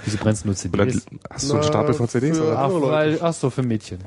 [0.04, 1.06] Wieso brennst du nur Oder CDs?
[1.28, 2.38] hast du einen Stapel von CDs?
[2.38, 2.58] Oder?
[2.58, 3.98] Ach, weil, ach so, für Mädchen.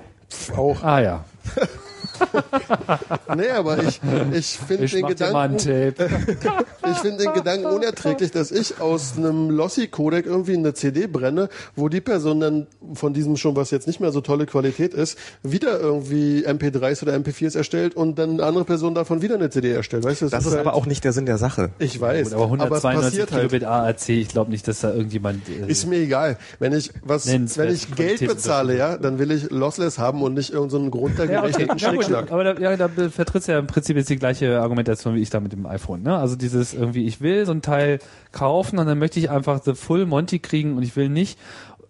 [0.55, 0.81] Auch.
[0.81, 1.25] Ah ja.
[3.35, 3.99] Nee, aber ich,
[4.33, 10.25] ich finde Ich den Gedanken, ich finde den Gedanken unerträglich, dass ich aus einem Lossi-Codec
[10.25, 14.11] irgendwie eine CD brenne, wo die Person dann von diesem schon, was jetzt nicht mehr
[14.11, 18.93] so tolle Qualität ist, wieder irgendwie MP3s oder MP4s erstellt und dann eine andere Person
[18.93, 20.03] davon wieder eine CD erstellt.
[20.03, 21.71] Weißt du, Das ist halt, aber auch nicht der Sinn der Sache.
[21.79, 23.49] ich weiß, Gut, aber aber es 192 passiert halt.
[23.49, 25.41] Kilobit AAC, ich glaube nicht, dass da irgendjemand.
[25.49, 26.37] äh, Ist mir egal.
[26.59, 30.51] Wenn ich was, wenn ich Geld bezahle, ja, dann will ich Lossless haben und nicht
[30.51, 30.91] irgendeinen so einen
[31.31, 31.67] ja, okay.
[31.77, 35.21] ja, gut, aber da, ja, da vertrittst ja im Prinzip jetzt die gleiche Argumentation wie
[35.21, 36.03] ich da mit dem iPhone.
[36.03, 36.17] Ne?
[36.17, 37.99] Also dieses irgendwie, ich will so ein Teil
[38.31, 41.39] kaufen und dann möchte ich einfach the full Monty kriegen und ich will nicht.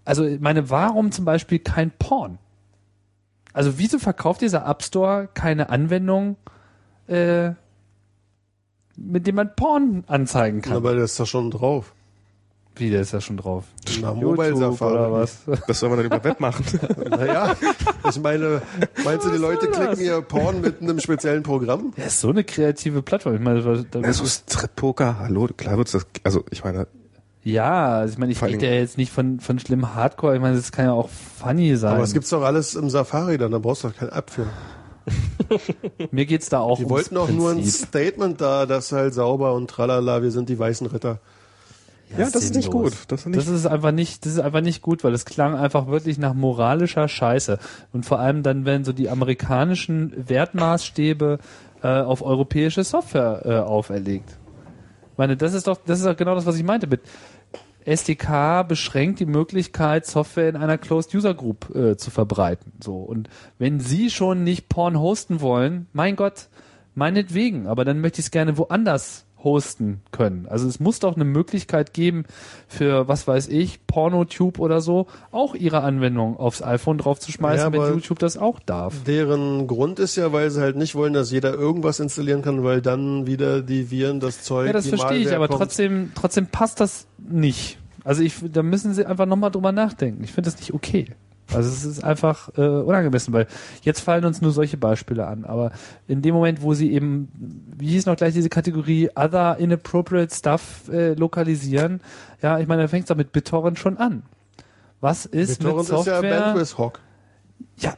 [0.06, 2.38] Also meine, warum zum Beispiel kein Porn?
[3.54, 6.38] Also wieso verkauft dieser App Store keine Anwendung,
[7.08, 7.52] äh,
[8.96, 10.74] mit dem man Porn anzeigen kann?
[10.74, 11.94] Aber das ist da schon drauf.
[12.76, 13.66] Wie, der ist ja schon drauf.
[14.02, 14.94] Na, Mobile Safari.
[14.94, 15.40] oder was?
[15.68, 16.64] Das soll man dann über Web machen.
[17.10, 17.56] Naja,
[18.10, 18.62] ich meine,
[19.04, 21.94] meinst du, die Leute klicken ihr Porn mit einem speziellen Programm?
[21.98, 23.36] Der ist so eine kreative Plattform.
[23.36, 23.62] Ich meine,
[23.92, 26.88] da, Also Strip-Poker, hallo, klar wird's das, also ich meine,
[27.44, 30.36] Ja, also ich meine, ich rede ja jetzt nicht von, von schlimm Hardcore.
[30.36, 31.96] Ich meine, das kann ja auch funny sein.
[31.96, 34.46] Aber es gibt's doch alles im Safari dann, da brauchst du doch keine App für.
[36.12, 37.64] Mir geht's da auch Die ums wollten auch nur ein.
[37.66, 41.20] Statement da, das halt sauber und tralala, wir sind die weißen Ritter.
[42.18, 42.94] Ja, das ist nicht gut.
[43.08, 45.56] Das ist nicht, Das ist einfach nicht, das ist einfach nicht gut, weil es klang
[45.56, 47.60] einfach wirklich nach moralischer Scheiße.
[47.94, 51.40] Und vor allem dann, wenn so die amerikanischen Wertmaßstäbe
[51.84, 54.38] äh, auf europäische Software äh, auferlegt.
[55.12, 57.02] Ich meine, das ist doch, das ist doch genau das, was ich meinte mit
[57.86, 62.74] SDK beschränkt die Möglichkeit, Software in einer Closed User Group äh, zu verbreiten.
[62.80, 66.50] So und wenn Sie schon nicht Porn hosten wollen, mein Gott,
[66.94, 70.48] meinetwegen, aber dann möchte ich es gerne woanders hosten können.
[70.50, 72.26] Also es muss doch eine Möglichkeit geben
[72.68, 77.94] für was weiß ich, Pornotube oder so, auch ihre Anwendung aufs iPhone draufzuschmeißen, Ja, wenn
[77.94, 79.04] YouTube das auch darf.
[79.06, 82.82] Deren Grund ist ja, weil sie halt nicht wollen, dass jeder irgendwas installieren kann, weil
[82.82, 84.68] dann wieder die Viren das Zeug.
[84.68, 85.60] Ja, das verstehe ich, aber kommt.
[85.60, 87.78] trotzdem, trotzdem passt das nicht.
[88.04, 90.24] Also ich, da müssen sie einfach nochmal drüber nachdenken.
[90.24, 91.08] Ich finde das nicht okay.
[91.54, 93.48] Also es ist einfach äh, unangemessen, weil
[93.82, 95.46] jetzt fallen uns nur solche Beispiele an.
[95.46, 95.72] Aber
[96.08, 97.30] in dem Moment, wo sie eben,
[97.78, 102.02] wie hieß noch gleich diese Kategorie Other Inappropriate Stuff äh, lokalisieren,
[102.42, 104.24] ja, ich meine, da fängt es doch mit BitTorrent schon an.
[105.00, 106.18] Was ist BitTorrent mit Software?
[106.20, 107.00] ist ja Bandwidth Hog.
[107.78, 107.94] ja,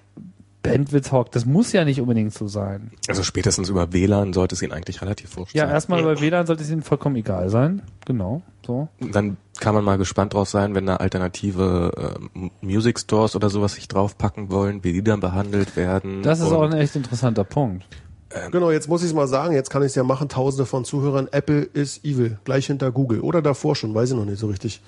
[0.63, 2.91] Bandwidth Hawk, das muss ja nicht unbedingt so sein.
[3.07, 5.73] also spätestens über WLAN sollte es ihnen eigentlich relativ wurscht Ja, sein.
[5.73, 7.81] erstmal bei WLAN sollte es ihnen vollkommen egal sein.
[8.05, 8.87] Genau, so.
[8.99, 13.73] Dann kann man mal gespannt drauf sein, wenn da alternative äh, Music Stores oder sowas
[13.73, 16.23] sich draufpacken wollen, wie die dann behandelt werden.
[16.23, 17.85] Das ist auch ein echt interessanter Punkt.
[18.51, 20.85] Genau, jetzt muss ich es mal sagen, jetzt kann ich es ja machen, tausende von
[20.85, 23.19] Zuhörern, Apple ist evil, gleich hinter Google.
[23.19, 24.81] Oder davor schon, weiß ich noch nicht so richtig.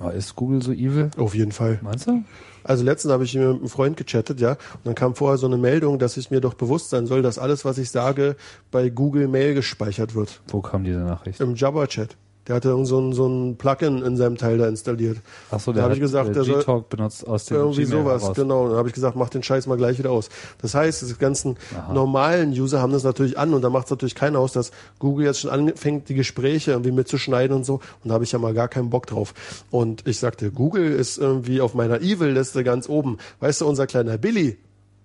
[0.00, 1.10] Oh, ist Google so evil?
[1.16, 1.80] Auf jeden Fall.
[1.82, 2.22] Meinst du?
[2.64, 5.56] Also letztens habe ich mit einem Freund gechattet, ja, und dann kam vorher so eine
[5.56, 8.36] Meldung, dass ich mir doch bewusst sein soll, dass alles, was ich sage,
[8.70, 10.40] bei Google Mail gespeichert wird.
[10.48, 11.40] Wo kam diese Nachricht?
[11.40, 12.16] Im Jabba-Chat.
[12.48, 15.18] Der hatte irgend so ein, so ein Plugin in seinem Teil da installiert.
[15.52, 17.56] Ach so, Da der habe hat ich gesagt, äh, der soll- G-Talk benutzt aus dem
[17.56, 18.36] Irgendwie Gmail sowas, heraus.
[18.36, 18.68] genau.
[18.68, 20.28] Dann habe ich gesagt, mach den Scheiß mal gleich wieder aus.
[20.60, 21.56] Das heißt, die ganzen
[21.92, 25.26] normalen User haben das natürlich an und da macht es natürlich keiner aus, dass Google
[25.26, 27.74] jetzt schon anfängt, die Gespräche irgendwie mitzuschneiden und so.
[28.02, 29.34] Und da habe ich ja mal gar keinen Bock drauf.
[29.70, 33.18] Und ich sagte, Google ist irgendwie auf meiner Evil-Liste ganz oben.
[33.40, 34.58] Weißt du, unser kleiner Billy,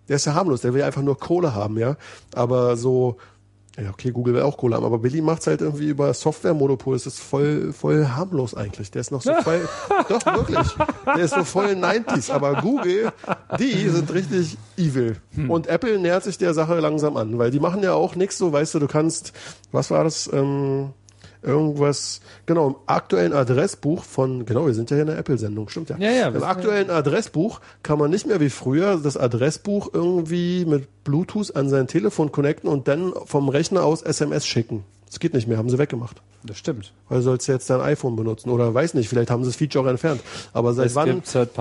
[0.09, 1.97] der ist ja harmlos, der will einfach nur Kohle haben, ja.
[2.34, 3.18] Aber so,
[3.79, 6.95] ja, okay, Google will auch Kohle haben, aber Billy macht's halt irgendwie über Software-Monopol.
[6.95, 8.89] Das ist voll, voll harmlos eigentlich.
[8.89, 9.67] Der ist noch so voll,
[10.09, 10.67] doch, wirklich.
[11.05, 12.31] Der ist so voll 90s.
[12.31, 13.11] Aber Google,
[13.59, 15.17] die sind richtig evil.
[15.47, 18.51] Und Apple nähert sich der Sache langsam an, weil die machen ja auch nichts so,
[18.51, 19.33] weißt du, du kannst,
[19.71, 20.93] was war das, ähm,
[21.47, 25.89] irgendwas, genau, im aktuellen Adressbuch von, genau, wir sind ja hier in der Apple-Sendung, stimmt
[25.89, 25.97] ja.
[25.97, 31.03] Ja, ja, Im aktuellen Adressbuch kann man nicht mehr wie früher das Adressbuch irgendwie mit
[31.03, 34.83] Bluetooth an sein Telefon connecten und dann vom Rechner aus SMS schicken.
[35.09, 36.21] Das geht nicht mehr, haben sie weggemacht.
[36.43, 36.93] Das stimmt.
[37.09, 39.85] Weil sollst du jetzt dein iPhone benutzen oder weiß nicht, vielleicht haben sie das Feature
[39.85, 40.21] auch entfernt.
[40.53, 41.57] Aber seit Es wann, seit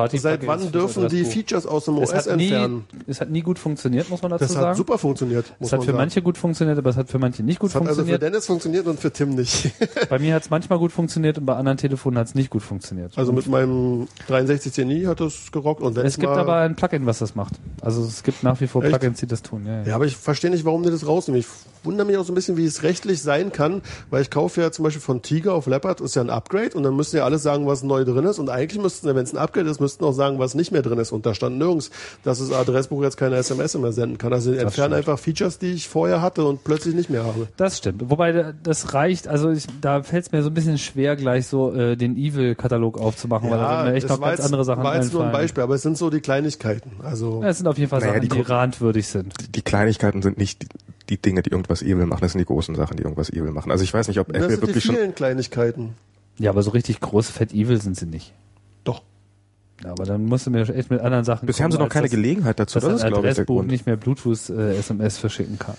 [0.47, 1.25] wann dürfen die.
[1.25, 2.85] Features aus dem Es OS hat, nie, entfernen?
[3.07, 4.67] es hat nie gut funktioniert, muss man dazu Das sagen.
[4.69, 5.99] hat super funktioniert, muss es hat man für sagen.
[5.99, 8.23] manche gut funktioniert, aber es hat für manche nicht gut das hat also für funktioniert.
[8.23, 9.71] Dennis funktioniert und für Tim nicht.
[10.11, 12.63] Bei mir hat es manchmal gut funktioniert und bei anderen Telefonen hat es nicht gut
[12.63, 13.17] funktioniert.
[13.17, 17.07] Also mit meinem 6310i hat das gerockt und wenn es gibt mal, aber ein Plugin,
[17.07, 17.55] was das macht.
[17.81, 18.93] Also es gibt nach wie vor Echt?
[18.99, 19.65] Plugins, die das tun.
[19.67, 19.87] Ja, ja.
[19.89, 21.41] Ja, aber ich verstehe nicht, warum die das rausnehmen.
[21.41, 21.47] Ich
[21.87, 23.81] wundere mich auch so ein bisschen, wie es rechtlich sein kann,
[24.11, 26.83] weil ich kaufe ja zum Beispiel von Tiger auf Leopard, ist ja ein Upgrade und
[26.83, 29.39] dann müssen ja alle sagen, was neu drin ist und eigentlich müssten, wenn es ein
[29.39, 31.91] Upgrade ist, müssten auch sagen, was nicht mehr drin ist und da stand nirgends,
[32.25, 34.33] dass das Adressbuch jetzt keine SMS mehr senden kann.
[34.33, 37.49] Also die entfernen einfach Features, die ich vorher hatte und plötzlich nicht mehr habe.
[37.57, 38.03] Das stimmt.
[38.11, 41.47] Wobei da- das reicht, also ich, da fällt es mir so ein bisschen schwer, gleich
[41.47, 44.83] so äh, den Evil-Katalog aufzumachen, weil da sind mir echt noch ganz jetzt, andere Sachen
[44.83, 45.33] war jetzt nur ein.
[45.33, 46.91] Beispiel, aber es sind so die Kleinigkeiten.
[47.03, 49.35] Also Ja, es sind auf jeden Fall Naja, Sachen, die die, randwürdig sind.
[49.55, 50.67] Die Kleinigkeiten sind nicht
[51.09, 52.21] die, die Dinge, die irgendwas evil machen.
[52.23, 53.71] Das sind die großen Sachen, die irgendwas evil machen.
[53.71, 55.95] Also ich weiß nicht, ob das Apple sind die wirklich schon vielen Kleinigkeiten.
[56.39, 58.33] Ja, aber so richtig groß, fett evil sind sie nicht.
[58.85, 59.03] Doch.
[59.83, 61.93] Ja, aber dann musst du mir echt mit anderen Sachen Bisher haben sie kommen, noch
[61.93, 62.75] keine dass- Gelegenheit dazu.
[62.79, 63.69] dass Das ein ist, glaube ich, der Grund.
[63.69, 65.77] nicht mehr Bluetooth-SMS verschicken kann.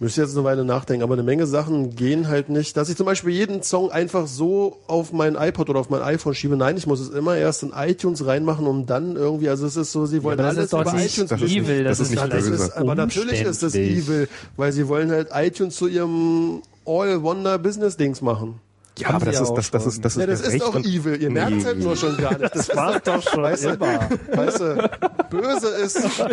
[0.00, 2.76] Müsste jetzt eine Weile nachdenken, aber eine Menge Sachen gehen halt nicht.
[2.76, 6.34] Dass ich zum Beispiel jeden Song einfach so auf mein iPod oder auf mein iPhone
[6.34, 6.56] schiebe.
[6.56, 9.92] Nein, ich muss es immer erst in iTunes reinmachen, um dann irgendwie, also es ist
[9.92, 11.54] so, sie wollen das alles über nicht iTunes das ist wissen.
[11.60, 14.88] nicht- evil, das das, ist nicht das ist, aber natürlich ist das evil, weil sie
[14.88, 18.60] wollen halt iTunes zu ihrem All-Wonder-Business-Dings machen.
[18.96, 20.74] Ja, aber das ja ist, das, das ist, das ist, Ja, das ist Recht doch
[20.76, 21.20] und- evil.
[21.20, 22.54] Ihr merkt es halt nur schon gar nicht.
[22.54, 24.08] Das War doch schon weißt du, immer.
[24.32, 24.90] Weißt du,
[25.30, 26.32] böse ist, wenn,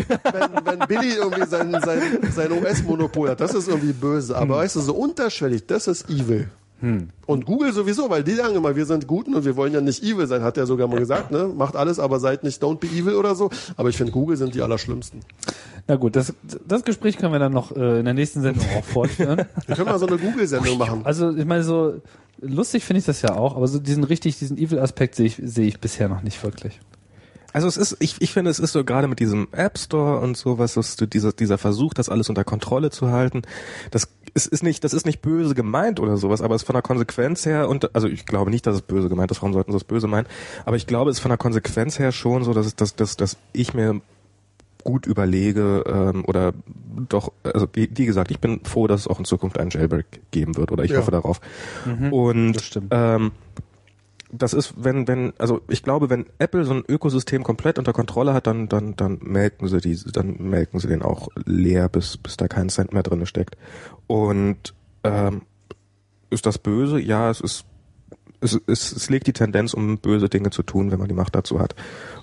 [0.66, 2.02] wenn Billy irgendwie sein, sein,
[2.32, 3.42] sein US-Monopol hat.
[3.42, 4.38] Das ist irgendwie böse.
[4.38, 6.50] Aber weißt du, so unterschwellig, das ist evil.
[7.28, 10.03] Und Google sowieso, weil die sagen immer, wir sind Guten und wir wollen ja nicht
[10.03, 11.48] evil sein, hat er sogar mal gesagt, ne?
[11.48, 13.49] Macht alles, aber seid nicht don't be evil oder so.
[13.78, 15.22] Aber ich finde, Google sind die Allerschlimmsten.
[15.88, 16.34] Na gut, das,
[16.68, 19.45] das Gespräch können wir dann noch äh, in der nächsten Sendung auch fortführen.
[19.68, 21.02] Wir können mal so eine Google-Sendung machen.
[21.06, 22.02] Also ich meine so
[22.40, 25.68] lustig finde ich das ja auch, aber so diesen richtig diesen Evil-Aspekt sehe ich sehe
[25.68, 26.80] ich bisher noch nicht wirklich.
[27.53, 30.38] Also es ist, ich, ich finde, es ist so gerade mit diesem App Store und
[30.38, 33.41] sowas, dass du dieser, dieser Versuch, das alles unter Kontrolle zu halten,
[33.91, 36.74] das ist, ist nicht, das ist nicht böse gemeint oder sowas, aber es ist von
[36.74, 39.72] der Konsequenz her und also ich glaube nicht, dass es böse gemeint ist, warum sollten
[39.72, 40.28] sie es böse meinen?
[40.66, 43.18] Aber ich glaube, es ist von der Konsequenz her schon so, dass es, dass, dass,
[43.18, 44.02] dass ich mir
[44.84, 46.53] gut überlege ähm, oder
[47.08, 50.06] doch, also wie, wie gesagt, ich bin froh, dass es auch in Zukunft einen Jailbreak
[50.32, 50.98] geben wird oder ich Ja.
[50.99, 51.40] hoffe darauf.
[52.10, 52.88] und das stimmt.
[52.91, 53.32] Ähm,
[54.32, 58.34] das ist, wenn, wenn, also ich glaube, wenn Apple so ein Ökosystem komplett unter Kontrolle
[58.34, 62.38] hat, dann, dann, dann melken sie die, dann melken sie den auch leer, bis, bis
[62.38, 63.58] da kein Cent mehr drin steckt.
[64.08, 65.41] Und ähm,
[66.30, 66.99] ist das böse?
[66.99, 67.66] Ja, es ist,
[68.40, 71.36] es, es, es legt die Tendenz, um böse Dinge zu tun, wenn man die Macht
[71.36, 71.76] dazu hat.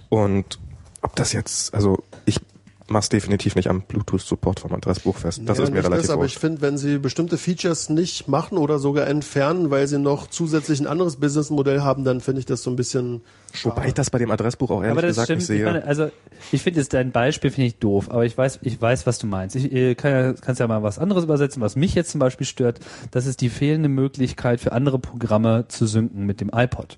[0.08, 0.58] Und
[1.02, 2.40] ob das jetzt, also ich
[2.88, 5.42] mach's definitiv nicht am Bluetooth-Support vom Adressbuch fest.
[5.44, 8.58] Das Ja, ist mir relativ das, aber ich finde, wenn sie bestimmte Features nicht machen
[8.58, 12.62] oder sogar entfernen, weil sie noch zusätzlich ein anderes Businessmodell haben, dann finde ich das
[12.62, 13.76] so ein bisschen schade.
[13.76, 15.38] Wobei ich das bei dem Adressbuch auch ehrlich aber das gesagt stimmt.
[15.40, 15.64] nicht Ich sehe.
[15.64, 16.10] meine, also
[16.52, 19.26] ich finde jetzt dein Beispiel finde ich doof, aber ich weiß, ich weiß, was du
[19.26, 19.56] meinst.
[19.56, 22.46] Ich äh, kann ja, kannst ja mal was anderes übersetzen, was mich jetzt zum Beispiel
[22.46, 22.80] stört.
[23.10, 26.96] Das ist die fehlende Möglichkeit für andere Programme zu synken mit dem iPod.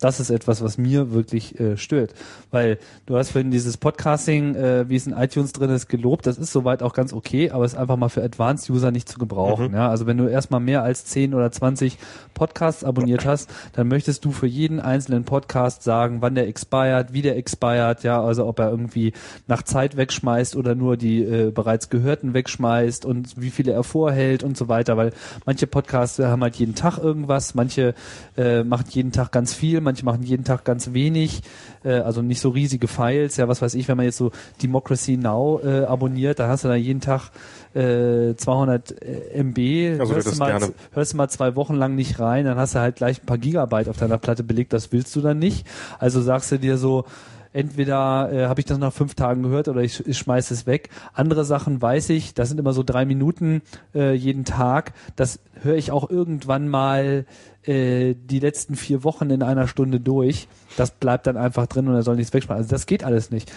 [0.00, 2.14] Das ist etwas, was mir wirklich äh, stört.
[2.50, 6.26] Weil du hast vorhin dieses Podcasting, äh, wie es in iTunes drin ist, gelobt.
[6.26, 9.72] Das ist soweit auch ganz okay, aber ist einfach mal für Advanced-User nicht zu gebrauchen.
[9.74, 11.98] Ja, also wenn du erstmal mehr als 10 oder 20
[12.34, 17.22] Podcasts abonniert hast, dann möchtest du für jeden einzelnen Podcast sagen, wann der expired, wie
[17.22, 19.12] der expired, ja, also ob er irgendwie
[19.46, 24.42] nach Zeit wegschmeißt oder nur die äh, bereits gehörten wegschmeißt und wie viele er vorhält
[24.42, 25.12] und so weiter, weil
[25.44, 27.94] manche Podcasts haben halt jeden Tag irgendwas, manche
[28.36, 31.42] äh, machen jeden Tag ganz viel, manche machen jeden Tag ganz wenig,
[31.84, 33.36] äh, also nicht so riesige Files.
[33.36, 34.30] Ja, was weiß ich, wenn man jetzt so
[34.62, 37.30] Democracy Now äh, abonniert, da hast du da jeden Tag
[37.74, 38.94] äh, 200
[39.34, 40.72] MB, Also hörst, du mal, gerne.
[40.92, 43.38] hörst du mal zwei Wochen lang nicht rein, dann hast du halt gleich ein paar
[43.38, 45.66] Gigabyte auf deiner Platte belegt, das willst du dann nicht.
[45.98, 47.04] Also sagst du dir so,
[47.52, 50.90] entweder äh, habe ich das nach fünf Tagen gehört oder ich, ich schmeiß es weg.
[51.12, 53.62] Andere Sachen weiß ich, das sind immer so drei Minuten
[53.94, 54.92] äh, jeden Tag.
[55.16, 57.24] Das höre ich auch irgendwann mal
[57.64, 60.48] äh, die letzten vier Wochen in einer Stunde durch.
[60.76, 62.62] Das bleibt dann einfach drin und er soll nichts wegschmeißen.
[62.64, 63.52] Also das geht alles nicht.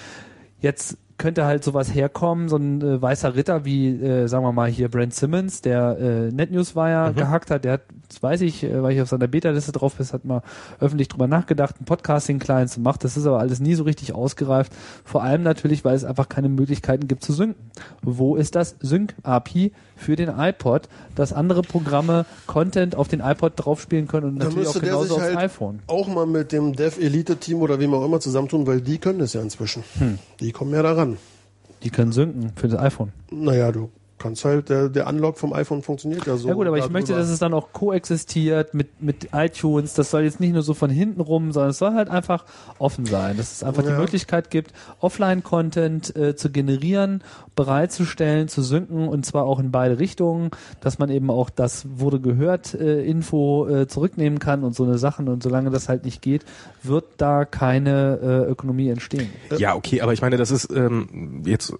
[0.60, 4.70] Jetzt könnte halt sowas herkommen, so ein äh, weißer Ritter wie, äh, sagen wir mal
[4.70, 8.94] hier Brent Simmons, der äh, NetNewsWire gehackt hat, der hat, das weiß ich, äh, weil
[8.94, 10.42] ich auf seiner Beta-Liste drauf bin, hat mal
[10.80, 13.00] öffentlich drüber nachgedacht, einen Podcasting-Client zu machen.
[13.02, 14.74] Das ist aber alles nie so richtig ausgereift.
[15.06, 17.72] Vor allem natürlich, weil es einfach keine Möglichkeiten gibt zu synken.
[18.02, 24.08] Wo ist das Sync-API für den iPod, dass andere Programme Content auf den iPod draufspielen
[24.08, 25.80] können und Da natürlich auch genauso aufs halt iPhone.
[25.88, 29.20] auch mal mit dem Dev Elite Team oder wem auch immer zusammentun, weil die können
[29.20, 29.84] das ja inzwischen.
[29.98, 30.20] Hm.
[30.40, 31.13] Die kommen ja daran.
[31.84, 33.12] Die können synken für das iPhone.
[33.32, 33.92] Naja, du
[34.24, 36.48] kannst halt, der, der Unlock vom iPhone funktioniert ja so.
[36.48, 37.00] Ja gut, aber ich darüber.
[37.00, 39.94] möchte, dass es dann auch koexistiert mit, mit iTunes.
[39.94, 42.46] Das soll jetzt nicht nur so von hinten rum, sondern es soll halt einfach
[42.80, 43.38] offen sein.
[43.38, 44.00] Dass es einfach die Ja.
[44.00, 44.72] Möglichkeit gibt,
[45.02, 47.24] Offline-Content äh, zu generieren,
[47.56, 50.50] bereitzustellen, zu synken und zwar auch in beide Richtungen,
[50.82, 54.98] dass man eben auch das wurde gehört äh, Info äh, zurücknehmen kann und so eine
[54.98, 55.28] Sachen.
[55.28, 56.46] Und solange das halt nicht geht,
[56.82, 59.30] wird da keine äh, Ökonomie entstehen.
[59.58, 61.74] Ja, okay, aber ich meine, das ist ähm, jetzt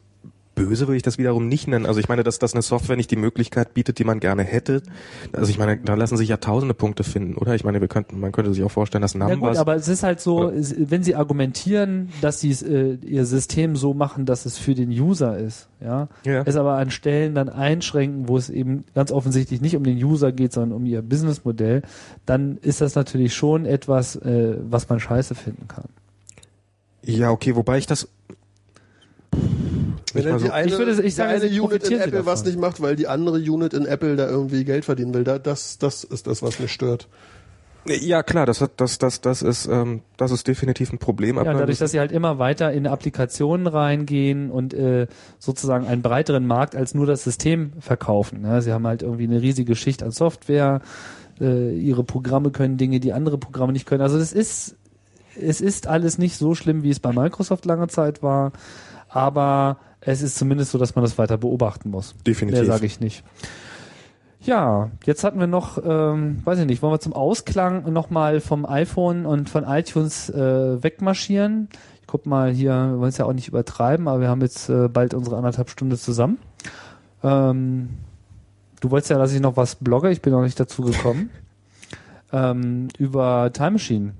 [0.56, 1.86] böse würde ich das wiederum nicht nennen.
[1.86, 4.84] Also ich meine, dass das eine Software nicht die Möglichkeit bietet, die man gerne hätte.
[5.32, 7.56] Also ich meine, da lassen sich ja tausende Punkte finden, oder?
[7.56, 9.88] Ich meine, wir könnten, man könnte sich auch vorstellen, dass Ja gut, Numbers aber es
[9.88, 14.46] ist halt so, Oder- wenn sie argumentieren, dass sie äh, ihr System so machen, dass
[14.46, 16.44] es für den User ist, ja, Ja.
[16.46, 20.32] es aber an Stellen dann einschränken, wo es eben ganz offensichtlich nicht um den User
[20.32, 21.82] geht, sondern um ihr Businessmodell,
[22.26, 25.86] dann ist das natürlich schon etwas, äh, was man scheiße finden kann.
[27.04, 28.08] Ja, okay, wobei ich das
[30.14, 32.44] Wenn dann die so- eine, Ich würde- ich sage, die eine Unit in Apple was
[32.46, 35.24] nicht macht, weil die andere Unit in Apple da irgendwie Geld verdienen will.
[35.24, 37.08] Da, das, das ist das, was mich stört.
[37.86, 41.36] Ja, klar, das hat das das das ist ähm, das ist definitiv ein Problem.
[41.36, 45.08] Ja, dadurch, dass sie halt immer weiter in Applikationen reingehen und äh,
[45.38, 48.44] sozusagen einen breiteren Markt als nur das System verkaufen.
[48.46, 50.80] Ja, sie haben halt irgendwie eine riesige Schicht an Software,
[51.42, 54.02] äh, ihre Programme können Dinge, die andere Programme nicht können.
[54.02, 54.78] Also es ist,
[55.38, 58.54] es ist alles nicht so schlimm, wie es bei Microsoft lange Zeit war,
[59.10, 62.16] aber es ist zumindest so, dass man das weiter beobachten muss.
[62.26, 62.62] Definitiv.
[62.62, 63.24] Mehr sage ich nicht.
[64.42, 68.66] Ja, jetzt hatten wir noch, ähm, weiß ich nicht, wollen wir zum Ausklang nochmal vom
[68.66, 71.70] iPhone und von iTunes äh, wegmarschieren?
[72.02, 74.70] Ich guck mal hier, wir wollen es ja auch nicht übertreiben, aber wir haben jetzt
[74.70, 76.40] äh, bald unsere anderthalb Stunde zusammen.
[77.24, 77.90] Ähm,
[78.82, 81.30] du wolltest ja, dass ich noch was blogge, ich bin noch nicht dazu gekommen.
[82.34, 84.14] ähm, über Time Machine.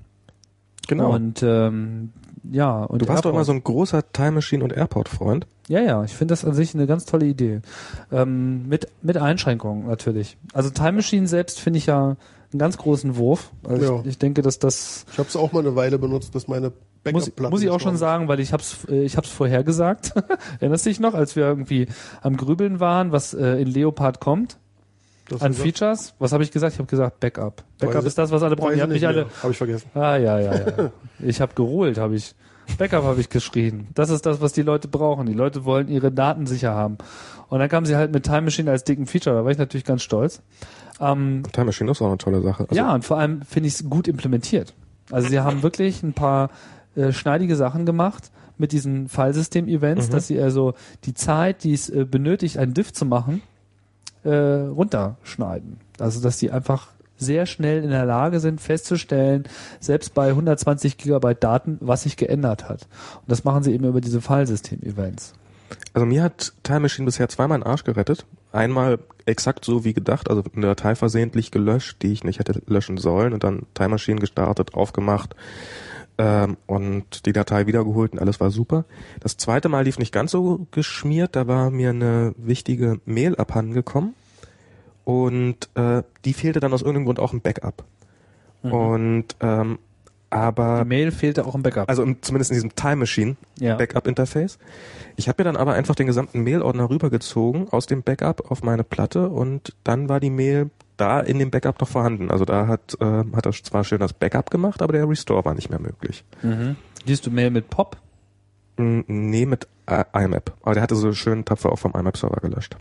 [0.88, 1.12] genau.
[1.12, 2.12] Und ähm,
[2.50, 3.34] ja, und du warst doch Airport.
[3.34, 5.46] immer so ein großer Time Machine und Airport Freund.
[5.68, 7.60] Ja, ja, ich finde das an sich eine ganz tolle Idee.
[8.12, 10.36] Ähm, mit, mit Einschränkungen natürlich.
[10.52, 12.16] Also Time Machine selbst finde ich ja
[12.52, 13.50] einen ganz großen Wurf.
[13.66, 14.00] Also Ja.
[14.02, 16.68] ich, ich denke, dass das Ich habe es auch mal eine Weile benutzt, bis meine
[16.68, 20.12] muss, Backup-Platte muss ich auch schon sagen, weil ich hab's, äh, ich hab's vorhergesagt.
[20.60, 21.88] Erinnerst du dich noch, als wir irgendwie
[22.22, 24.58] am Grübeln waren, was äh, in Leopard kommt
[25.30, 25.42] ist.
[25.42, 26.14] an Das Features?
[26.18, 26.72] Was habe ich gesagt?
[26.74, 27.62] Ich habe gesagt Backup.
[27.78, 28.72] Backup Weiß ist das, was alle brauchen.
[28.74, 29.26] Ich nicht mich alle.
[29.42, 29.88] Habe ich vergessen.
[29.94, 30.90] Ah ja, ja, ja.
[31.20, 32.34] ich habe geholt, habe ich.
[32.78, 33.88] Backup habe ich geschrien.
[33.94, 35.26] Das ist das, was die Leute brauchen.
[35.26, 36.96] Die Leute wollen ihre Daten sicher haben.
[37.50, 39.36] Und dann kamen sie halt mit Time Machine als dicken Feature.
[39.36, 40.40] Da war ich natürlich ganz stolz.
[40.98, 42.62] Ähm, Time Machine ist auch eine tolle Sache.
[42.64, 44.72] Also, ja, und vor allem finde ich es gut implementiert.
[45.10, 46.48] Also sie haben wirklich ein paar
[46.96, 50.12] äh, schneidige Sachen gemacht mit diesen Filesystem-Events, Mhm.
[50.12, 50.72] dass sie also
[51.04, 53.42] die Zeit, die es äh, benötigt, ein Diff zu machen,
[54.24, 55.78] äh, runterschneiden.
[55.98, 59.44] Also dass die einfach sehr schnell in der Lage sind, festzustellen,
[59.80, 62.88] selbst bei 120 Gigabyte Daten, was sich geändert hat.
[63.20, 65.34] Und das machen sie eben über diese Filesystem-Events.
[65.92, 68.26] Also mir hat Time Machine bisher zweimal einen Arsch gerettet.
[68.52, 72.98] Einmal exakt so wie gedacht, also eine Datei versehentlich gelöscht, die ich nicht hätte löschen
[72.98, 75.34] sollen und dann Time Machine gestartet, aufgemacht
[76.18, 78.84] ähm, und die Datei wiedergeholt und alles war super.
[79.20, 84.14] Das zweite Mal lief nicht ganz so geschmiert, da war mir eine wichtige Mail abhandengekommen
[85.04, 87.84] und äh, die fehlte dann aus irgendeinem Grund auch im Backup.
[88.62, 89.78] Und ähm,
[90.30, 91.88] aber Die Mail fehlte auch im Backup.
[91.88, 93.76] also im, zumindest in diesem Time Machine ja.
[93.76, 94.58] Backup-Interface.
[95.14, 98.82] Ich habe mir dann aber einfach den gesamten Mail-Ordner rübergezogen aus dem Backup auf meine
[98.82, 102.30] Platte und dann war die Mail da in dem Backup noch vorhanden.
[102.30, 105.54] Also da hat, äh, hat er zwar schön das Backup gemacht, aber der Restore war
[105.54, 106.24] nicht mehr möglich.
[106.42, 106.76] Mhm.
[107.04, 107.96] Liest du Mail mit Pop?
[108.76, 110.52] Mm, Nee, mit äh, IMAP.
[110.62, 112.76] Aber der hatte so schön tapfer auch vom IMAP-Server gelöscht.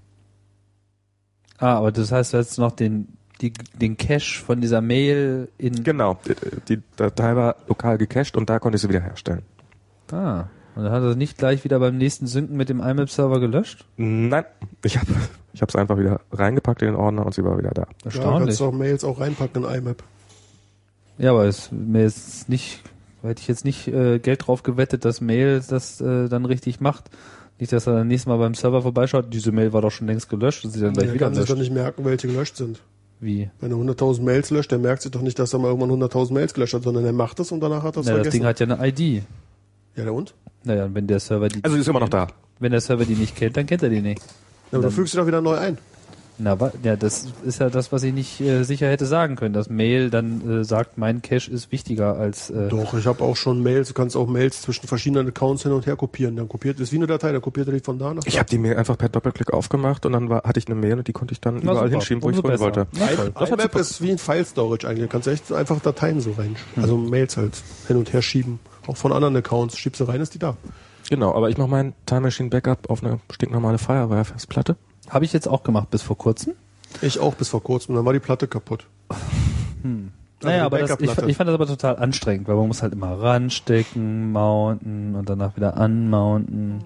[1.57, 3.07] Ah, aber das heißt, du hättest noch den
[3.41, 5.83] die, den Cache von dieser Mail in.
[5.83, 6.17] Genau,
[6.67, 9.43] die Datei war lokal gecached und da konnte ich sie wiederherstellen.
[10.11, 10.45] Ah.
[10.75, 13.85] Und dann hat er es nicht gleich wieder beim nächsten Synken mit dem IMAP-Server gelöscht?
[13.97, 14.45] Nein,
[14.83, 15.11] ich habe
[15.53, 17.83] ich es einfach wieder reingepackt in den Ordner und sie war wieder da.
[17.83, 18.45] Ja, Erstaunlich.
[18.47, 20.03] kannst du auch Mails auch reinpacken in IMAP.
[21.19, 22.81] Ja, aber es, mir ist nicht,
[23.21, 27.05] hätte ich jetzt nicht äh, Geld drauf gewettet, dass Mail das äh, dann richtig macht.
[27.59, 30.27] Nicht, dass er dann nächstes Mal beim Server vorbeischaut, diese Mail war doch schon längst
[30.29, 32.81] gelöscht und sie dann gleich Der wieder kann sich doch nicht merken, welche gelöscht sind.
[33.19, 33.49] Wie?
[33.61, 36.33] Wenn er 100.000 Mails löscht, der merkt sich doch nicht, dass er mal irgendwann 100.000
[36.33, 38.31] Mails gelöscht hat, sondern er macht es und danach hat er es Na, das vergessen.
[38.39, 39.23] Ding hat ja eine ID.
[39.95, 40.33] ja, der und?
[40.63, 42.27] Naja, und wenn der Server die, Also sie ist immer noch da.
[42.59, 44.21] wenn der Server die nicht kennt, dann kennt er die nicht.
[44.73, 45.77] Ja, aber du fügst sie doch wieder neu ein.
[46.39, 49.69] Na, ja, das ist ja das, was ich nicht äh, sicher hätte sagen können, dass
[49.69, 53.61] Mail dann äh, sagt, mein Cache ist wichtiger als äh, Doch, ich habe auch schon
[53.61, 56.35] Mails, du kannst auch Mails zwischen verschiedenen Accounts hin und her kopieren.
[56.35, 58.49] Dann kopiert ist wie eine Datei, dann kopiert er die von da nach Ich habe
[58.49, 61.13] die Mail einfach per Doppelklick aufgemacht und dann war, hatte ich eine Mail und die
[61.13, 61.89] konnte ich dann Na, überall super.
[61.91, 62.87] hinschieben, wo ich Umso wollen besser.
[62.97, 63.31] wollte.
[63.39, 65.03] Das IMAP super- ist wie ein File-Storage eigentlich.
[65.05, 67.53] Du kannst echt einfach Dateien so rein, also Mails halt
[67.87, 68.57] hin und her schieben.
[68.87, 69.77] Auch von anderen Accounts.
[69.77, 70.57] Schiebst du rein, ist die da.
[71.13, 74.77] Genau, aber ich mache mein Time Machine Backup auf eine stinknormale Firewire-Festplatte.
[75.11, 76.53] habe ich jetzt auch gemacht bis vor kurzem.
[77.03, 77.93] Ich auch bis vor kurzem.
[77.93, 78.87] Dann war die Platte kaputt.
[80.41, 82.91] Naja, die aber das, ich, ich fand das aber total anstrengend, weil man muss halt
[82.91, 86.83] immer ranstecken, mounten und danach wieder unmounten.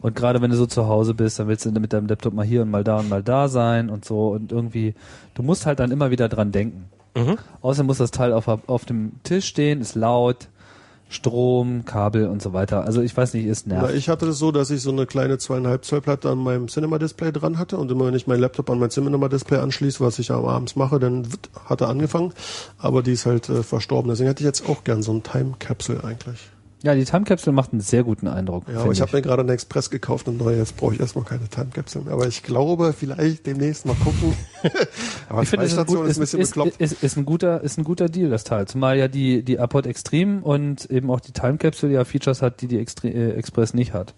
[0.00, 2.44] Und gerade wenn du so zu Hause bist, dann willst du mit deinem Laptop mal
[2.44, 4.94] hier und mal da und mal da sein und so und irgendwie,
[5.32, 6.90] du musst halt dann immer wieder dran denken.
[7.16, 7.38] Mhm.
[7.62, 10.48] Außerdem muss das Teil auf, auf dem Tisch stehen, ist laut,
[11.10, 12.84] Strom, Kabel und so weiter.
[12.84, 13.96] Also ich weiß nicht, ist nervig.
[13.96, 17.32] ich hatte das so, dass ich so eine kleine zweieinhalb Zoll Platte an meinem Cinema-Display
[17.32, 20.36] dran hatte und immer wenn ich mein Laptop an mein Cinema-Display anschließe, was ich ja
[20.36, 21.26] abends mache, dann
[21.66, 22.32] hat er angefangen,
[22.78, 24.08] aber die ist halt äh, verstorben.
[24.08, 26.48] Deswegen hätte ich jetzt auch gern so ein Time-Capsule eigentlich.
[26.82, 28.64] Ja, die Time Capsule macht einen sehr guten Eindruck.
[28.66, 30.56] Ja, aber finde ich habe mir gerade eine Express gekauft, eine neue.
[30.56, 32.14] Jetzt brauche ich erstmal keine Time-Capsule mehr.
[32.14, 34.34] Aber ich glaube, vielleicht demnächst mal gucken.
[35.28, 36.80] aber ich finde, es gut, ist ist, ein bisschen ist, bekloppt.
[36.80, 38.66] ist, ist, ein guter, ist ein guter Deal, das Teil.
[38.66, 42.62] Zumal ja die, die Apport Extreme und eben auch die Time Capsule ja Features hat,
[42.62, 44.14] die die Extre äh, Express nicht hat.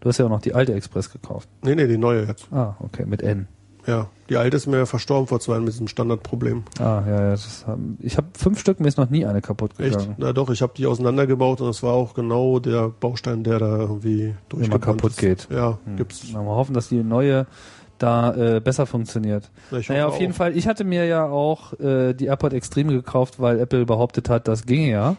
[0.00, 1.48] Du hast ja auch noch die alte Express gekauft.
[1.62, 2.48] Nee, nee, die neue jetzt.
[2.50, 3.46] Ah, okay, mit N.
[3.86, 6.62] Ja, die alte ist mir verstorben vor zwei Jahren mit diesem Standardproblem.
[6.78, 7.30] Ah, ja, ja.
[7.32, 9.92] Das haben, ich habe fünf Stück, mir ist noch nie eine kaputt Echt?
[9.98, 10.14] gegangen.
[10.18, 13.78] Na doch, ich habe die auseinandergebaut und das war auch genau der Baustein, der da
[13.78, 15.18] irgendwie durchgebrannt kaputt ist.
[15.20, 15.48] geht.
[15.50, 16.26] Ja, gibt's.
[16.32, 17.46] Na, mal hoffen, dass die neue
[17.98, 19.50] da äh, besser funktioniert.
[19.70, 20.36] Ja, ich Naja, auf jeden auch.
[20.36, 20.56] Fall.
[20.56, 24.66] Ich hatte mir ja auch äh, die AirPod Extreme gekauft, weil Apple behauptet hat, das
[24.66, 25.16] ginge ja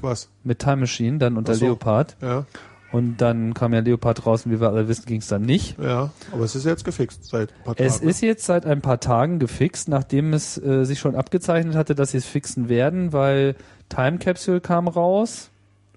[0.00, 0.28] Was?
[0.44, 1.66] mit Time Machine, dann unter so.
[1.66, 2.16] Leopard.
[2.22, 2.44] Ja,
[2.92, 5.76] Und dann kam ja Leopard raus und wie wir alle wissen, ging es dann nicht.
[5.78, 8.08] ja, aber es ist jetzt gefixt seit ein paar Es Tagen.
[8.08, 12.12] ist jetzt seit ein paar Tagen gefixt, nachdem es äh, sich schon abgezeichnet hatte, dass
[12.12, 13.56] sie es fixen werden, weil
[13.88, 15.50] Time Capsule kam raus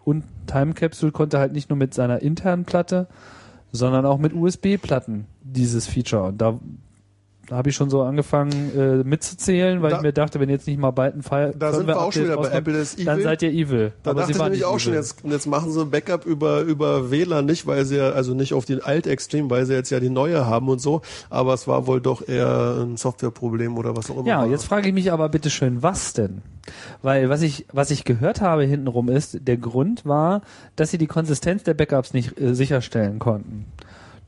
[0.03, 3.07] und Time Capsule konnte halt nicht nur mit seiner internen Platte,
[3.71, 6.23] sondern auch mit USB-Platten dieses Feature.
[6.29, 6.41] Und
[7.49, 10.67] da habe ich schon so angefangen äh, mitzuzählen, weil Da- ich mir dachte, wenn jetzt
[10.67, 13.15] nicht mal bald ein Fall Da sind wir auch schon wieder bei Apple, ist dann
[13.15, 13.23] evil.
[13.23, 13.91] seid ihr evil.
[14.03, 15.01] Da Aber dachte sie ich nämlich auch schon, evil.
[15.01, 18.65] jetzt, jetzt machen sie Backup über, über WLAN nicht, weil sie ja, also nicht auf
[18.65, 21.99] den Alt-Extreme, weil sie jetzt ja die neue haben und so, aber es war wohl
[22.01, 24.27] doch eher ein Softwareproblem oder was auch immer.
[24.27, 26.41] Ja, jetzt frage ich mich aber bitte schön, was denn?
[27.01, 30.41] Weil was ich, was ich gehört habe hintenrum ist, der Grund war,
[30.76, 33.65] dass sie die Konsistenz der Backups nicht äh, sicherstellen konnten.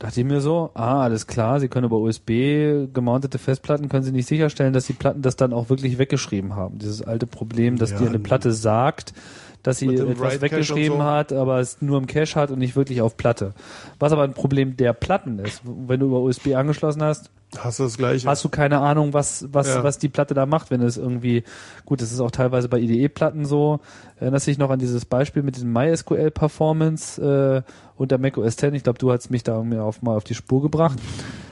[0.02, 4.10] Dachte ich mir so, ah, alles klar, sie können über USB gemountete Festplatten, können sie
[4.10, 6.78] nicht sicherstellen, dass die Platten das dann auch wirklich weggeschrieben haben.
[6.80, 9.14] Dieses alte Problem, dass Ja, dir eine Platte sagt,
[9.62, 11.04] dass sie etwas weggeschrieben so.
[11.04, 13.54] hat, aber es nur im Cache hat und nicht wirklich auf Platte.
[14.00, 15.62] Was aber ein Problem der Platten ist.
[15.64, 18.26] Wenn du über USB angeschlossen hast, Hast du das gleiche?
[18.28, 19.84] hast du keine Ahnung, was, was, Ja.
[19.84, 21.44] was die Platte da macht, wenn es irgendwie,
[21.84, 23.78] gut, das ist auch teilweise bei IDE-Platten so.
[24.18, 27.70] Erinnerst dich noch an dieses Beispiel mit diesem MySQL Performance äh,
[28.02, 28.74] unter Mac OS X?
[28.74, 30.98] Ich glaube, du hast mich da mir auf, mal auf die Spur gebracht.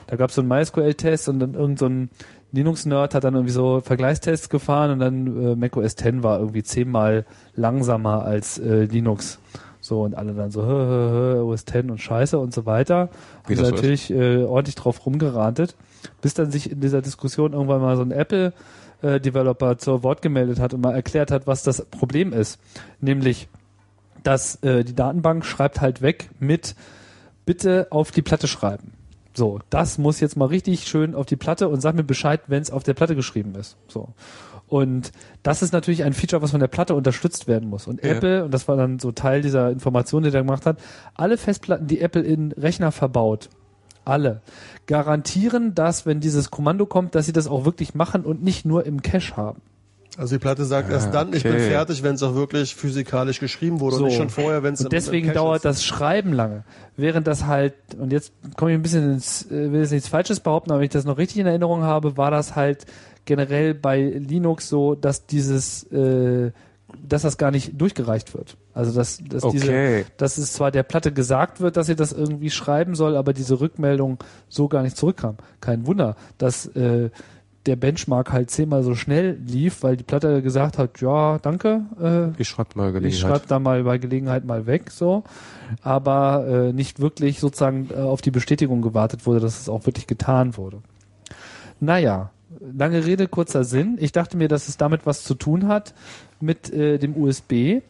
[0.07, 2.09] Da gab es so einen MySQL-Test und dann irgend so ein
[2.51, 6.63] Linux-Nerd hat dann irgendwie so Vergleichstests gefahren und dann äh, Mac OS X war irgendwie
[6.63, 7.25] zehnmal
[7.55, 9.39] langsamer als äh, Linux.
[9.79, 13.09] So, und alle dann so, hö, hö, hö, OS X und Scheiße und so weiter.
[13.47, 15.75] Wie Haben natürlich äh, ordentlich drauf rumgerantet,
[16.21, 18.53] bis dann sich in dieser Diskussion irgendwann mal so ein Apple
[19.01, 22.59] äh, Developer zur Wort gemeldet hat und mal erklärt hat, was das Problem ist.
[22.99, 23.47] Nämlich,
[24.23, 26.75] dass äh, die Datenbank schreibt halt weg mit
[27.45, 28.93] bitte auf die Platte schreiben.
[29.33, 32.61] So, das muss jetzt mal richtig schön auf die Platte und sag mir Bescheid, wenn
[32.61, 33.77] es auf der Platte geschrieben ist.
[33.87, 34.09] So.
[34.67, 35.11] Und
[35.43, 37.87] das ist natürlich ein Feature, was von der Platte unterstützt werden muss.
[37.87, 38.11] Und Ja.
[38.11, 40.79] Apple, und das war dann so Teil dieser Information, die er gemacht hat,
[41.13, 43.49] alle Festplatten, die Apple in Rechner verbaut,
[44.05, 44.41] alle,
[44.87, 48.85] garantieren, dass, wenn dieses Kommando kommt, dass sie das auch wirklich machen und nicht nur
[48.85, 49.61] im Cache haben.
[50.17, 51.69] Also die Platte sagt erst dann, ich bin okay.
[51.69, 54.91] fertig, wenn es auch wirklich physikalisch geschrieben wurde und nicht schon vorher, wenn es Und
[54.91, 56.63] deswegen dauert das Schreiben lange.
[56.97, 60.41] Während das halt, und jetzt komme ich ein bisschen ins, äh, will jetzt nichts Falsches
[60.41, 62.85] behaupten, aber wenn ich das noch richtig in Erinnerung habe, war das halt
[63.23, 66.51] generell bei Linux so, dass dieses, äh,
[67.07, 68.57] dass das gar nicht durchgereicht wird.
[68.73, 69.57] Also dass, dass Okay.
[69.57, 73.31] diese, dass es zwar der Platte gesagt wird, dass sie das irgendwie schreiben soll, aber
[73.31, 74.17] diese Rückmeldung
[74.49, 75.37] so gar nicht zurückkam.
[75.61, 77.09] Kein Wunder, dass äh,
[77.65, 82.41] der Benchmark halt zehnmal so schnell lief, weil die Platte gesagt hat, ja, danke, äh,
[82.41, 83.19] Ich schreibe mal ich Gelegenheit.
[83.21, 85.23] schreibe da mal bei Gelegenheit mal weg, so,
[85.81, 90.07] aber äh, nicht wirklich sozusagen äh, auf die Bestätigung gewartet wurde, dass es auch wirklich
[90.07, 90.81] getan wurde.
[91.79, 93.97] Naja, lange Rede, kurzer Sinn.
[93.99, 95.93] Ich dachte mir, dass es damit was zu tun hat
[96.39, 97.81] mit äh, dem USB.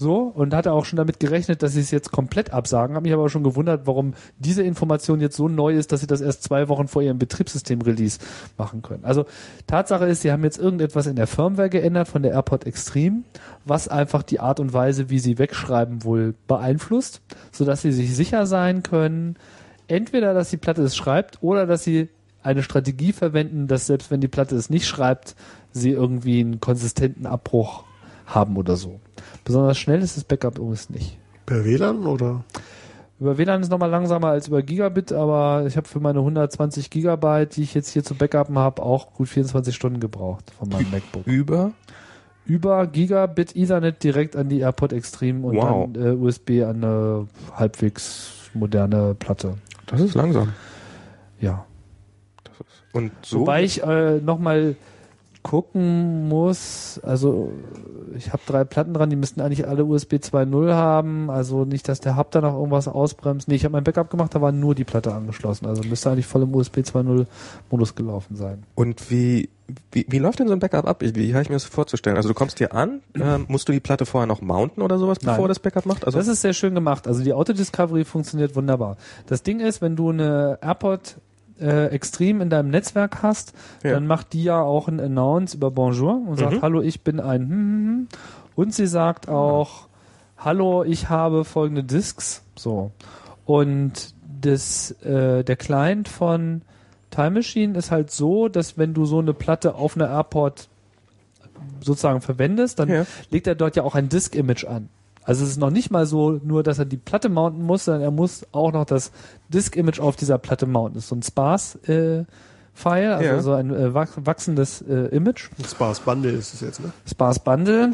[0.00, 2.96] So, und hatte auch schon damit gerechnet, dass sie es jetzt komplett absagen.
[2.96, 6.22] Habe mich aber schon gewundert, warum diese Information jetzt so neu ist, dass sie das
[6.22, 8.18] erst zwei Wochen vor ihrem Betriebssystem-Release
[8.56, 9.04] machen können.
[9.04, 9.26] Also
[9.66, 13.24] Tatsache ist, sie haben jetzt irgendetwas in der Firmware geändert von der AirPod Extreme,
[13.66, 17.20] was einfach die Art und Weise, wie sie wegschreiben, wohl beeinflusst,
[17.52, 19.36] sodass sie sich sicher sein können,
[19.86, 22.08] entweder, dass die Platte es schreibt oder dass sie
[22.42, 25.36] eine Strategie verwenden, dass selbst wenn die Platte es nicht schreibt,
[25.72, 27.84] sie irgendwie einen konsistenten Abbruch
[28.24, 28.98] haben oder so.
[29.44, 31.18] Besonders schnell ist das Backup übrigens nicht.
[31.46, 32.44] Per WLAN oder?
[33.18, 37.56] Über WLAN ist nochmal langsamer als über Gigabit, aber ich habe für meine 120 Gigabyte,
[37.56, 41.26] die ich jetzt hier zu backupen habe, auch gut 24 Stunden gebraucht von meinem MacBook.
[41.26, 41.72] Über?
[42.46, 45.88] Über Gigabit Ethernet direkt an die AirPod Extreme und Wow.
[45.92, 49.54] dann äh, USB an eine halbwegs moderne Platte.
[49.86, 50.52] Das ist langsam.
[51.40, 51.66] Ja.
[52.92, 53.40] Und so.
[53.40, 54.76] Wobei ich äh, nochmal
[55.42, 57.52] gucken muss, also
[58.14, 62.00] ich habe drei Platten dran, die müssten eigentlich alle USB 2.0 haben, also nicht, dass
[62.00, 63.48] der Hub da noch irgendwas ausbremst.
[63.48, 66.26] Nee, ich habe mein Backup gemacht, da war nur die Platte angeschlossen, also müsste eigentlich
[66.26, 67.26] voll im USB 2.0
[67.70, 68.64] Modus gelaufen sein.
[68.74, 69.48] Und wie,
[69.92, 71.00] wie, wie läuft denn so ein Backup ab?
[71.00, 72.16] Wie, habe ich mir das vorzustellen?
[72.16, 75.18] Also du kommst hier an, ähm, musst du die Platte vorher noch mounten oder sowas,
[75.20, 75.48] bevor Nein.
[75.48, 76.04] das Backup macht?
[76.04, 77.06] Also das ist sehr schön gemacht.
[77.06, 78.96] Also die Autodiscovery funktioniert wunderbar.
[79.26, 81.16] Das Ding ist, wenn du eine AirPod
[81.60, 83.92] äh, Extreme in deinem Netzwerk hast, Ja.
[83.92, 86.62] dann macht die ja auch ein Announce über Bonjour und sagt, Mhm.
[86.62, 88.08] hallo, ich bin ein hm, hm, hm.
[88.56, 89.88] und sie sagt auch,
[90.38, 92.42] hallo, ich habe folgende Disks.
[92.56, 92.90] So.
[93.44, 96.62] Und das, äh, der Client von
[97.10, 100.68] Time Machine ist halt so, dass wenn du so eine Platte auf einer AirPod
[101.80, 103.06] sozusagen verwendest, dann Ja.
[103.30, 104.88] legt er dort ja auch ein Disk-Image an.
[105.24, 108.02] Also es ist noch nicht mal so, nur dass er die Platte mounten muss, sondern
[108.02, 109.12] er muss auch noch das
[109.50, 110.94] Disk-Image auf dieser Platte mounten.
[110.94, 113.40] Das ist so ein Sparse-File, also Ja.
[113.40, 115.50] so ein äh, wach- wachsendes äh, Image.
[115.58, 116.92] Ein Sparse Bundle ist es jetzt, ne?
[117.08, 117.92] Sparse Bundle.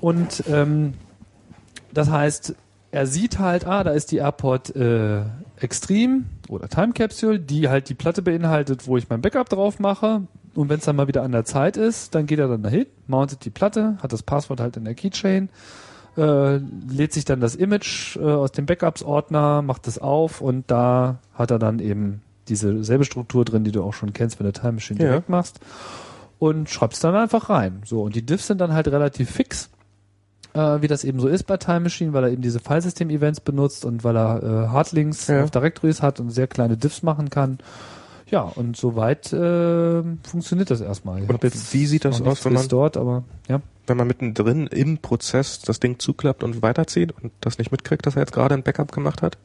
[0.00, 0.94] Und ähm,
[1.92, 2.54] das heißt,
[2.90, 5.22] er sieht halt, ah, da ist die AirPod äh,
[5.60, 10.22] Extreme oder Time Capsule, die halt die Platte beinhaltet, wo ich mein Backup drauf mache.
[10.54, 12.86] Und wenn es dann mal wieder an der Zeit ist, dann geht er dann dahin,
[13.06, 15.50] mountet die Platte, hat das Passwort halt in der Keychain,
[16.16, 21.18] äh, lädt sich dann das Image äh, aus dem Backups-Ordner, macht es auf und da
[21.34, 24.52] hat er dann eben diese selbe Struktur drin, die du auch schon kennst, wenn du
[24.52, 25.06] Time Machine Ja.
[25.08, 25.60] direkt machst
[26.38, 27.82] und schreibst dann einfach rein.
[27.84, 29.68] So, und die Diffs sind dann halt relativ fix,
[30.54, 33.84] äh, wie das eben so ist bei Time Machine, weil er eben diese Filesystem-Events benutzt
[33.84, 35.44] und weil er äh, Hardlinks Ja.
[35.44, 37.58] auf Directories hat und sehr kleine Diffs machen kann.
[38.30, 41.22] Ja, und soweit äh, funktioniert das erstmal.
[41.22, 43.60] Ich Und jetzt wie sieht das aus, wenn man- restored, aber ja.
[43.86, 48.16] wenn man mittendrin im Prozess das Ding zuklappt und weiterzieht und das nicht mitkriegt, dass
[48.16, 49.38] er jetzt gerade ein Backup gemacht hat?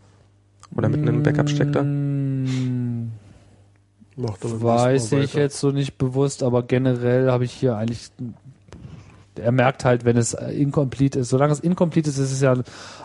[0.76, 1.84] Oder mitten in einem Backup steckt er?
[1.84, 3.12] Mm,
[4.16, 8.10] Macht aber Weiß ich jetzt so nicht bewusst, aber generell habe ich hier eigentlich.
[9.40, 11.30] Er merkt halt, wenn es äh, incomplete ist.
[11.30, 12.56] Solange es incomplete ist, ist es ja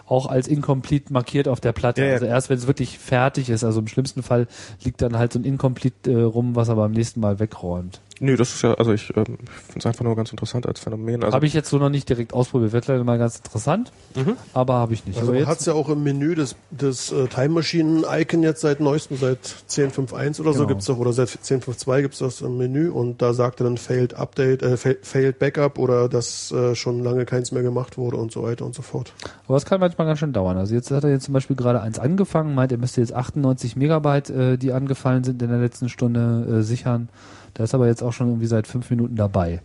[0.07, 2.03] auch als incomplete markiert auf der Platte.
[2.03, 2.13] Ja, ja.
[2.15, 3.65] Also erst wenn es wirklich fertig ist.
[3.65, 4.47] Also im schlimmsten Fall
[4.85, 8.01] liegt dann halt so ein incomplete äh, rum, was er beim nächsten Mal wegräumt.
[8.21, 9.39] Nö, das ist ja, also ich ähm, finde
[9.79, 11.23] es einfach nur ganz interessant als Phänomen.
[11.23, 12.73] Also habe ich jetzt so noch nicht direkt ausprobiert.
[12.73, 14.37] Wird leider mal ganz interessant, Mhm.
[14.55, 15.19] aber habe ich nicht.
[15.19, 18.43] Also aber man hat es ja auch im Menü des, des äh, Time Machine Icon
[18.43, 19.39] jetzt seit neuestem, seit
[19.69, 20.67] 10.5.1 oder so Genau.
[20.69, 24.15] gibt's doch, oder seit 10.5.2 gibt's das im Menü und da sagt er dann Failed
[24.15, 28.33] Update, äh, Fail- Failed Backup oder dass äh, schon lange keins mehr gemacht wurde und
[28.33, 29.13] so weiter und so fort.
[29.47, 30.57] Aber das kann manchmal ganz schön dauern.
[30.57, 33.77] Also jetzt hat er jetzt zum Beispiel gerade eins angefangen, meint, er müsste jetzt 98
[33.77, 37.09] Megabyte, äh, die angefallen sind in der letzten Stunde, äh, sichern.
[37.59, 39.61] Da ist aber jetzt auch schon irgendwie seit fünf Minuten dabei.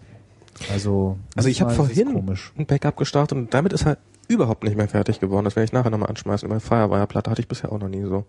[0.71, 3.97] Also, Also ich habe vorhin ein Backup gestartet und damit ist er
[4.27, 5.45] überhaupt nicht mehr fertig geworden.
[5.45, 6.49] Das werde ich nachher nochmal anschmeißen.
[6.49, 8.25] Meine Firewire-Platte hatte ich bisher auch noch nie so.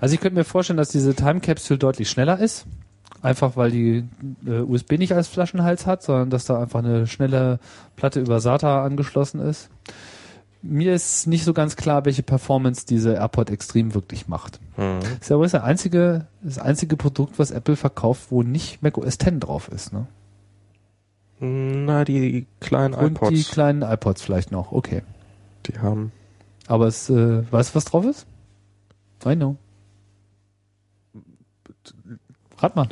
[0.00, 2.66] Also ich könnte mir vorstellen, dass diese Time Capsule deutlich schneller ist.
[3.22, 4.04] Einfach weil die
[4.46, 7.58] äh, USB nicht als Flaschenhals hat, sondern dass da einfach eine schnelle
[7.96, 9.68] Platte über SATA angeschlossen ist.
[10.64, 14.60] Mir ist nicht so ganz klar, welche Performance diese AirPod Extreme wirklich macht.
[14.76, 15.00] Mhm.
[15.20, 19.14] Ist ja wohl das einzige, das einzige Produkt, was Apple verkauft, wo nicht Mac OS
[19.16, 20.06] X drauf ist, ne?
[21.40, 24.70] Na, die kleinen Und iPods, die kleinen iPods vielleicht noch.
[24.70, 25.02] Okay.
[25.66, 26.12] die haben
[26.68, 28.26] Aber es, äh, weißt du, was drauf ist?
[29.26, 29.56] I know.
[32.58, 32.88] Rat mal.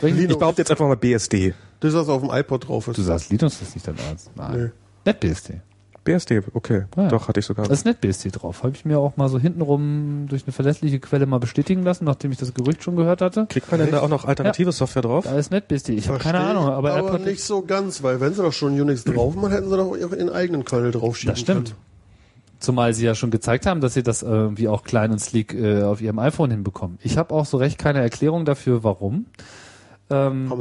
[0.00, 1.52] Welchen- Ich behaupte jetzt einfach mal BSD.
[1.80, 2.96] Das, was auf dem iPod drauf ist.
[2.96, 4.30] Du sagst Linux, das ist nicht dein Ernst.
[4.34, 4.72] Nein.
[5.04, 5.10] Nee.
[5.12, 5.20] NetBSD.
[5.50, 5.60] BSD,
[6.54, 6.84] okay.
[6.96, 7.08] Ah, ja.
[7.08, 7.66] Doch, hatte ich sogar.
[7.66, 8.62] Da ist NetBSD drauf.
[8.62, 12.32] Habe ich mir auch mal so hintenrum durch eine verlässliche Quelle mal bestätigen lassen, nachdem
[12.32, 13.46] ich das Gerücht schon gehört hatte.
[13.48, 15.24] Kriegt man denn da auch noch alternative Software drauf?
[15.24, 15.94] Da ist NetBSD.
[15.94, 18.80] Ich habe keine Ahnung, aber, aber Apple nicht so ganz, weil wenn sie doch schon
[18.80, 21.68] Unix drauf haben, hätten sie doch ihren eigenen Kernel draufschieben Das stimmt.
[21.70, 21.78] können.
[22.60, 25.82] Zumal sie ja schon gezeigt haben, dass sie das irgendwie auch klein und sleek äh,
[25.82, 26.98] auf ihrem iPhone hinbekommen.
[27.02, 29.26] Ich habe auch so recht keine Erklärung dafür, warum.
[30.10, 30.52] Ähm,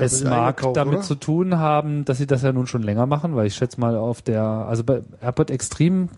[0.00, 1.02] es mag damit oder?
[1.02, 3.96] zu tun haben, dass sie das ja nun schon länger machen, weil ich schätze mal
[3.96, 6.08] auf der, also bei AirPod Extreme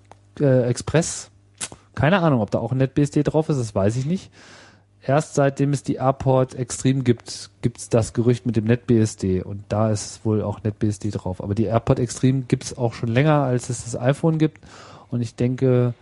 [0.41, 1.31] äh, Express,
[1.95, 4.31] keine Ahnung, ob da auch ein NetBSD drauf ist, das weiß ich nicht.
[5.03, 9.91] Erst seitdem es die AirPod Extreme gibt, gibt's das Gerücht mit dem NetBSD und da
[9.91, 11.43] ist wohl auch NetBSD drauf.
[11.43, 14.61] Aber die AirPod Extreme gibt's auch schon länger, als es das iPhone gibt
[15.11, 15.95] und ich denke,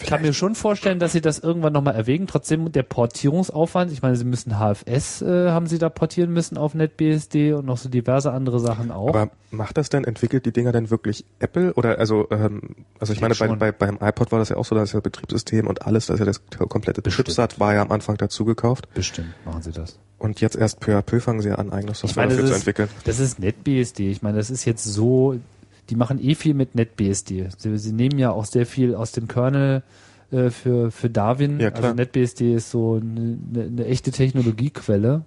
[0.00, 2.26] ich kann mir schon vorstellen, dass sie das irgendwann nochmal erwägen.
[2.26, 3.92] Trotzdem der Portierungsaufwand.
[3.92, 7.76] Ich meine, sie müssen HFS, äh, haben sie da portieren müssen auf NetBSD und noch
[7.78, 9.08] so diverse andere Sachen auch.
[9.08, 11.72] Aber macht das denn, entwickelt die Dinger denn wirklich Apple?
[11.74, 12.60] Oder also, ähm,
[12.98, 15.02] also ich Ich meine, bei, bei, beim iPod war das ja auch so, dass das
[15.02, 17.26] Betriebssystem und alles, das ist ja das komplette Bestimmt.
[17.28, 18.88] Chipsat war ja am Anfang dazu gekauft.
[18.94, 19.98] Bestimmt machen sie das.
[20.18, 22.54] Und jetzt erst peu à peu fangen sie an, eigene Software meine, dafür das zu
[22.56, 22.88] ist- entwickeln.
[23.04, 24.10] Das ist NetBSD.
[24.10, 25.36] Ich meine, das ist jetzt so,
[25.90, 27.48] die machen eh viel mit NetBSD.
[27.58, 29.82] Sie, sie nehmen ja auch sehr viel aus dem Kernel
[30.30, 31.58] äh, für, für Darwin.
[31.58, 31.70] Ja.
[31.70, 35.24] Also NetBSD ist so eine, eine echte Technologiequelle.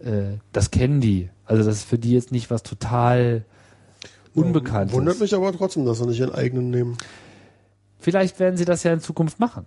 [0.00, 1.30] Äh, das kennen die.
[1.44, 3.44] Also das ist für die jetzt nicht was total
[4.34, 4.94] Unbekanntes.
[4.94, 6.98] Wundert mich aber trotzdem, dass sie nicht ihren eigenen nehmen.
[7.98, 9.64] Vielleicht werden sie das ja in Zukunft machen.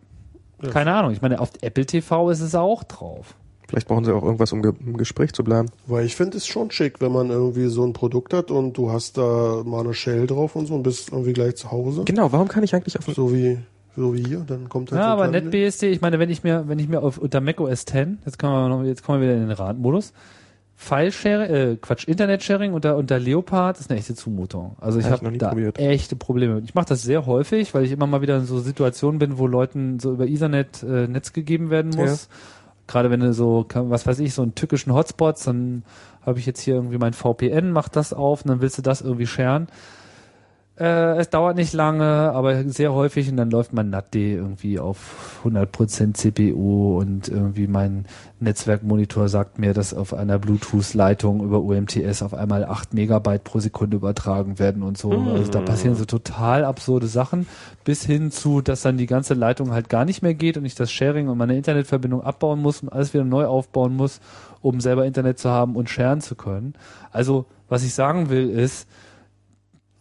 [0.72, 1.12] Keine Ahnung.
[1.12, 3.36] Ich meine, auf Apple TV ist es auch drauf.
[3.72, 5.70] Vielleicht brauchen sie auch irgendwas, um ge im Gespräch zu bleiben.
[5.88, 8.92] Weil ich finde es schon schick, wenn man irgendwie so ein Produkt hat und du
[8.92, 12.04] hast da mal eine Shell drauf und so und bist irgendwie gleich zu Hause.
[12.06, 13.58] Genau, warum kann ich eigentlich auf So wie,
[13.96, 15.28] so wie hier, dann kommt halt Ja, so aber.
[15.32, 17.94] NetBSD, ich meine, wenn ich mir, wenn ich mir auf unter Mac OS X,
[18.26, 20.14] jetzt kommen wir noch, jetzt kommen wir wieder in den Radmodus,
[20.76, 24.76] File-Sharing, äh, Quatsch, Internet-Sharing unter, unter Leopard ist eine echte Zumutung.
[24.82, 25.78] Also ich Hab habe noch nie da probiert.
[25.78, 26.60] echte Probleme.
[26.66, 29.46] Ich mache das sehr häufig, weil ich immer mal wieder in so Situationen bin, wo
[29.46, 32.30] Leuten so über Ethernet äh, Netz gegeben werden muss.
[32.88, 35.84] Gerade wenn du so, was weiß ich, so einen tückischen Hotspots, dann
[36.26, 39.02] habe ich jetzt hier irgendwie mein VPN, macht das auf und dann willst du das
[39.02, 39.68] irgendwie sharen.
[40.80, 45.42] Äh, es dauert nicht lange, aber sehr häufig und dann läuft mein NAT irgendwie auf
[45.44, 48.06] 100% CPU und irgendwie mein
[48.40, 53.98] Netzwerkmonitor sagt mir, dass auf einer Bluetooth-Leitung über UMTS auf einmal 8 Megabyte pro Sekunde
[53.98, 55.12] übertragen werden und so.
[55.12, 57.48] Also da passieren so total absurde Sachen
[57.84, 60.76] bis hin zu, dass dann die ganze Leitung halt gar nicht mehr geht und ich
[60.76, 64.22] das Sharing und meine Internetverbindung abbauen muss und alles wieder neu aufbauen muss,
[64.62, 66.74] um selber Internet zu haben und sharen zu können.
[67.12, 68.88] Also was ich sagen will ist,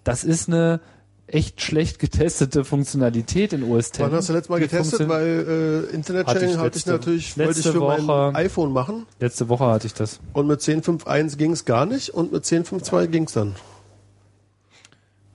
[0.04, 0.80] das ist eine
[1.26, 4.00] echt schlecht getestete Funktionalität in OS X.
[4.00, 5.08] Wann hast du letztes Mal Die getestet?
[5.08, 9.06] Weil äh, Internet-Sharing Hatte ich hatte ich natürlich, wollte ich für mein Woche- iPhone machen
[9.20, 10.18] Letzte Woche hatte ich das.
[10.32, 13.54] und mit 10.5.1 ging es gar nicht und mit 10.5.2 ging es dann.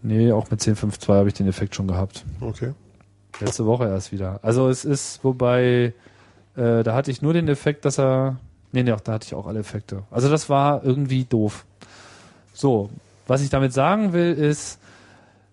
[0.02, 2.24] Nee, auch mit 10.5.2 habe ich den Effekt schon gehabt.
[2.42, 2.74] Okay.
[3.40, 4.40] Letzte Woche erst wieder.
[4.44, 5.94] Also es ist, wobei,
[6.56, 8.38] äh, da hatte ich nur den Effekt, dass er.
[8.72, 10.04] Nee, nee, auch da hatte ich auch alle Effekte.
[10.12, 11.66] Also das war irgendwie doof.
[12.54, 12.90] So,
[13.28, 14.80] was ich damit sagen will, ist,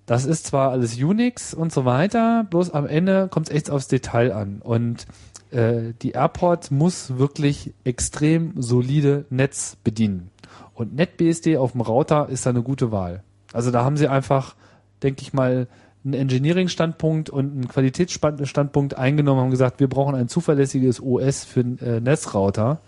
[0.06, 3.88] das ist zwar alles Unix und so weiter, bloß am Ende kommt es echt aufs
[3.88, 4.60] Detail an.
[4.60, 5.06] Und
[5.50, 10.30] äh, die Airport muss wirklich extrem solide Netz bedienen.
[10.74, 13.22] Und NetBSD auf dem Router ist da eine gute Wahl.
[13.52, 14.56] Also da haben sie einfach,
[15.02, 15.68] denke ich mal,
[16.04, 22.00] einen Engineering-Standpunkt und einen Qualitätsstandpunkt eingenommen, haben gesagt, wir brauchen ein zuverlässiges OS für äh,
[22.00, 22.80] Netzrouter.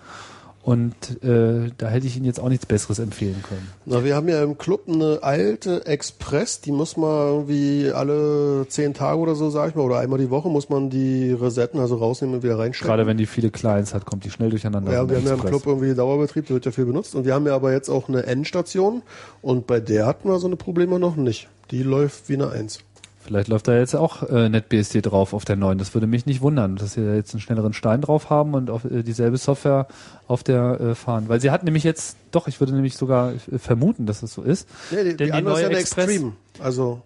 [0.65, 3.69] Und äh, da hätte ich Ihnen jetzt auch nichts Besseres empfehlen können.
[3.85, 8.95] Na, wir haben ja im Club eine alte Express, die muss man irgendwie alle zehn
[8.95, 11.97] Tage oder so, sag ich mal, oder einmal die Woche muss man die Resetten also
[11.97, 12.89] rausnehmen und wieder reinstecken.
[12.89, 14.91] Gerade wenn die viele Clients hat, kommt die schnell durcheinander.
[14.91, 15.41] Ja, wir haben ja im.
[15.45, 17.15] Club irgendwie Dauerbetrieb, der wird ja viel benutzt.
[17.15, 19.03] Und wir haben ja aber jetzt auch eine Endstation
[19.43, 21.49] und bei der hatten wir so eine Probleme noch nicht.
[21.73, 22.79] Die läuft wie eine Eins.
[23.25, 25.79] Vielleicht läuft da jetzt auch äh, NetBSD drauf auf der neuen.
[25.79, 28.69] Das würde mich nicht wundern, dass sie da jetzt einen schnelleren Stein drauf haben und
[28.71, 29.87] auf äh, dieselbe Software
[30.27, 31.25] auf der äh, fahren.
[31.29, 34.43] Weil sie hat nämlich jetzt, doch, ich würde nämlich sogar äh, vermuten, dass es so
[34.43, 34.69] ist.
[34.91, 36.33] Nee, die, Denn die die andere ist ja neue eine Express- Extreme.
[36.61, 37.03] Also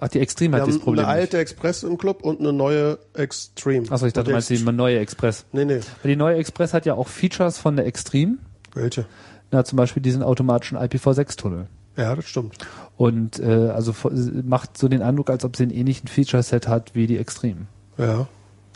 [0.00, 1.04] Ach, die Extreme hat dieses Problem.
[1.04, 1.22] eine nicht.
[1.22, 3.90] alte Express im Club und eine neue Extreme.
[3.90, 5.44] Achso, ich dachte, du meinst die neue Express.
[5.52, 5.80] Nee, nee.
[6.02, 8.38] Weil die neue Express hat ja auch Features von der Extreme.
[8.74, 9.06] Welche?
[9.50, 11.66] Na, zum Beispiel diesen automatischen IPv6-Tunnel.
[11.96, 12.56] Ja, das stimmt.
[12.98, 13.94] Und äh, also
[14.44, 17.68] macht so den Eindruck, als ob sie einen ähnlichen Feature-Set hat wie die Extreme.
[17.96, 18.26] Ja.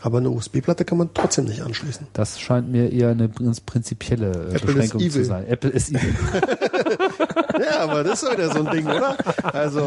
[0.00, 2.06] Aber eine USB-Platte kann man trotzdem nicht anschließen.
[2.12, 5.46] Das scheint mir eher eine ganz prinzipielle äh, Apple Beschränkung zu sein.
[5.46, 6.14] Apple ist evil.
[7.60, 9.16] Ja, aber das ist ja wieder so ein Ding, oder?
[9.54, 9.80] Also,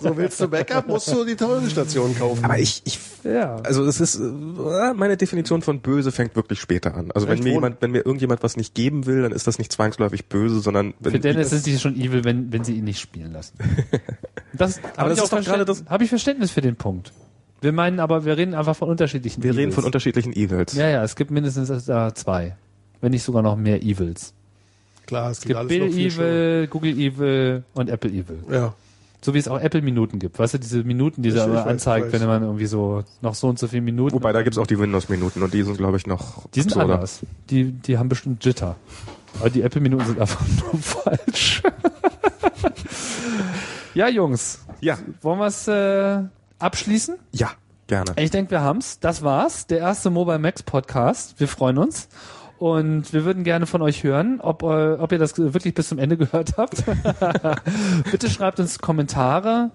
[0.00, 2.44] so willst du Backup, musst du die teure Station kaufen.
[2.44, 3.56] Aber ich, ich, Ja.
[3.62, 7.10] also es ist, äh, meine Definition von böse fängt wirklich später an.
[7.12, 9.46] Also wenn Echt, mir wo- jemand, wenn mir irgendjemand was nicht geben will, dann ist
[9.46, 12.74] das nicht zwangsläufig böse, sondern wenn Für Dennis sind sie schon evil, wenn, wenn sie
[12.74, 13.54] ihn nicht spielen lassen.
[14.52, 17.12] Das, Aber das ist doch gerade das- Habe ich Verständnis für den Punkt.
[17.60, 19.74] Wir meinen aber, wir reden einfach von unterschiedlichen wir reden Evils.
[19.74, 20.74] von unterschiedlichen Evils.
[20.74, 22.56] Ja, ja, es gibt mindestens da zwei.
[23.00, 24.32] Wenn nicht sogar noch mehr Evils.
[25.06, 28.38] Klar, es Es gibt gibt alles Bill noch viel Evil, Google Evil und Apple Evil.
[28.44, 28.54] schlimmer.
[28.56, 28.74] Ja.
[29.22, 30.38] So wie es auch Apple-Minuten gibt.
[30.38, 32.20] Weißt du, diese Minuten, die weiß, anzeigt, weiß.
[32.20, 34.14] wenn man irgendwie so noch so und so viele Minuten.
[34.14, 36.94] Wobei, da gibt's auch die Windows-Minuten und die sind, glaube ich, noch Die sind absurder.
[36.94, 37.20] anders.
[37.50, 38.76] Die, die haben bestimmt Jitter.
[39.40, 40.40] Aber die Apple-Minuten sind einfach
[40.72, 41.62] nur falsch.
[43.94, 44.60] ja, Jungs.
[44.80, 44.98] Ja.
[45.22, 46.22] Wollen wir es äh,
[46.58, 47.16] abschließen?
[47.32, 47.50] Ja,
[47.86, 48.12] gerne.
[48.16, 49.00] Ich denke, wir haben's.
[49.00, 49.66] Das war's.
[49.66, 51.40] Der erste Mobile Max Podcast.
[51.40, 52.08] Wir freuen uns.
[52.58, 55.98] Und wir würden gerne von euch hören, ob, äh, ob ihr das wirklich bis zum
[55.98, 56.84] Ende gehört habt.
[58.10, 59.70] Bitte schreibt uns Kommentare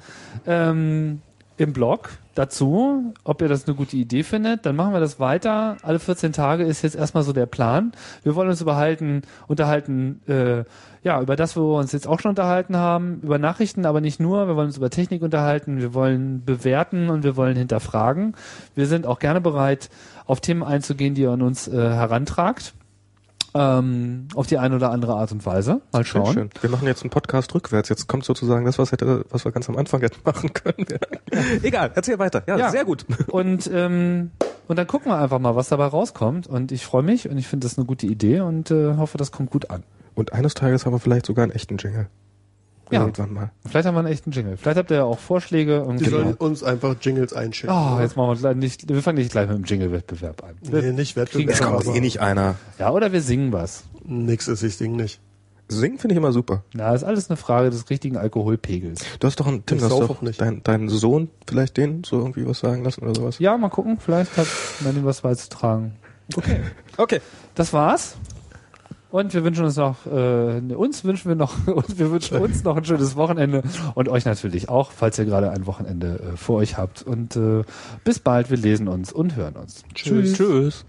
[0.45, 1.22] ähm,
[1.58, 4.66] im Blog dazu, ob ihr das eine gute Idee findet.
[4.66, 5.78] Dann machen wir das weiter.
[5.84, 7.91] Alle 14 Tage ist jetzt erstmal so der Plan.
[8.24, 10.64] Wir wollen uns überhalten, unterhalten, äh,
[11.03, 14.20] ja, über das, wo wir uns jetzt auch schon unterhalten haben, über Nachrichten, aber nicht
[14.20, 14.48] nur.
[14.48, 18.36] Wir wollen uns über Technik unterhalten, wir wollen bewerten und wir wollen hinterfragen.
[18.76, 19.90] Wir sind auch gerne bereit,
[20.26, 22.73] auf Themen einzugehen, die ihr an uns äh, herantragt.
[23.53, 25.81] Ähm, auf die eine oder andere Art und Weise.
[25.91, 26.34] Mal Schön, schauen.
[26.34, 26.49] schön.
[26.61, 27.89] Wir machen jetzt einen Podcast rückwärts.
[27.89, 30.85] Jetzt kommt sozusagen das, was hätte, was wir ganz am Anfang hätten machen können.
[31.61, 32.43] Egal, erzähl weiter.
[32.48, 32.69] Ja, Ja.
[32.72, 33.06] sehr gut.
[33.27, 34.31] Und, ähm,
[34.69, 36.48] und dann gucken wir einfach mal, was dabei rauskommt.
[36.48, 39.34] Und ich freue mich und ich finde das eine gute Idee und äh, hoffe, das
[39.34, 39.84] kommt gut an.
[40.15, 42.07] Und eines Tages haben wir vielleicht sogar einen echten Jingle.
[42.92, 43.02] Ja.
[43.02, 43.52] Irgendwann mal.
[43.68, 44.58] Vielleicht haben wir einen echten Jingle.
[44.58, 45.84] Vielleicht habt ihr ja auch Vorschläge.
[45.84, 46.46] Und Die sollen genau.
[46.46, 47.76] uns einfach Jingles einschicken.
[47.76, 48.02] Oh, oder?
[48.04, 50.56] jetzt machen wir gleich nicht, wir fangen nicht gleich mit dem Jingle-Wettbewerb an.
[50.62, 51.50] Nee, nicht Wettbewerb.
[51.50, 52.56] Es kommt eh nicht einer.
[52.80, 53.84] Ja, oder wir singen was.
[54.06, 55.20] Nix ist, ich sing nicht.
[55.70, 56.64] Singen finde ich immer super.
[56.74, 59.06] Na, ist alles eine Frage des richtigen Alkoholpegels.
[59.20, 60.42] Du hast doch einen, Tim, Ich du hast doch auch nicht.
[60.42, 63.40] dein, deinen Sohn, vielleicht den so irgendwie was sagen lassen oder sowas?
[63.40, 63.98] Ja, mal gucken.
[63.98, 64.48] Vielleicht hat
[64.82, 65.94] man ihm was beizutragen.
[66.36, 66.60] Okay.
[66.98, 67.22] Okay.
[67.56, 68.18] Das war's.
[69.12, 72.78] Und wir wünschen uns noch, äh, uns wünschen wir noch, und wir wünschen uns noch
[72.78, 73.62] ein schönes Wochenende
[73.94, 77.04] und euch natürlich auch, falls ihr gerade ein Wochenende äh, vor euch habt.
[77.04, 77.64] Und äh,
[78.04, 79.84] bis bald, wir lesen uns und hören uns.
[79.94, 80.34] Tschüss.
[80.34, 80.86] Tschüss.